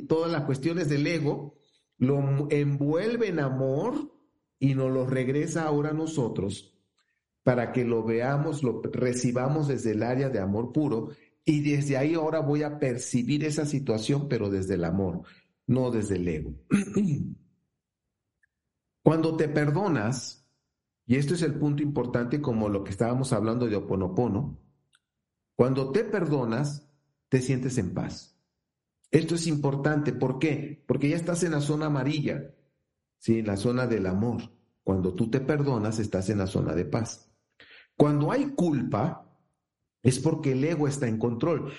todas 0.07 0.31
las 0.31 0.43
cuestiones 0.43 0.91
del 0.91 1.07
ego, 1.07 1.55
lo 1.97 2.47
envuelve 2.51 3.29
en 3.29 3.41
amor 3.41 4.13
y 4.59 4.75
nos 4.75 4.93
lo 4.93 5.07
regresa 5.07 5.63
ahora 5.63 5.91
a 5.91 5.95
nosotros 5.95 6.79
para 7.43 7.73
que 7.73 7.87
lo 7.87 8.05
veamos, 8.05 8.63
lo 8.63 8.83
recibamos 8.83 9.67
desde 9.69 9.93
el 9.93 10.03
área 10.03 10.29
de 10.29 10.41
amor 10.41 10.73
puro 10.73 11.13
y 11.43 11.63
desde 11.63 11.97
ahí 11.97 12.13
ahora 12.13 12.41
voy 12.41 12.65
a 12.65 12.79
percibir 12.79 13.45
esa 13.47 13.65
situación, 13.65 14.29
pero 14.29 14.51
desde 14.51 14.75
el 14.75 14.85
amor, 14.85 15.23
no 15.67 15.91
desde 15.91 16.17
el 16.17 16.29
ego. 16.29 16.55
Cuando 19.03 19.37
te 19.37 19.49
perdonas, 19.49 20.49
y 21.07 21.17
esto 21.17 21.35
es 21.35 21.43
el 21.43 21.55
punto 21.55 21.83
importante 21.83 22.41
como 22.41 22.69
lo 22.69 22.85
que 22.85 22.91
estábamos 22.91 23.33
hablando 23.33 23.67
de 23.67 23.77
Oponopono, 23.77 24.59
cuando 25.55 25.93
te 25.93 26.05
perdonas, 26.05 26.91
te 27.29 27.41
sientes 27.41 27.79
en 27.79 27.95
paz. 27.95 28.41
Esto 29.11 29.35
es 29.37 29.47
importante, 29.47 30.13
¿por 30.13 30.39
qué? 30.39 30.83
Porque 30.89 31.09
ya 31.09 31.17
estás 31.17 31.45
en 31.45 31.53
la 31.53 31.61
zona 31.61 31.87
amarilla, 31.87 32.55
¿sí? 33.19 33.39
En 33.39 33.47
la 33.47 33.57
zona 33.57 33.87
del 33.87 34.07
amor. 34.07 34.43
Cuando 34.83 35.15
tú 35.15 35.31
te 35.31 35.41
perdonas, 35.41 35.99
estás 35.99 36.31
en 36.31 36.39
la 36.39 36.47
zona 36.47 36.75
de 36.75 36.85
paz. 36.85 37.31
Cuando 37.97 38.33
hay 38.33 38.55
culpa, 38.55 39.39
es 40.03 40.19
porque 40.19 40.53
el 40.53 40.65
ego 40.65 40.89
está 40.89 41.07
en 41.07 41.19
control. 41.19 41.73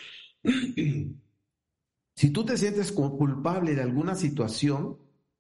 si 2.16 2.30
tú 2.30 2.46
te 2.46 2.58
sientes 2.58 2.92
culpable 2.92 3.76
de 3.76 3.82
alguna 3.82 4.16
situación, 4.16 4.98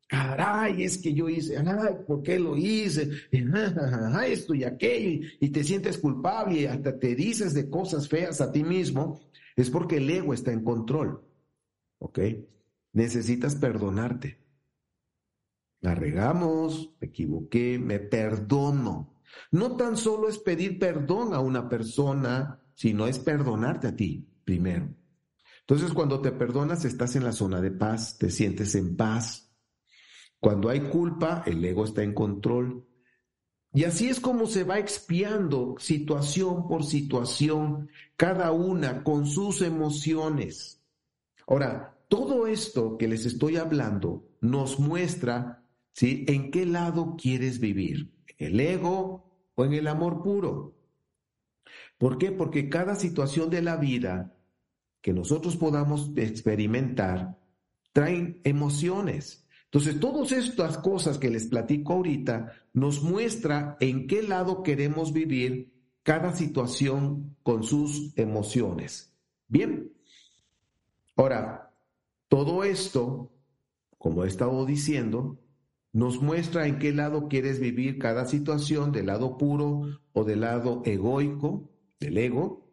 caray, 0.07 0.83
es 0.83 0.97
que 0.97 1.13
yo 1.13 1.29
hice, 1.29 1.57
ay, 1.57 1.95
¿por 2.05 2.21
qué 2.21 2.37
lo 2.39 2.57
hice? 2.57 3.09
Esto 4.27 4.53
y 4.53 4.63
aquello, 4.63 5.27
y 5.39 5.49
te 5.49 5.63
sientes 5.63 5.97
culpable 5.97 6.61
y 6.61 6.65
hasta 6.65 6.99
te 6.99 7.15
dices 7.15 7.53
de 7.53 7.69
cosas 7.69 8.07
feas 8.09 8.41
a 8.41 8.51
ti 8.51 8.63
mismo, 8.63 9.21
es 9.55 9.69
porque 9.69 9.97
el 9.97 10.09
ego 10.09 10.33
está 10.33 10.51
en 10.51 10.63
control. 10.63 11.21
¿ok? 11.99 12.19
Necesitas 12.93 13.55
perdonarte. 13.55 14.39
La 15.81 15.95
regamos, 15.95 16.91
me 16.99 17.07
equivoqué, 17.07 17.79
me 17.79 17.99
perdono. 17.99 19.21
No 19.51 19.75
tan 19.75 19.97
solo 19.97 20.29
es 20.29 20.39
pedir 20.39 20.79
perdón 20.79 21.33
a 21.33 21.39
una 21.39 21.67
persona, 21.67 22.59
sino 22.73 23.07
es 23.07 23.19
perdonarte 23.19 23.87
a 23.87 23.95
ti 23.95 24.27
primero. 24.43 24.89
Entonces, 25.67 25.93
cuando 25.93 26.21
te 26.21 26.31
perdonas, 26.31 26.85
estás 26.85 27.15
en 27.15 27.23
la 27.23 27.31
zona 27.31 27.59
de 27.59 27.71
paz, 27.71 28.19
te 28.19 28.29
sientes 28.29 28.75
en 28.75 28.95
paz. 28.95 29.51
Cuando 30.39 30.69
hay 30.69 30.81
culpa, 30.81 31.43
el 31.47 31.65
ego 31.65 31.85
está 31.85 32.03
en 32.03 32.13
control. 32.13 32.87
Y 33.73 33.85
así 33.85 34.07
es 34.07 34.19
como 34.19 34.45
se 34.45 34.63
va 34.63 34.77
expiando 34.77 35.75
situación 35.79 36.67
por 36.67 36.85
situación, 36.85 37.89
cada 38.15 38.51
una 38.51 39.03
con 39.03 39.25
sus 39.25 39.63
emociones. 39.63 40.83
Ahora, 41.47 41.97
todo 42.09 42.45
esto 42.45 42.95
que 42.97 43.07
les 43.07 43.25
estoy 43.25 43.57
hablando 43.57 44.29
nos 44.41 44.79
muestra 44.79 45.65
¿sí? 45.93 46.25
en 46.27 46.51
qué 46.51 46.67
lado 46.67 47.15
quieres 47.17 47.59
vivir, 47.59 48.13
en 48.37 48.53
el 48.53 48.59
ego 48.59 49.49
o 49.55 49.65
en 49.65 49.73
el 49.73 49.87
amor 49.87 50.21
puro. 50.21 50.75
¿Por 51.97 52.19
qué? 52.19 52.31
Porque 52.31 52.69
cada 52.69 52.93
situación 52.93 53.49
de 53.49 53.63
la 53.63 53.77
vida 53.77 54.35
que 55.05 55.13
nosotros 55.13 55.55
podamos 55.55 56.09
experimentar 56.15 57.37
traen 57.93 58.41
emociones. 58.43 59.47
Entonces, 59.65 59.99
todas 59.99 60.31
estas 60.31 60.79
cosas 60.79 61.19
que 61.19 61.29
les 61.29 61.45
platico 61.45 61.93
ahorita 61.93 62.53
nos 62.73 63.03
muestra 63.03 63.77
en 63.79 64.07
qué 64.07 64.23
lado 64.23 64.63
queremos 64.63 65.13
vivir 65.13 65.71
cada 66.01 66.33
situación 66.33 67.37
con 67.43 67.61
sus 67.61 68.17
emociones. 68.17 69.13
Bien. 69.47 69.93
Ahora, 71.15 71.71
todo 72.27 72.63
esto, 72.63 73.31
como 73.99 74.23
he 74.23 74.27
estado 74.27 74.65
diciendo, 74.65 75.37
nos 75.93 76.19
muestra 76.19 76.65
en 76.65 76.79
qué 76.79 76.93
lado 76.93 77.27
quieres 77.27 77.59
vivir 77.59 77.99
cada 77.99 78.25
situación, 78.25 78.91
del 78.91 79.05
lado 79.05 79.37
puro 79.37 79.99
o 80.13 80.23
del 80.23 80.41
lado 80.41 80.81
egoico, 80.83 81.69
del 81.99 82.17
ego. 82.17 82.64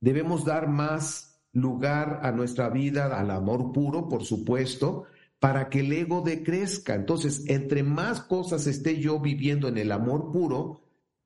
Debemos 0.00 0.44
dar 0.44 0.68
más 0.68 1.40
lugar 1.52 2.20
a 2.22 2.32
nuestra 2.32 2.68
vida, 2.70 3.18
al 3.18 3.30
amor 3.30 3.72
puro, 3.72 4.08
por 4.08 4.24
supuesto, 4.24 5.04
para 5.38 5.68
que 5.68 5.80
el 5.80 5.92
ego 5.92 6.22
decrezca. 6.22 6.94
Entonces, 6.94 7.44
entre 7.48 7.82
más 7.82 8.20
cosas 8.20 8.66
esté 8.66 8.98
yo 8.98 9.20
viviendo 9.20 9.68
en 9.68 9.78
el 9.78 9.92
amor 9.92 10.30
puro, 10.32 10.82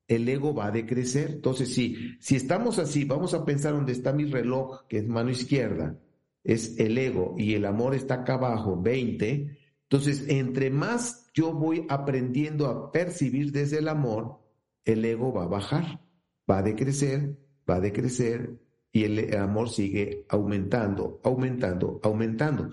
el 0.07 0.27
ego 0.27 0.53
va 0.53 0.67
a 0.67 0.71
decrecer. 0.71 1.31
Entonces, 1.31 1.73
si, 1.73 2.15
si 2.19 2.35
estamos 2.35 2.79
así, 2.79 3.05
vamos 3.05 3.33
a 3.33 3.45
pensar 3.45 3.73
dónde 3.73 3.93
está 3.93 4.13
mi 4.13 4.25
reloj, 4.25 4.85
que 4.87 4.99
es 4.99 5.07
mano 5.07 5.31
izquierda, 5.31 5.99
es 6.43 6.77
el 6.79 6.97
ego 6.97 7.35
y 7.37 7.53
el 7.53 7.65
amor 7.65 7.95
está 7.95 8.15
acá 8.15 8.33
abajo, 8.33 8.79
20. 8.81 9.57
Entonces, 9.83 10.25
entre 10.27 10.69
más 10.69 11.29
yo 11.33 11.53
voy 11.53 11.85
aprendiendo 11.89 12.67
a 12.67 12.91
percibir 12.91 13.51
desde 13.51 13.79
el 13.79 13.87
amor, 13.87 14.39
el 14.85 15.05
ego 15.05 15.33
va 15.33 15.43
a 15.43 15.47
bajar, 15.47 16.01
va 16.49 16.59
a 16.59 16.63
decrecer, 16.63 17.37
va 17.69 17.75
a 17.75 17.79
decrecer 17.79 18.59
y 18.93 19.03
el 19.05 19.35
amor 19.35 19.69
sigue 19.69 20.25
aumentando, 20.29 21.19
aumentando, 21.23 21.99
aumentando. 22.03 22.69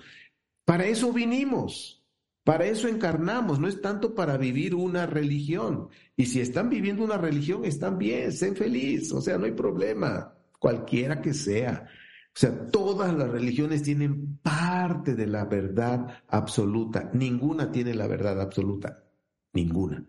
Para 0.67 0.85
eso 0.85 1.13
vinimos, 1.13 2.05
para 2.45 2.67
eso 2.67 2.89
encarnamos, 2.89 3.59
no 3.59 3.67
es 3.67 3.81
tanto 3.81 4.15
para 4.15 4.37
vivir 4.37 4.75
una 4.75 5.07
religión. 5.07 5.89
Y 6.17 6.27
si 6.27 6.41
están 6.41 6.69
viviendo 6.69 7.03
una 7.03 7.17
religión, 7.17 7.65
están 7.65 7.97
bien, 7.97 8.31
sean 8.33 8.55
felices, 8.55 9.13
o 9.13 9.23
sea, 9.23 9.39
no 9.39 9.47
hay 9.47 9.53
problema, 9.53 10.35
cualquiera 10.59 11.23
que 11.23 11.33
sea. 11.33 11.89
O 12.27 12.39
sea, 12.39 12.67
todas 12.67 13.13
las 13.15 13.31
religiones 13.31 13.83
tienen 13.83 14.37
parte 14.39 15.15
de 15.15 15.27
la 15.27 15.47
verdad 15.47 16.23
absoluta. 16.29 17.11
Ninguna 17.15 17.73
tiene 17.73 17.95
la 17.95 18.07
verdad 18.07 18.41
absoluta. 18.41 19.05
Ninguna. 19.53 20.07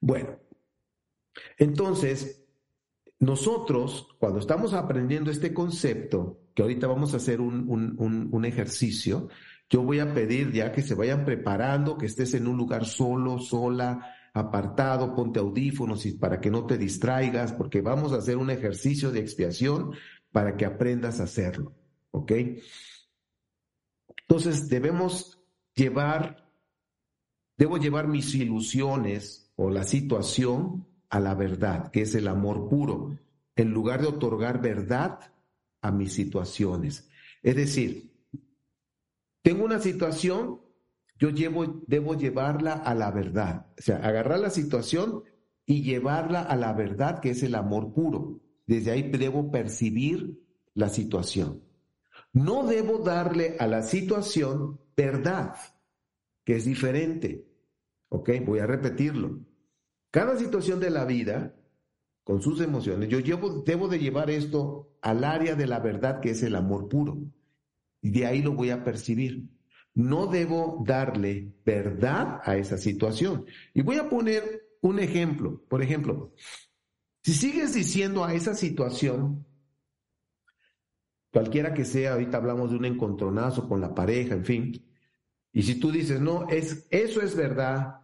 Bueno, 0.00 0.38
entonces, 1.56 2.45
nosotros, 3.18 4.08
cuando 4.18 4.40
estamos 4.40 4.74
aprendiendo 4.74 5.30
este 5.30 5.54
concepto, 5.54 6.40
que 6.54 6.62
ahorita 6.62 6.86
vamos 6.86 7.14
a 7.14 7.16
hacer 7.16 7.40
un, 7.40 7.66
un, 7.98 8.44
ejercicio, 8.44 9.28
yo 9.70 9.82
voy 9.82 10.00
a 10.00 10.12
pedir 10.12 10.52
ya 10.52 10.72
que 10.72 10.82
se 10.82 10.94
vayan 10.94 11.24
preparando, 11.24 11.96
que 11.96 12.06
estés 12.06 12.34
en 12.34 12.46
un 12.46 12.56
lugar 12.56 12.84
solo, 12.84 13.38
sola, 13.38 14.14
apartado, 14.34 15.14
ponte 15.14 15.40
audífonos 15.40 16.04
y 16.04 16.12
para 16.12 16.40
que 16.40 16.50
no 16.50 16.66
te 16.66 16.76
distraigas, 16.76 17.52
porque 17.52 17.80
vamos 17.80 18.12
a 18.12 18.18
hacer 18.18 18.36
un 18.36 18.50
ejercicio 18.50 19.10
de 19.10 19.20
expiación 19.20 19.92
para 20.30 20.56
que 20.56 20.66
aprendas 20.66 21.20
a 21.20 21.24
hacerlo. 21.24 21.74
¿Ok? 22.10 22.32
Entonces 24.28 24.68
debemos 24.68 25.40
llevar, 25.74 26.50
debo 27.56 27.78
llevar 27.78 28.08
mis 28.08 28.34
ilusiones 28.34 29.52
o 29.56 29.70
la 29.70 29.84
situación 29.84 30.86
a 31.08 31.20
la 31.20 31.34
verdad, 31.34 31.90
que 31.90 32.02
es 32.02 32.14
el 32.14 32.28
amor 32.28 32.68
puro, 32.68 33.18
en 33.54 33.70
lugar 33.70 34.00
de 34.00 34.08
otorgar 34.08 34.60
verdad 34.60 35.32
a 35.80 35.90
mis 35.90 36.12
situaciones. 36.12 37.08
Es 37.42 37.56
decir, 37.56 38.12
tengo 39.42 39.64
una 39.64 39.78
situación, 39.78 40.60
yo 41.18 41.30
llevo, 41.30 41.82
debo 41.86 42.14
llevarla 42.14 42.72
a 42.72 42.94
la 42.94 43.10
verdad. 43.10 43.66
O 43.78 43.82
sea, 43.82 43.98
agarrar 43.98 44.40
la 44.40 44.50
situación 44.50 45.22
y 45.64 45.82
llevarla 45.82 46.42
a 46.42 46.56
la 46.56 46.72
verdad, 46.72 47.20
que 47.20 47.30
es 47.30 47.42
el 47.42 47.54
amor 47.54 47.92
puro. 47.92 48.40
Desde 48.66 48.90
ahí 48.90 49.02
debo 49.02 49.50
percibir 49.50 50.42
la 50.74 50.88
situación. 50.88 51.62
No 52.32 52.66
debo 52.66 52.98
darle 52.98 53.56
a 53.58 53.66
la 53.66 53.82
situación 53.82 54.80
verdad, 54.96 55.54
que 56.44 56.56
es 56.56 56.64
diferente. 56.64 57.46
¿Ok? 58.08 58.30
Voy 58.44 58.58
a 58.58 58.66
repetirlo. 58.66 59.40
Cada 60.10 60.36
situación 60.38 60.80
de 60.80 60.90
la 60.90 61.04
vida, 61.04 61.54
con 62.24 62.42
sus 62.42 62.60
emociones, 62.60 63.08
yo 63.08 63.20
debo 63.64 63.88
de 63.88 63.98
llevar 63.98 64.30
esto 64.30 64.96
al 65.02 65.24
área 65.24 65.54
de 65.54 65.66
la 65.66 65.78
verdad, 65.78 66.20
que 66.20 66.30
es 66.30 66.42
el 66.42 66.56
amor 66.56 66.88
puro. 66.88 67.18
Y 68.00 68.10
de 68.10 68.26
ahí 68.26 68.42
lo 68.42 68.52
voy 68.52 68.70
a 68.70 68.82
percibir. 68.82 69.48
No 69.94 70.26
debo 70.26 70.82
darle 70.86 71.54
verdad 71.64 72.40
a 72.44 72.56
esa 72.56 72.78
situación. 72.78 73.46
Y 73.74 73.82
voy 73.82 73.96
a 73.96 74.08
poner 74.08 74.66
un 74.80 74.98
ejemplo. 74.98 75.62
Por 75.68 75.82
ejemplo, 75.82 76.32
si 77.22 77.32
sigues 77.32 77.74
diciendo 77.74 78.24
a 78.24 78.34
esa 78.34 78.54
situación, 78.54 79.46
cualquiera 81.32 81.74
que 81.74 81.84
sea, 81.84 82.12
ahorita 82.12 82.36
hablamos 82.36 82.70
de 82.70 82.76
un 82.76 82.84
encontronazo 82.84 83.68
con 83.68 83.80
la 83.80 83.94
pareja, 83.94 84.34
en 84.34 84.44
fin, 84.44 84.86
y 85.52 85.62
si 85.62 85.80
tú 85.80 85.90
dices, 85.90 86.20
no, 86.20 86.48
es, 86.48 86.86
eso 86.90 87.20
es 87.22 87.34
verdad, 87.34 88.00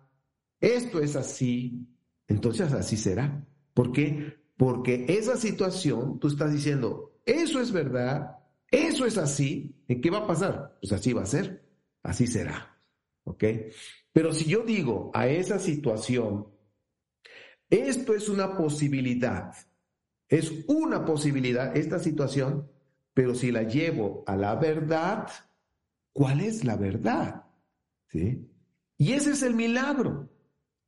esto 0.58 1.00
es 1.00 1.16
así, 1.16 1.86
entonces 2.32 2.72
así 2.72 2.96
será. 2.96 3.46
¿Por 3.74 3.92
qué? 3.92 4.36
Porque 4.56 5.06
esa 5.08 5.36
situación, 5.36 6.18
tú 6.18 6.28
estás 6.28 6.52
diciendo, 6.52 7.20
eso 7.24 7.60
es 7.60 7.72
verdad, 7.72 8.38
eso 8.70 9.06
es 9.06 9.18
así, 9.18 9.76
¿en 9.86 10.00
qué 10.00 10.10
va 10.10 10.18
a 10.18 10.26
pasar? 10.26 10.78
Pues 10.80 10.92
así 10.92 11.12
va 11.12 11.22
a 11.22 11.26
ser, 11.26 11.62
así 12.02 12.26
será. 12.26 12.78
¿Ok? 13.24 13.44
Pero 14.12 14.32
si 14.32 14.46
yo 14.46 14.62
digo 14.62 15.10
a 15.14 15.28
esa 15.28 15.58
situación, 15.58 16.48
esto 17.70 18.14
es 18.14 18.28
una 18.28 18.56
posibilidad, 18.56 19.54
es 20.28 20.52
una 20.66 21.04
posibilidad 21.04 21.76
esta 21.76 21.98
situación, 21.98 22.70
pero 23.14 23.34
si 23.34 23.52
la 23.52 23.62
llevo 23.62 24.24
a 24.26 24.36
la 24.36 24.54
verdad, 24.56 25.28
¿cuál 26.12 26.40
es 26.40 26.64
la 26.64 26.76
verdad? 26.76 27.44
¿Sí? 28.08 28.48
Y 28.96 29.12
ese 29.12 29.32
es 29.32 29.42
el 29.42 29.54
milagro. 29.54 30.31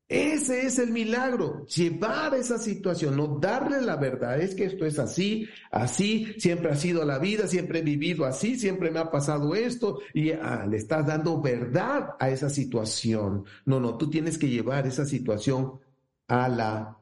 Ese 0.06 0.66
es 0.66 0.78
el 0.78 0.90
milagro, 0.90 1.64
llevar 1.64 2.34
esa 2.34 2.58
situación, 2.58 3.16
no 3.16 3.38
darle 3.38 3.80
la 3.80 3.96
verdad, 3.96 4.38
es 4.38 4.54
que 4.54 4.66
esto 4.66 4.84
es 4.84 4.98
así, 4.98 5.48
así, 5.70 6.34
siempre 6.36 6.70
ha 6.70 6.76
sido 6.76 7.06
la 7.06 7.18
vida, 7.18 7.46
siempre 7.46 7.78
he 7.78 7.82
vivido 7.82 8.26
así, 8.26 8.58
siempre 8.58 8.90
me 8.90 8.98
ha 8.98 9.10
pasado 9.10 9.54
esto 9.54 10.00
y 10.12 10.32
ah, 10.32 10.66
le 10.68 10.76
estás 10.76 11.06
dando 11.06 11.40
verdad 11.40 12.16
a 12.20 12.28
esa 12.28 12.50
situación. 12.50 13.46
No, 13.64 13.80
no, 13.80 13.96
tú 13.96 14.10
tienes 14.10 14.36
que 14.36 14.50
llevar 14.50 14.86
esa 14.86 15.06
situación 15.06 15.80
a 16.28 16.50
la 16.50 16.98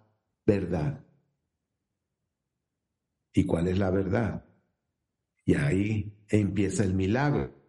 verdad. 0.47 1.05
¿Y 3.35 3.45
cuál 3.45 3.67
es 3.67 3.79
la 3.79 3.91
verdad? 3.91 4.45
Y 5.45 5.55
ahí 5.55 6.13
empieza 6.29 6.85
el 6.85 6.95
milagro. 6.95 7.62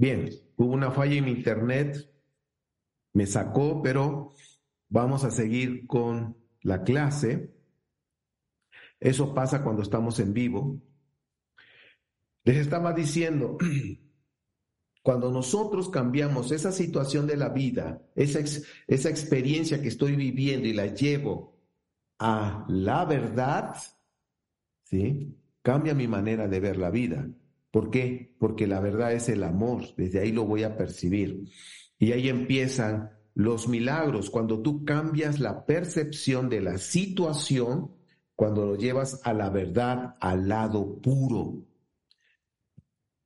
Bien, 0.00 0.30
hubo 0.56 0.72
una 0.72 0.90
falla 0.90 1.16
en 1.16 1.26
mi 1.26 1.32
internet, 1.32 2.10
me 3.12 3.26
sacó, 3.26 3.82
pero 3.82 4.32
vamos 4.88 5.24
a 5.24 5.30
seguir 5.30 5.86
con 5.86 6.38
la 6.62 6.84
clase. 6.84 7.54
Eso 8.98 9.34
pasa 9.34 9.62
cuando 9.62 9.82
estamos 9.82 10.18
en 10.18 10.32
vivo. 10.32 10.80
Les 12.44 12.56
estaba 12.56 12.94
diciendo, 12.94 13.58
cuando 15.02 15.30
nosotros 15.30 15.90
cambiamos 15.90 16.50
esa 16.50 16.72
situación 16.72 17.26
de 17.26 17.36
la 17.36 17.50
vida, 17.50 18.00
esa, 18.14 18.38
esa 18.86 19.10
experiencia 19.10 19.82
que 19.82 19.88
estoy 19.88 20.16
viviendo 20.16 20.66
y 20.66 20.72
la 20.72 20.86
llevo 20.86 21.60
a 22.18 22.64
la 22.70 23.04
verdad, 23.04 23.76
¿sí? 24.84 25.36
Cambia 25.60 25.92
mi 25.92 26.08
manera 26.08 26.48
de 26.48 26.58
ver 26.58 26.78
la 26.78 26.88
vida. 26.88 27.28
¿Por 27.70 27.90
qué? 27.90 28.34
Porque 28.38 28.66
la 28.66 28.80
verdad 28.80 29.12
es 29.12 29.28
el 29.28 29.44
amor, 29.44 29.84
desde 29.96 30.20
ahí 30.20 30.32
lo 30.32 30.44
voy 30.44 30.64
a 30.64 30.76
percibir. 30.76 31.44
Y 31.98 32.12
ahí 32.12 32.28
empiezan 32.28 33.10
los 33.34 33.68
milagros, 33.68 34.30
cuando 34.30 34.60
tú 34.60 34.84
cambias 34.84 35.38
la 35.38 35.64
percepción 35.64 36.48
de 36.48 36.60
la 36.60 36.78
situación, 36.78 37.92
cuando 38.34 38.66
lo 38.66 38.76
llevas 38.76 39.20
a 39.24 39.32
la 39.32 39.50
verdad, 39.50 40.16
al 40.20 40.48
lado 40.48 41.00
puro. 41.00 41.64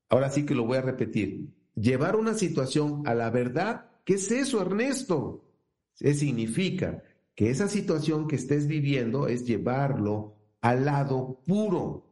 Ahora 0.09 0.31
sí 0.31 0.45
que 0.45 0.55
lo 0.55 0.67
voy 0.67 0.79
a 0.79 0.83
repetir. 0.83 1.49
Llevar 1.75 2.17
una 2.17 2.35
situación 2.35 3.03
a 3.07 3.15
la 3.15 3.31
verdad, 3.31 3.91
¿qué 4.05 4.15
es 4.15 4.31
eso, 4.31 4.61
Ernesto? 4.61 5.45
¿Qué 5.97 6.15
significa 6.15 7.03
que 7.35 7.51
esa 7.51 7.69
situación 7.69 8.29
que 8.29 8.37
estés 8.37 8.67
viviendo 8.67 9.27
es 9.27 9.45
llevarlo 9.45 10.37
al 10.61 10.85
lado 10.85 11.43
puro, 11.45 12.07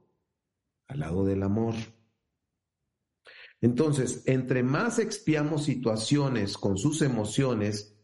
al 0.89 1.01
lado 1.01 1.25
del 1.25 1.43
amor. 1.43 1.75
Entonces, 3.63 4.25
entre 4.27 4.65
más 4.65 4.99
expiamos 4.99 5.65
situaciones 5.65 6.59
con 6.59 6.77
sus 6.77 7.01
emociones, 7.01 7.97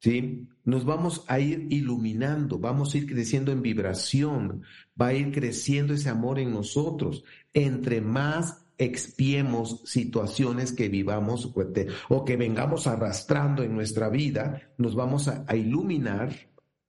¿sí? 0.00 0.48
Nos 0.64 0.86
vamos 0.86 1.24
a 1.28 1.38
ir 1.38 1.66
iluminando, 1.70 2.58
vamos 2.58 2.94
a 2.94 2.98
ir 2.98 3.06
creciendo 3.06 3.52
en 3.52 3.60
vibración, 3.60 4.62
va 5.00 5.08
a 5.08 5.14
ir 5.14 5.30
creciendo 5.30 5.92
ese 5.92 6.08
amor 6.08 6.38
en 6.38 6.52
nosotros. 6.52 7.24
Entre 7.52 8.00
más 8.00 8.64
expiemos 8.78 9.82
situaciones 9.84 10.72
que 10.72 10.88
vivamos 10.88 11.52
o 12.08 12.24
que 12.24 12.36
vengamos 12.36 12.86
arrastrando 12.86 13.62
en 13.62 13.74
nuestra 13.74 14.08
vida, 14.08 14.72
nos 14.78 14.94
vamos 14.94 15.28
a, 15.28 15.44
a 15.46 15.54
iluminar, 15.54 16.34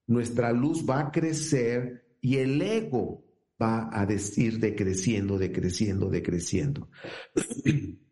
nuestra 0.06 0.50
luz 0.50 0.84
va 0.88 1.00
a 1.00 1.12
crecer 1.12 2.16
y 2.22 2.38
el 2.38 2.60
ego 2.62 3.22
va 3.60 3.90
a 3.92 4.06
decir 4.06 4.60
decreciendo, 4.60 5.36
decreciendo, 5.36 6.08
decreciendo. 6.08 6.88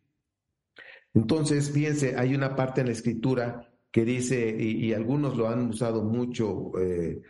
Entonces, 1.14 1.70
fíjense, 1.70 2.16
hay 2.16 2.34
una 2.34 2.56
parte 2.56 2.80
en 2.80 2.86
la 2.86 2.92
escritura 2.92 3.68
que 3.90 4.04
dice, 4.04 4.56
y, 4.58 4.92
algunos 4.94 5.36
lo 5.36 5.48
han 5.48 5.68
usado 5.68 6.02
mucho 6.02 6.72
eh, 6.80 7.20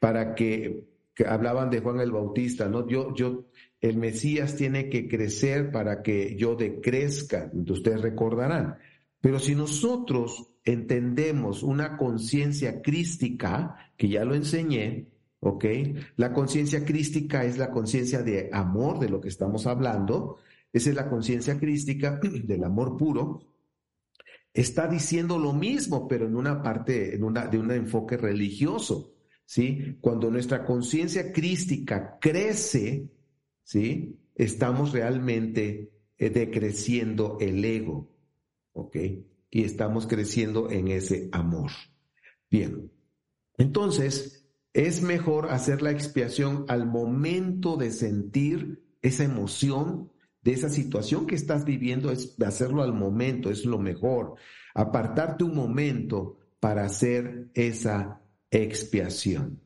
para 0.00 0.34
que, 0.34 0.84
hablaban 1.26 1.68
de 1.68 1.80
Juan 1.80 2.00
el 2.00 2.12
Bautista, 2.12 2.68
¿no? 2.68 2.88
Yo, 2.88 3.14
yo, 3.14 3.46
el 3.80 3.96
Mesías 3.96 4.56
tiene 4.56 4.88
que 4.88 5.08
crecer 5.08 5.70
para 5.70 6.02
que 6.02 6.36
yo 6.36 6.54
decrezca, 6.54 7.50
ustedes 7.52 8.00
recordarán. 8.00 8.78
Pero 9.20 9.38
si 9.38 9.54
nosotros 9.54 10.52
entendemos 10.64 11.62
una 11.62 11.96
conciencia 11.96 12.80
crística, 12.82 13.92
que 13.96 14.08
ya 14.08 14.24
lo 14.24 14.34
enseñé, 14.34 15.08
¿ok? 15.40 15.64
La 16.16 16.32
conciencia 16.32 16.84
crística 16.84 17.44
es 17.44 17.58
la 17.58 17.70
conciencia 17.70 18.22
de 18.22 18.48
amor 18.52 18.98
de 18.98 19.08
lo 19.08 19.20
que 19.20 19.28
estamos 19.28 19.66
hablando, 19.66 20.38
esa 20.72 20.90
es 20.90 20.96
la 20.96 21.08
conciencia 21.08 21.58
crística 21.58 22.20
del 22.44 22.64
amor 22.64 22.96
puro, 22.96 23.40
está 24.52 24.88
diciendo 24.88 25.38
lo 25.38 25.52
mismo, 25.52 26.08
pero 26.08 26.26
en 26.26 26.36
una 26.36 26.62
parte, 26.62 27.14
en 27.14 27.24
una, 27.24 27.46
de 27.46 27.58
un 27.58 27.70
enfoque 27.70 28.16
religioso, 28.16 29.14
¿sí? 29.44 29.96
Cuando 30.00 30.30
nuestra 30.30 30.64
conciencia 30.64 31.32
crística 31.32 32.18
crece, 32.20 33.10
¿sí? 33.62 34.18
Estamos 34.34 34.92
realmente 34.92 35.90
eh, 36.16 36.30
decreciendo 36.30 37.38
el 37.40 37.64
ego, 37.64 38.10
¿ok? 38.72 38.96
Y 39.50 39.64
estamos 39.64 40.06
creciendo 40.06 40.70
en 40.70 40.88
ese 40.88 41.28
amor. 41.32 41.70
Bien, 42.50 42.90
entonces 43.56 44.46
es 44.72 45.02
mejor 45.02 45.50
hacer 45.50 45.82
la 45.82 45.90
expiación 45.90 46.64
al 46.68 46.86
momento 46.86 47.76
de 47.76 47.90
sentir 47.90 48.84
esa 49.02 49.24
emoción 49.24 50.10
de 50.48 50.54
esa 50.54 50.70
situación 50.70 51.26
que 51.26 51.34
estás 51.34 51.66
viviendo 51.66 52.10
es 52.10 52.34
hacerlo 52.40 52.82
al 52.82 52.94
momento, 52.94 53.50
es 53.50 53.66
lo 53.66 53.78
mejor. 53.78 54.36
Apartarte 54.72 55.44
un 55.44 55.54
momento 55.54 56.38
para 56.58 56.86
hacer 56.86 57.50
esa 57.52 58.22
expiación. 58.50 59.60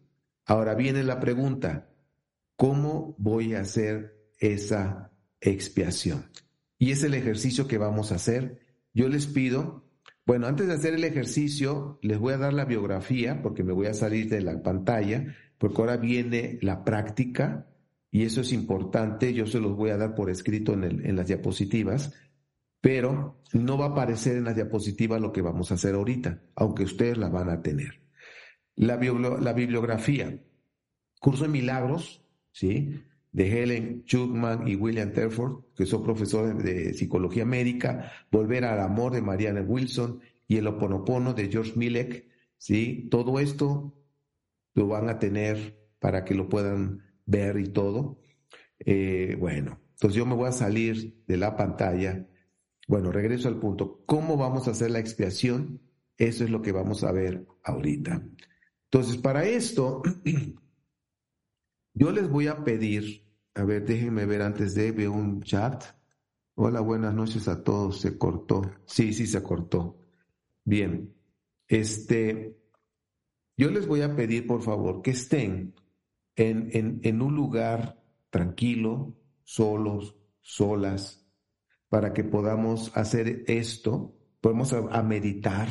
Ahora 0.45 0.75
viene 0.75 1.05
la 1.05 1.21
pregunta, 1.21 1.89
¿cómo 2.57 3.15
voy 3.17 3.55
a 3.55 3.61
hacer 3.61 4.27
esa 4.41 5.13
expiación? 5.41 6.29
Y 6.81 6.91
es 6.91 7.05
el 7.05 7.15
ejercicio 7.15 7.69
que 7.69 7.79
vamos 7.79 8.11
a 8.11 8.17
hacer. 8.17 8.59
Yo 8.93 9.09
les 9.09 9.29
pido, 9.29 9.89
bueno, 10.27 10.49
antes 10.49 10.67
de 10.67 10.75
hacer 10.75 10.95
el 10.95 11.05
ejercicio, 11.05 12.01
les 12.03 12.19
voy 12.19 12.33
a 12.33 12.39
dar 12.39 12.55
la 12.55 12.65
biografía 12.65 13.41
porque 13.41 13.63
me 13.63 13.73
voy 13.73 13.87
a 13.87 13.95
salir 13.95 14.29
de 14.29 14.41
la 14.41 14.61
pantalla, 14.65 15.33
porque 15.59 15.81
ahora 15.81 15.97
viene 15.97 16.59
la 16.61 16.83
práctica 16.83 17.69
y 18.15 18.25
eso 18.25 18.43
es 18.43 18.53
importante, 18.53 19.33
yo 19.33 19.47
se 19.47 19.59
los 19.59 19.75
voy 19.75 19.89
a 19.89 19.97
dar 19.97 20.15
por 20.15 20.29
escrito 20.29 20.75
en, 20.75 21.17
las 21.17 21.29
diapositivas, 21.29 22.13
pero 22.83 23.41
no 23.55 23.79
va 23.79 23.87
a 23.87 23.89
aparecer 23.89 24.37
en 24.37 24.45
las 24.45 24.55
diapositivas 24.55 25.19
lo 25.19 25.33
que 25.33 25.41
vamos 25.41 25.71
a 25.71 25.75
hacer 25.75 25.95
ahorita, 25.95 26.43
aunque 26.55 26.85
ustedes 26.85 27.17
la 27.17 27.31
van 27.31 27.49
a 27.49 27.63
tener. 27.63 28.03
La, 28.77 28.97
bibliografía. 28.99 30.39
Curso 31.21 31.45
de 31.45 31.49
Milagros, 31.49 32.23
¿sí? 32.53 33.01
de 33.33 33.63
Helen 33.63 34.05
Schuckman 34.05 34.69
y 34.69 34.77
William 34.77 35.13
Terford, 35.13 35.65
que 35.75 35.87
son 35.87 36.03
profesores 36.03 36.63
de 36.63 36.93
psicología 36.93 37.47
médica, 37.47 38.13
Volver 38.31 38.67
al 38.67 38.81
amor 38.81 39.13
de 39.13 39.23
Mariana 39.23 39.63
Wilson 39.63 40.21
y 40.47 40.59
El 40.59 40.67
Oponopono 40.67 41.33
de 41.33 41.51
George 41.51 41.73
Milek, 41.77 42.29
¿sí? 42.59 43.09
Todo 43.11 43.41
esto 43.41 43.95
lo 44.75 44.87
van 44.87 45.09
a 45.09 45.19
tener 45.19 45.79
para 45.99 46.27
que 46.27 46.35
lo 46.35 46.51
puedan 46.51 47.12
ver 47.27 47.59
y 47.59 47.69
todo. 47.69 48.19
Eh, 48.79 49.37
bueno, 49.39 49.81
entonces 49.93 50.17
yo 50.17 50.27
me 50.27 50.35
voy 50.35 50.49
a 50.49 50.53
salir 50.53 51.23
de 51.27 51.37
la 51.37 51.57
pantalla. 51.57 52.27
Bueno, 52.89 53.13
regreso 53.13 53.49
al 53.49 53.61
punto. 53.61 54.03
¿Cómo 54.07 54.37
vamos 54.37 54.67
a 54.67 54.73
hacer 54.73 54.91
la 54.91 54.99
expiación? 54.99 55.81
Eso 56.17 56.45
es 56.45 56.51
lo 56.51 56.63
que 56.63 56.73
vamos 56.73 57.05
a 57.05 57.13
ver 57.13 57.47
ahorita. 57.63 58.23
Entonces, 58.91 59.17
para 59.17 59.45
esto, 59.45 60.03
yo 61.95 62.13
les 62.13 62.29
voy 62.29 62.49
a 62.49 62.65
pedir, 62.65 63.27
a 63.55 63.65
ver, 63.65 63.85
déjenme 63.85 64.27
ver 64.27 64.43
antes 64.43 64.75
de, 64.75 64.93
veo 64.93 65.13
un 65.13 65.43
chat. 65.43 65.85
Hola, 66.55 66.81
buenas 66.81 67.15
noches 67.15 67.49
a 67.49 67.63
todos. 67.63 68.01
Se 68.01 68.19
cortó. 68.19 68.63
Sí, 68.85 69.13
sí, 69.15 69.27
se 69.27 69.43
cortó. 69.43 69.99
Bien. 70.65 71.15
Este, 71.69 72.59
yo 73.57 73.71
les 73.71 73.87
voy 73.87 74.03
a 74.03 74.15
pedir, 74.15 74.47
por 74.47 74.63
favor, 74.63 75.01
que 75.01 75.13
estén 75.13 75.75
en, 76.37 77.23
un 77.23 77.35
lugar 77.35 78.03
tranquilo, 78.31 79.17
solos, 79.43 80.17
solas, 80.41 81.27
para 81.89 82.13
que 82.13 82.25
podamos 82.25 82.97
hacer 82.97 83.45
esto. 83.47 84.17
Podemos 84.41 84.73
a 84.73 85.03
meditar 85.03 85.69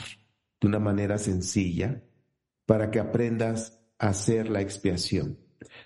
de 0.59 0.67
una 0.67 0.79
manera 0.79 1.17
sencilla 1.17 2.03
para 2.65 2.91
que 2.91 2.99
aprendas 2.99 3.83
a 3.97 4.09
hacer 4.09 4.49
la 4.49 4.61
expiación. 4.61 5.39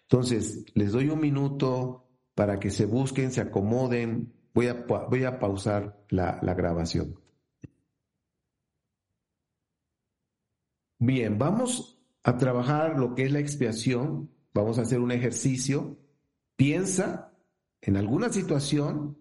Entonces, 0.04 0.66
les 0.76 0.92
doy 0.92 1.10
un 1.10 1.20
minuto 1.20 2.10
para 2.36 2.60
que 2.60 2.70
se 2.70 2.86
busquen, 2.86 3.32
se 3.32 3.42
acomoden. 3.42 4.34
Voy 4.54 4.68
a, 4.68 4.86
voy 5.10 5.24
a 5.24 5.40
pausar 5.40 6.06
la 6.10 6.54
grabación. 6.54 7.20
Bien, 11.00 11.38
vamos 11.38 12.00
a 12.24 12.38
trabajar 12.38 12.98
lo 12.98 13.16
que 13.16 13.26
es 13.26 13.32
la 13.32 13.40
expiación. 13.40 14.35
Vamos 14.56 14.80
a 14.80 14.84
hacer 14.84 15.02
un 15.02 15.12
ejercicio. 15.12 16.00
Piensa 16.56 17.34
en 17.82 17.98
alguna 17.98 18.30
situación 18.30 19.18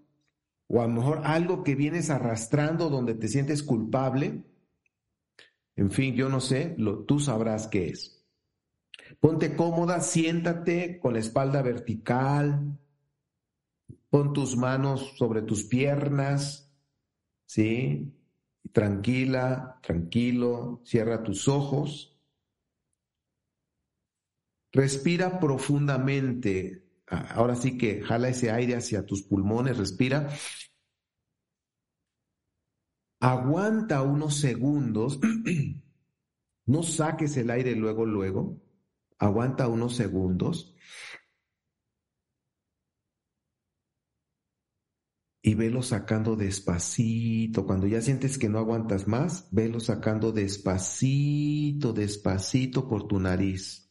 o 0.69 0.81
a 0.81 0.87
lo 0.87 0.95
mejor 0.95 1.23
algo 1.25 1.65
que 1.65 1.75
vienes 1.75 2.09
arrastrando 2.09 2.89
donde 2.89 3.15
te 3.15 3.27
sientes 3.27 3.65
culpable. 3.65 4.45
En 5.75 5.91
fin, 5.91 6.15
yo 6.15 6.29
no 6.29 6.41
sé, 6.41 6.77
lo, 6.79 7.01
tú 7.01 7.19
sabrás 7.19 7.67
qué 7.67 7.89
es. 7.89 8.25
Ponte 9.19 9.57
cómoda, 9.57 10.01
siéntate 10.01 11.01
con 11.01 11.15
la 11.15 11.19
espalda 11.19 11.63
vertical, 11.63 12.79
pon 14.11 14.33
tus 14.33 14.57
manos 14.57 15.15
sobre 15.19 15.43
tus 15.43 15.65
piernas, 15.65 16.73
¿sí? 17.45 18.15
Tranquila, 18.71 19.81
tranquilo, 19.83 20.81
cierra 20.85 21.25
tus 21.25 21.49
ojos. 21.49 22.14
Respira 24.75 25.39
profundamente. 25.39 26.85
Ahora 27.07 27.55
sí 27.55 27.79
que 27.79 28.03
jala 28.03 28.29
ese 28.29 28.51
aire 28.51 28.75
hacia 28.75 29.07
tus 29.07 29.23
pulmones, 29.23 29.79
respira. 29.79 30.29
Aguanta 33.21 34.03
unos 34.03 34.37
segundos. 34.37 35.21
no 36.67 36.83
saques 36.83 37.37
el 37.37 37.51
aire 37.51 37.77
luego, 37.77 38.05
luego. 38.05 38.61
Aguanta 39.19 39.69
unos 39.69 39.95
segundos 39.95 40.75
y 45.41 45.55
velo 45.55 45.83
sacando 45.83 46.35
despacito. 46.35 47.65
Cuando 47.65 47.87
ya 47.87 48.01
sientes 48.01 48.39
que 48.39 48.49
no 48.49 48.59
aguantas 48.59 49.07
más, 49.07 49.47
velo 49.53 49.79
sacando 49.79 50.33
despacito, 50.33 51.93
despacito 51.93 52.89
por 52.89 53.07
tu 53.07 53.21
nariz. 53.21 53.84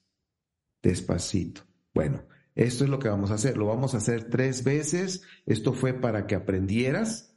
Despacito. 0.83 1.63
Bueno, 1.93 2.27
esto 2.53 2.83
es 2.83 2.89
lo 2.89 2.99
que 2.99 3.09
vamos 3.09 3.31
a 3.31 3.35
hacer. 3.35 3.57
Lo 3.57 3.65
vamos 3.65 3.95
a 3.95 3.97
hacer 3.97 4.29
tres 4.29 4.63
veces. 4.63 5.23
Esto 5.45 5.73
fue 5.73 5.93
para 5.93 6.27
que 6.27 6.35
aprendieras. 6.35 7.35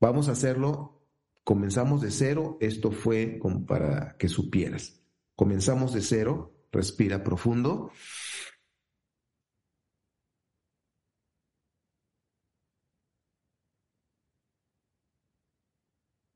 Vamos 0.00 0.28
a 0.28 0.32
hacerlo. 0.32 1.06
Comenzamos 1.44 2.02
de 2.02 2.10
cero. 2.10 2.58
Esto 2.60 2.90
fue 2.90 3.40
para 3.66 4.16
que 4.18 4.28
supieras. 4.28 5.00
Comenzamos 5.34 5.94
de 5.94 6.02
cero. 6.02 6.66
Respira 6.72 7.22
profundo. 7.22 7.92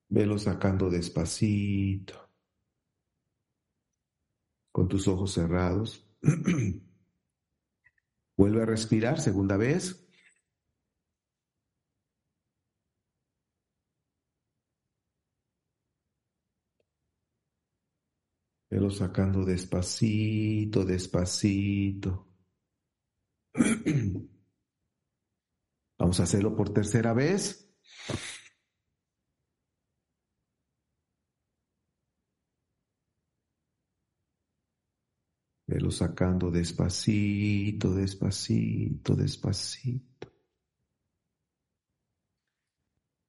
Velo 0.08 0.38
sacando 0.38 0.88
despacito, 0.88 2.30
con 4.72 4.88
tus 4.88 5.08
ojos 5.08 5.32
cerrados. 5.32 6.05
Vuelve 8.36 8.62
a 8.62 8.66
respirar, 8.66 9.20
segunda 9.20 9.56
vez. 9.56 10.06
Velo 18.68 18.90
sacando 18.90 19.44
despacito, 19.44 20.84
despacito. 20.84 22.28
Vamos 25.98 26.20
a 26.20 26.24
hacerlo 26.24 26.54
por 26.54 26.72
tercera 26.74 27.14
vez. 27.14 27.72
Velo 35.76 35.90
sacando 35.90 36.50
despacito, 36.50 37.92
despacito, 37.92 39.14
despacito. 39.14 40.32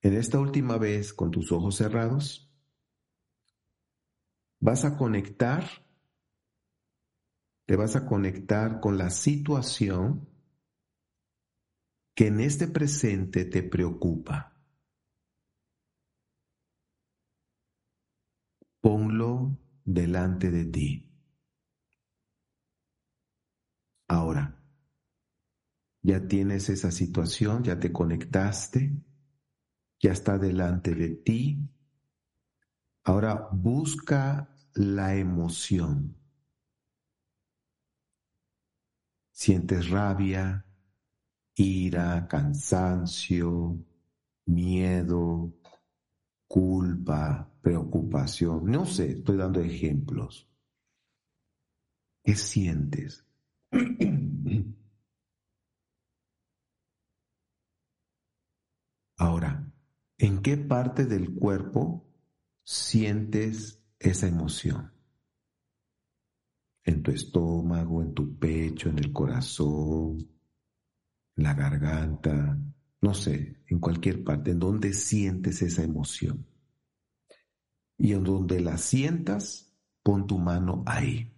En 0.01 0.13
esta 0.13 0.39
última 0.39 0.77
vez, 0.77 1.13
con 1.13 1.29
tus 1.29 1.51
ojos 1.51 1.75
cerrados, 1.75 2.49
vas 4.61 4.85
a 4.85 4.95
conectar, 4.95 5.65
te 7.65 7.75
vas 7.75 7.97
a 7.97 8.05
conectar 8.05 8.79
con 8.79 8.97
la 8.97 9.09
situación 9.09 10.29
que 12.15 12.27
en 12.27 12.39
este 12.39 12.69
presente 12.69 13.43
te 13.43 13.61
preocupa. 13.61 14.57
Ponlo 18.79 19.59
delante 19.83 20.49
de 20.49 20.63
ti. 20.63 21.06
Ahora, 24.07 24.61
ya 26.01 26.27
tienes 26.27 26.69
esa 26.69 26.91
situación, 26.91 27.63
ya 27.63 27.79
te 27.79 27.91
conectaste, 27.91 28.95
ya 29.99 30.11
está 30.11 30.37
delante 30.37 30.95
de 30.95 31.09
ti, 31.09 31.69
Ahora 33.07 33.47
busca 33.53 34.49
la 34.73 35.15
emoción. 35.15 36.13
Sientes 39.31 39.89
rabia, 39.89 40.65
ira, 41.55 42.27
cansancio, 42.27 43.79
miedo, 44.47 45.53
culpa, 46.49 47.49
preocupación. 47.61 48.65
No 48.65 48.85
sé, 48.85 49.11
estoy 49.11 49.37
dando 49.37 49.61
ejemplos. 49.61 50.49
¿Qué 52.25 52.35
sientes? 52.35 53.25
Ahora, 59.17 59.71
¿en 60.17 60.41
qué 60.41 60.57
parte 60.57 61.05
del 61.05 61.33
cuerpo 61.33 62.07
sientes 62.63 63.83
esa 63.99 64.27
emoción? 64.27 64.93
En 66.83 67.03
tu 67.03 67.11
estómago, 67.11 68.01
en 68.01 68.13
tu 68.13 68.37
pecho, 68.37 68.89
en 68.89 68.99
el 68.99 69.11
corazón, 69.11 70.19
en 71.35 71.43
la 71.43 71.53
garganta, 71.53 72.57
no 73.01 73.13
sé, 73.13 73.61
en 73.67 73.79
cualquier 73.79 74.23
parte, 74.23 74.51
en 74.51 74.59
donde 74.59 74.93
sientes 74.93 75.61
esa 75.61 75.83
emoción. 75.83 76.47
Y 77.97 78.13
en 78.13 78.23
donde 78.23 78.61
la 78.61 78.77
sientas, 78.77 79.73
pon 80.03 80.27
tu 80.27 80.37
mano 80.37 80.83
ahí. 80.85 81.36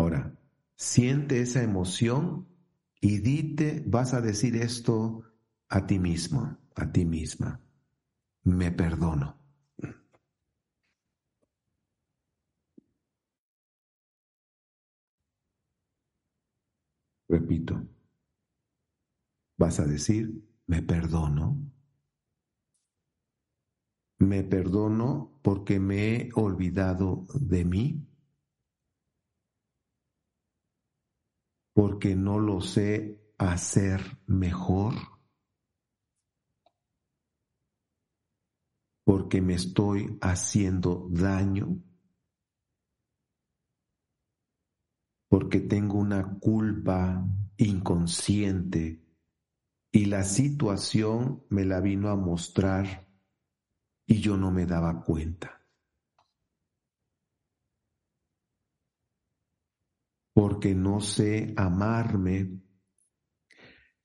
Ahora, 0.00 0.34
siente 0.76 1.42
esa 1.42 1.62
emoción 1.62 2.48
y 3.02 3.18
dite, 3.18 3.84
vas 3.86 4.14
a 4.14 4.22
decir 4.22 4.56
esto 4.56 5.24
a 5.68 5.86
ti 5.86 5.98
mismo. 5.98 6.56
a 6.74 6.90
ti 6.90 7.04
misma, 7.04 7.60
me 8.44 8.72
perdono. 8.72 9.36
Repito, 17.28 17.86
vas 19.58 19.80
a 19.80 19.84
decir, 19.84 20.32
me 20.66 20.80
perdono. 20.82 21.60
Me 24.18 24.44
perdono 24.44 25.38
porque 25.42 25.78
me 25.78 26.16
he 26.16 26.30
olvidado 26.34 27.26
de 27.34 27.64
mí, 27.66 28.09
porque 31.72 32.16
no 32.16 32.38
lo 32.38 32.60
sé 32.60 33.20
hacer 33.38 34.00
mejor, 34.26 34.94
porque 39.04 39.40
me 39.40 39.54
estoy 39.54 40.18
haciendo 40.20 41.08
daño. 41.10 41.82
porque 45.30 45.60
tengo 45.60 45.96
una 45.96 46.38
culpa 46.40 47.24
inconsciente 47.56 49.00
y 49.92 50.06
la 50.06 50.24
situación 50.24 51.44
me 51.48 51.64
la 51.64 51.80
vino 51.80 52.10
a 52.10 52.16
mostrar 52.16 53.08
y 54.06 54.20
yo 54.20 54.36
no 54.36 54.50
me 54.50 54.66
daba 54.66 55.02
cuenta. 55.04 55.59
Porque 60.32 60.74
no 60.74 61.00
sé 61.00 61.52
amarme 61.56 62.60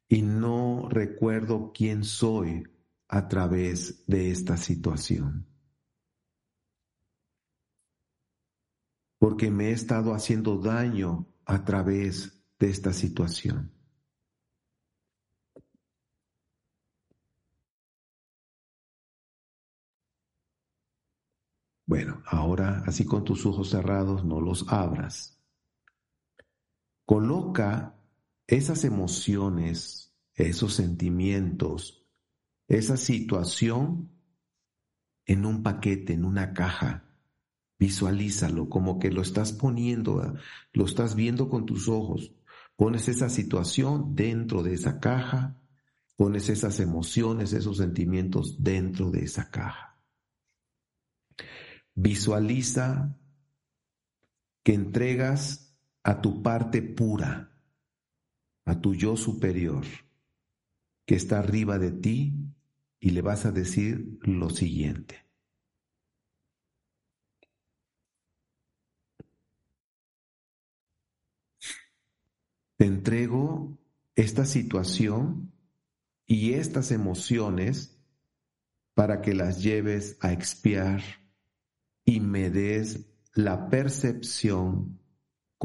y 0.07 0.21
no 0.21 0.87
recuerdo 0.89 1.71
quién 1.73 2.03
soy 2.03 2.63
a 3.07 3.27
través 3.27 4.05
de 4.07 4.31
esta 4.31 4.57
situación. 4.57 5.47
porque 9.25 9.49
me 9.49 9.69
he 9.69 9.71
estado 9.71 10.13
haciendo 10.13 10.57
daño 10.59 11.25
a 11.45 11.63
través 11.65 12.45
de 12.59 12.69
esta 12.69 12.93
situación. 12.93 13.71
Bueno, 21.87 22.21
ahora 22.27 22.83
así 22.85 23.03
con 23.03 23.23
tus 23.23 23.47
ojos 23.47 23.71
cerrados 23.71 24.23
no 24.23 24.39
los 24.41 24.71
abras. 24.71 25.34
Coloca 27.05 27.95
esas 28.47 28.83
emociones, 28.83 30.15
esos 30.33 30.73
sentimientos, 30.73 32.07
esa 32.67 32.97
situación 32.97 34.11
en 35.25 35.45
un 35.45 35.63
paquete, 35.63 36.13
en 36.13 36.25
una 36.25 36.53
caja 36.53 37.05
Visualízalo 37.77 38.69
como 38.69 38.99
que 38.99 39.11
lo 39.11 39.21
estás 39.21 39.51
poniendo, 39.51 40.35
lo 40.71 40.85
estás 40.85 41.15
viendo 41.15 41.49
con 41.49 41.65
tus 41.65 41.89
ojos. 41.89 42.33
Pones 42.77 43.07
esa 43.09 43.29
situación 43.29 44.15
dentro 44.15 44.63
de 44.63 44.73
esa 44.73 44.99
caja, 44.99 45.61
pones 46.15 46.49
esas 46.49 46.79
emociones, 46.79 47.53
esos 47.53 47.77
sentimientos 47.77 48.63
dentro 48.63 49.11
de 49.11 49.25
esa 49.25 49.49
caja. 49.51 49.99
Visualiza 51.93 53.17
que 54.63 54.73
entregas 54.73 55.64
a 56.05 56.21
tu 56.21 56.43
parte 56.43 56.83
pura, 56.83 57.49
a 58.63 58.79
tu 58.79 58.93
yo 58.93 59.17
superior, 59.17 59.83
que 61.03 61.15
está 61.15 61.39
arriba 61.39 61.79
de 61.79 61.91
ti, 61.91 62.35
y 62.99 63.09
le 63.09 63.23
vas 63.23 63.47
a 63.47 63.51
decir 63.51 64.19
lo 64.21 64.51
siguiente. 64.51 65.25
Te 72.77 72.85
entrego 72.85 73.75
esta 74.15 74.45
situación 74.45 75.51
y 76.27 76.53
estas 76.53 76.91
emociones 76.91 77.99
para 78.93 79.21
que 79.21 79.33
las 79.33 79.63
lleves 79.63 80.19
a 80.21 80.31
expiar 80.31 81.01
y 82.05 82.19
me 82.19 82.51
des 82.51 83.07
la 83.33 83.69
percepción 83.69 84.99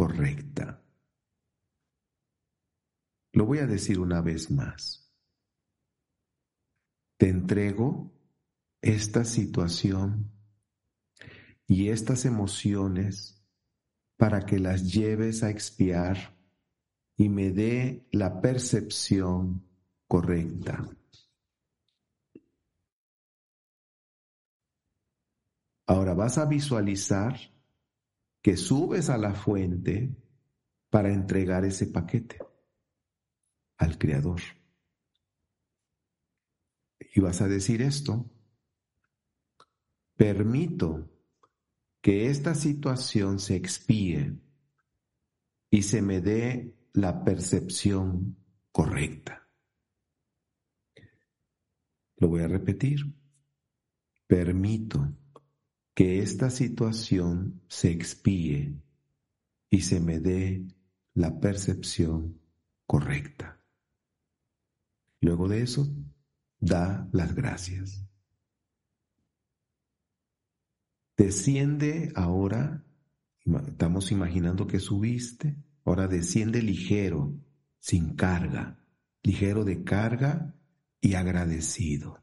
correcta. 0.00 0.82
Lo 3.34 3.44
voy 3.44 3.58
a 3.58 3.66
decir 3.66 4.00
una 4.00 4.22
vez 4.22 4.50
más. 4.50 5.12
Te 7.18 7.28
entrego 7.28 8.10
esta 8.80 9.26
situación 9.26 10.32
y 11.66 11.90
estas 11.90 12.24
emociones 12.24 13.44
para 14.16 14.46
que 14.46 14.58
las 14.58 14.90
lleves 14.90 15.42
a 15.42 15.50
expiar 15.50 16.34
y 17.18 17.28
me 17.28 17.50
dé 17.50 18.08
la 18.10 18.40
percepción 18.40 19.68
correcta. 20.08 20.96
Ahora 25.86 26.14
vas 26.14 26.38
a 26.38 26.46
visualizar 26.46 27.38
que 28.42 28.56
subes 28.56 29.10
a 29.10 29.18
la 29.18 29.34
fuente 29.34 30.16
para 30.88 31.12
entregar 31.12 31.64
ese 31.64 31.86
paquete 31.86 32.38
al 33.78 33.98
Creador. 33.98 34.40
Y 37.14 37.20
vas 37.20 37.40
a 37.40 37.48
decir 37.48 37.82
esto, 37.82 38.30
permito 40.16 41.10
que 42.00 42.26
esta 42.26 42.54
situación 42.54 43.38
se 43.38 43.56
expíe 43.56 44.38
y 45.70 45.82
se 45.82 46.02
me 46.02 46.20
dé 46.20 46.76
la 46.92 47.24
percepción 47.24 48.36
correcta. 48.72 49.48
Lo 52.16 52.28
voy 52.28 52.42
a 52.42 52.48
repetir. 52.48 53.00
Permito 54.26 55.16
que 56.00 56.20
esta 56.20 56.48
situación 56.48 57.60
se 57.68 57.90
expíe 57.90 58.74
y 59.68 59.82
se 59.82 60.00
me 60.00 60.18
dé 60.18 60.66
la 61.12 61.38
percepción 61.40 62.40
correcta. 62.86 63.60
Luego 65.20 65.46
de 65.46 65.60
eso, 65.60 65.94
da 66.58 67.06
las 67.12 67.34
gracias. 67.34 68.02
Desciende 71.18 72.14
ahora, 72.16 72.82
estamos 73.44 74.10
imaginando 74.10 74.66
que 74.66 74.80
subiste, 74.80 75.54
Ahora 75.84 76.08
desciende 76.08 76.62
ligero, 76.62 77.34
sin 77.78 78.14
carga, 78.14 78.78
ligero 79.22 79.64
de 79.64 79.84
carga 79.84 80.54
y 80.98 81.12
agradecido. 81.12 82.22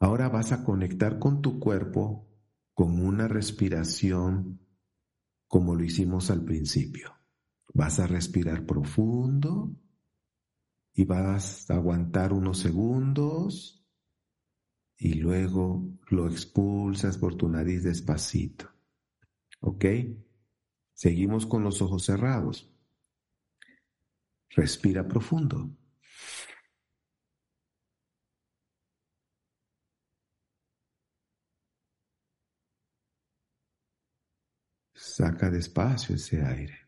Ahora 0.00 0.30
vas 0.30 0.52
a 0.52 0.64
conectar 0.64 1.18
con 1.18 1.42
tu 1.42 1.60
cuerpo 1.60 2.26
con 2.72 2.98
una 2.98 3.28
respiración 3.28 4.66
como 5.46 5.74
lo 5.74 5.84
hicimos 5.84 6.30
al 6.30 6.42
principio. 6.42 7.12
Vas 7.74 8.00
a 8.00 8.06
respirar 8.06 8.64
profundo 8.64 9.76
y 10.94 11.04
vas 11.04 11.70
a 11.70 11.74
aguantar 11.74 12.32
unos 12.32 12.58
segundos 12.58 13.86
y 14.96 15.14
luego 15.14 15.86
lo 16.08 16.28
expulsas 16.28 17.18
por 17.18 17.34
tu 17.34 17.50
nariz 17.50 17.82
despacito. 17.82 18.70
¿Ok? 19.60 19.84
Seguimos 20.94 21.44
con 21.44 21.62
los 21.62 21.82
ojos 21.82 22.06
cerrados. 22.06 22.72
Respira 24.48 25.06
profundo. 25.06 25.70
Saca 35.20 35.50
despacio 35.50 36.14
ese 36.14 36.42
aire. 36.42 36.78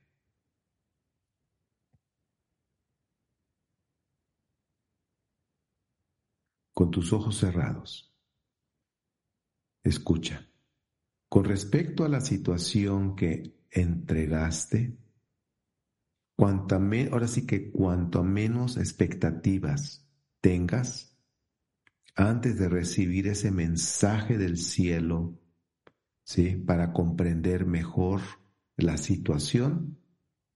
con 6.72 6.90
tus 6.90 7.12
ojos 7.12 7.36
cerrados. 7.36 8.10
Escucha. 9.84 10.48
Con 11.28 11.44
respecto 11.44 12.04
a 12.04 12.08
la 12.08 12.22
situación 12.22 13.14
que 13.14 13.54
entregaste, 13.70 14.96
cuanto 16.34 16.76
ahora 16.76 17.28
sí 17.28 17.46
que 17.46 17.70
cuanto 17.70 18.24
menos 18.24 18.78
expectativas 18.78 20.08
tengas 20.40 21.14
antes 22.16 22.58
de 22.58 22.70
recibir 22.70 23.28
ese 23.28 23.50
mensaje 23.50 24.38
del 24.38 24.56
cielo, 24.56 25.41
¿sí? 26.24 26.56
Para 26.56 26.92
comprender 26.92 27.66
mejor 27.66 28.20
la 28.76 28.96
situación, 28.96 29.98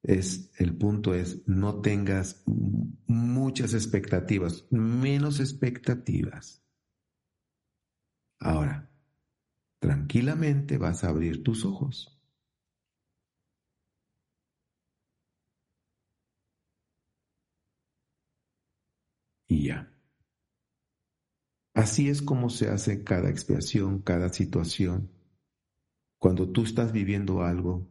es, 0.02 0.52
el 0.58 0.76
punto 0.76 1.14
es, 1.14 1.42
no 1.48 1.80
tengas 1.80 2.44
muchas 3.06 3.74
expectativas, 3.74 4.66
menos 4.70 5.40
expectativas. 5.40 6.62
Ahora, 8.38 8.88
tranquilamente 9.80 10.78
vas 10.78 11.02
a 11.04 11.08
abrir 11.08 11.42
tus 11.42 11.64
ojos. 11.64 12.12
Y 19.48 19.66
ya. 19.68 19.92
Así 21.74 22.08
es 22.08 22.22
como 22.22 22.48
se 22.48 22.68
hace 22.68 23.04
cada 23.04 23.28
expiación, 23.28 24.00
cada 24.02 24.28
situación. 24.28 25.15
Cuando 26.26 26.50
tú 26.50 26.64
estás 26.64 26.90
viviendo 26.90 27.44
algo, 27.44 27.88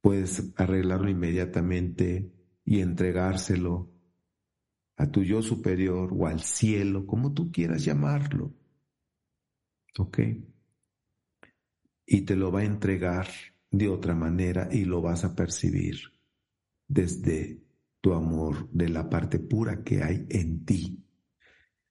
puedes 0.00 0.52
arreglarlo 0.56 1.08
inmediatamente 1.08 2.32
y 2.64 2.80
entregárselo 2.80 3.92
a 4.96 5.08
tu 5.08 5.22
yo 5.22 5.40
superior 5.40 6.10
o 6.12 6.26
al 6.26 6.40
cielo, 6.40 7.06
como 7.06 7.32
tú 7.32 7.52
quieras 7.52 7.84
llamarlo. 7.84 8.52
¿Ok? 10.00 10.18
Y 12.04 12.22
te 12.22 12.34
lo 12.34 12.50
va 12.50 12.62
a 12.62 12.64
entregar 12.64 13.28
de 13.70 13.88
otra 13.88 14.16
manera 14.16 14.68
y 14.72 14.84
lo 14.84 15.00
vas 15.00 15.24
a 15.24 15.36
percibir 15.36 16.00
desde 16.88 17.62
tu 18.00 18.14
amor, 18.14 18.68
de 18.72 18.88
la 18.88 19.08
parte 19.08 19.38
pura 19.38 19.84
que 19.84 20.02
hay 20.02 20.26
en 20.28 20.64
ti. 20.64 21.06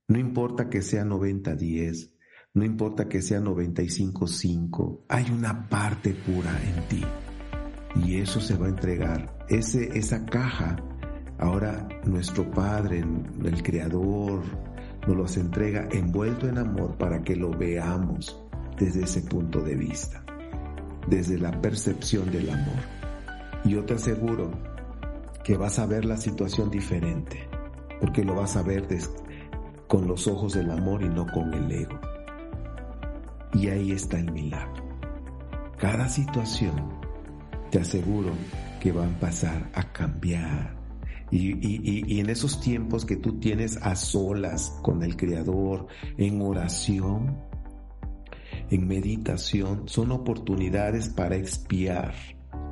No 0.09 0.20
importa 0.20 0.70
que 0.70 0.82
sea 0.82 1.05
90-10, 1.05 2.12
no 2.56 2.64
importa 2.64 3.10
que 3.10 3.22
sea 3.22 3.39
95-5, 3.39 4.99
hay 5.10 5.26
una 5.32 5.68
parte 5.68 6.14
pura 6.14 6.51
en 6.62 6.88
ti. 6.88 7.04
Y 7.95 8.18
eso 8.18 8.39
se 8.39 8.56
va 8.56 8.68
a 8.68 8.70
entregar. 8.70 9.38
Ese, 9.49 9.97
esa 9.97 10.24
caja, 10.26 10.76
ahora 11.39 11.88
nuestro 12.06 12.49
Padre, 12.51 13.04
el 13.43 13.64
Creador, 13.64 14.43
nos 15.08 15.18
los 15.18 15.38
entrega 15.38 15.88
envuelto 15.91 16.47
en 16.47 16.60
amor 16.60 16.95
para 16.97 17.24
que 17.24 17.36
lo 17.36 17.49
veamos 17.49 18.39
desde 18.78 19.04
ese 19.04 19.22
punto 19.22 19.60
de 19.62 19.76
vista, 19.76 20.24
desde 21.08 21.39
la 21.39 21.60
percepción 21.60 22.32
del 22.32 22.51
amor. 22.51 22.84
Y 23.64 23.72
yo 23.72 23.84
te 23.84 23.95
aseguro 23.95 24.51
que 25.43 25.58
vas 25.58 25.80
a 25.80 25.88
ver 25.88 26.06
la 26.06 26.18
situación 26.18 26.70
diferente, 26.70 27.47
porque 27.99 28.24
lo 28.24 28.36
vas 28.36 28.56
a 28.56 28.62
ver 28.62 28.88
con 29.88 30.08
los 30.08 30.28
ojos 30.28 30.54
del 30.54 30.70
amor 30.70 31.01
y 31.01 31.10
no 31.10 31.26
con 31.26 31.51
el 31.54 31.72
ego. 31.72 32.12
Y 33.54 33.68
ahí 33.68 33.91
está 33.91 34.20
el 34.20 34.32
milagro. 34.32 34.84
Cada 35.78 36.08
situación, 36.10 36.93
te 37.70 37.80
aseguro 37.80 38.32
que 38.80 38.91
van 38.91 39.16
a 39.16 39.20
pasar 39.20 39.70
a 39.74 39.91
cambiar 39.91 40.84
y, 41.36 42.20
en 42.20 42.30
esos 42.30 42.62
tiempos 42.62 43.06
que 43.06 43.16
tú 43.16 43.39
tienes 43.39 43.78
a 43.78 43.95
solas 43.95 44.78
con 44.84 45.01
el 45.01 45.18
Creador, 45.18 45.88
en 46.16 46.39
oración, 46.43 47.39
en 48.70 48.88
meditación, 48.88 49.88
son 49.88 50.12
oportunidades 50.12 51.10
para 51.10 51.36
expiar 51.36 52.14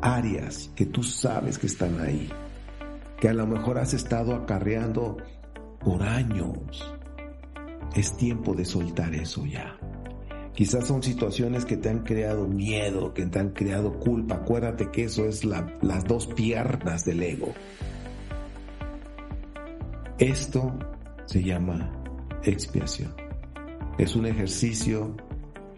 áreas 0.04 0.70
que 0.76 0.86
tú 0.86 1.02
sabes 1.02 1.58
que 1.58 1.66
están 1.66 2.00
ahí, 2.00 2.30
que 3.20 3.30
a 3.30 3.34
lo 3.34 3.48
mejor 3.48 3.80
has 3.80 3.96
estado 3.96 4.36
acarreando 4.36 5.18
por 5.80 6.04
años. 6.04 6.94
Es 7.96 8.16
tiempo 8.16 8.54
de 8.54 8.66
soltar 8.66 9.16
eso 9.16 9.44
ya. 9.44 9.76
Quizás 10.54 10.88
son 10.88 11.02
situaciones 11.02 11.66
que 11.66 11.78
te 11.78 11.90
han 11.90 12.00
creado 12.00 12.48
miedo, 12.48 13.14
que 13.14 13.26
te 13.26 13.40
han 13.40 13.50
creado 13.50 13.94
culpa. 14.00 14.36
Acuérdate 14.36 14.90
que 14.92 15.06
eso 15.06 15.26
es 15.26 15.46
las 15.46 16.04
dos 16.06 16.28
piernas 16.28 17.06
del 17.06 17.24
ego. 17.24 17.54
Esto 20.18 20.78
se 21.26 21.42
llama 21.42 21.92
expiación. 22.44 23.14
Es 23.98 24.16
un 24.16 24.26
ejercicio 24.26 25.16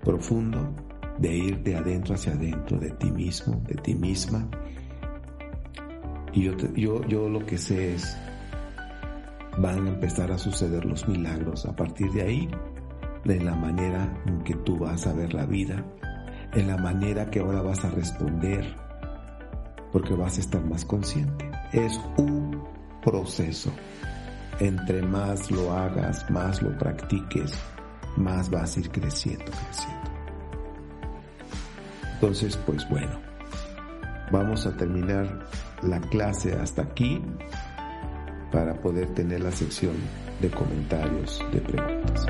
profundo 0.03 0.75
de 1.17 1.35
ir 1.35 1.63
de 1.63 1.75
adentro 1.75 2.15
hacia 2.15 2.33
adentro, 2.33 2.79
de 2.79 2.91
ti 2.91 3.11
mismo, 3.11 3.61
de 3.67 3.75
ti 3.75 3.95
misma. 3.95 4.49
Y 6.33 6.43
yo, 6.43 6.57
yo, 6.75 7.05
yo 7.07 7.29
lo 7.29 7.45
que 7.45 7.57
sé 7.57 7.93
es, 7.93 8.17
van 9.57 9.85
a 9.85 9.89
empezar 9.89 10.31
a 10.31 10.37
suceder 10.37 10.83
los 10.85 11.07
milagros 11.07 11.65
a 11.65 11.75
partir 11.75 12.11
de 12.11 12.23
ahí, 12.23 12.49
de 13.23 13.41
la 13.41 13.55
manera 13.55 14.21
en 14.25 14.43
que 14.43 14.55
tú 14.55 14.77
vas 14.77 15.07
a 15.07 15.13
ver 15.13 15.33
la 15.33 15.45
vida, 15.45 15.83
en 16.53 16.67
la 16.67 16.77
manera 16.77 17.29
que 17.29 17.39
ahora 17.39 17.61
vas 17.61 17.83
a 17.85 17.89
responder, 17.89 18.75
porque 19.91 20.13
vas 20.13 20.37
a 20.37 20.41
estar 20.41 20.63
más 20.63 20.85
consciente. 20.85 21.49
Es 21.71 21.99
un 22.17 22.63
proceso 23.03 23.71
entre 24.59 25.01
más 25.01 25.51
lo 25.51 25.73
hagas, 25.73 26.29
más 26.29 26.61
lo 26.61 26.77
practiques, 26.77 27.53
más 28.17 28.49
vas 28.49 28.77
a 28.77 28.79
ir 28.79 28.89
creciendo, 28.91 29.45
creciendo. 29.45 30.11
Entonces, 32.13 32.57
pues 32.65 32.87
bueno, 32.89 33.19
vamos 34.31 34.65
a 34.65 34.75
terminar 34.77 35.47
la 35.81 35.99
clase 35.99 36.53
hasta 36.53 36.83
aquí 36.83 37.21
para 38.51 38.79
poder 38.79 39.13
tener 39.13 39.41
la 39.41 39.51
sección 39.51 39.95
de 40.39 40.49
comentarios, 40.49 41.43
de 41.51 41.59
preguntas. 41.59 42.25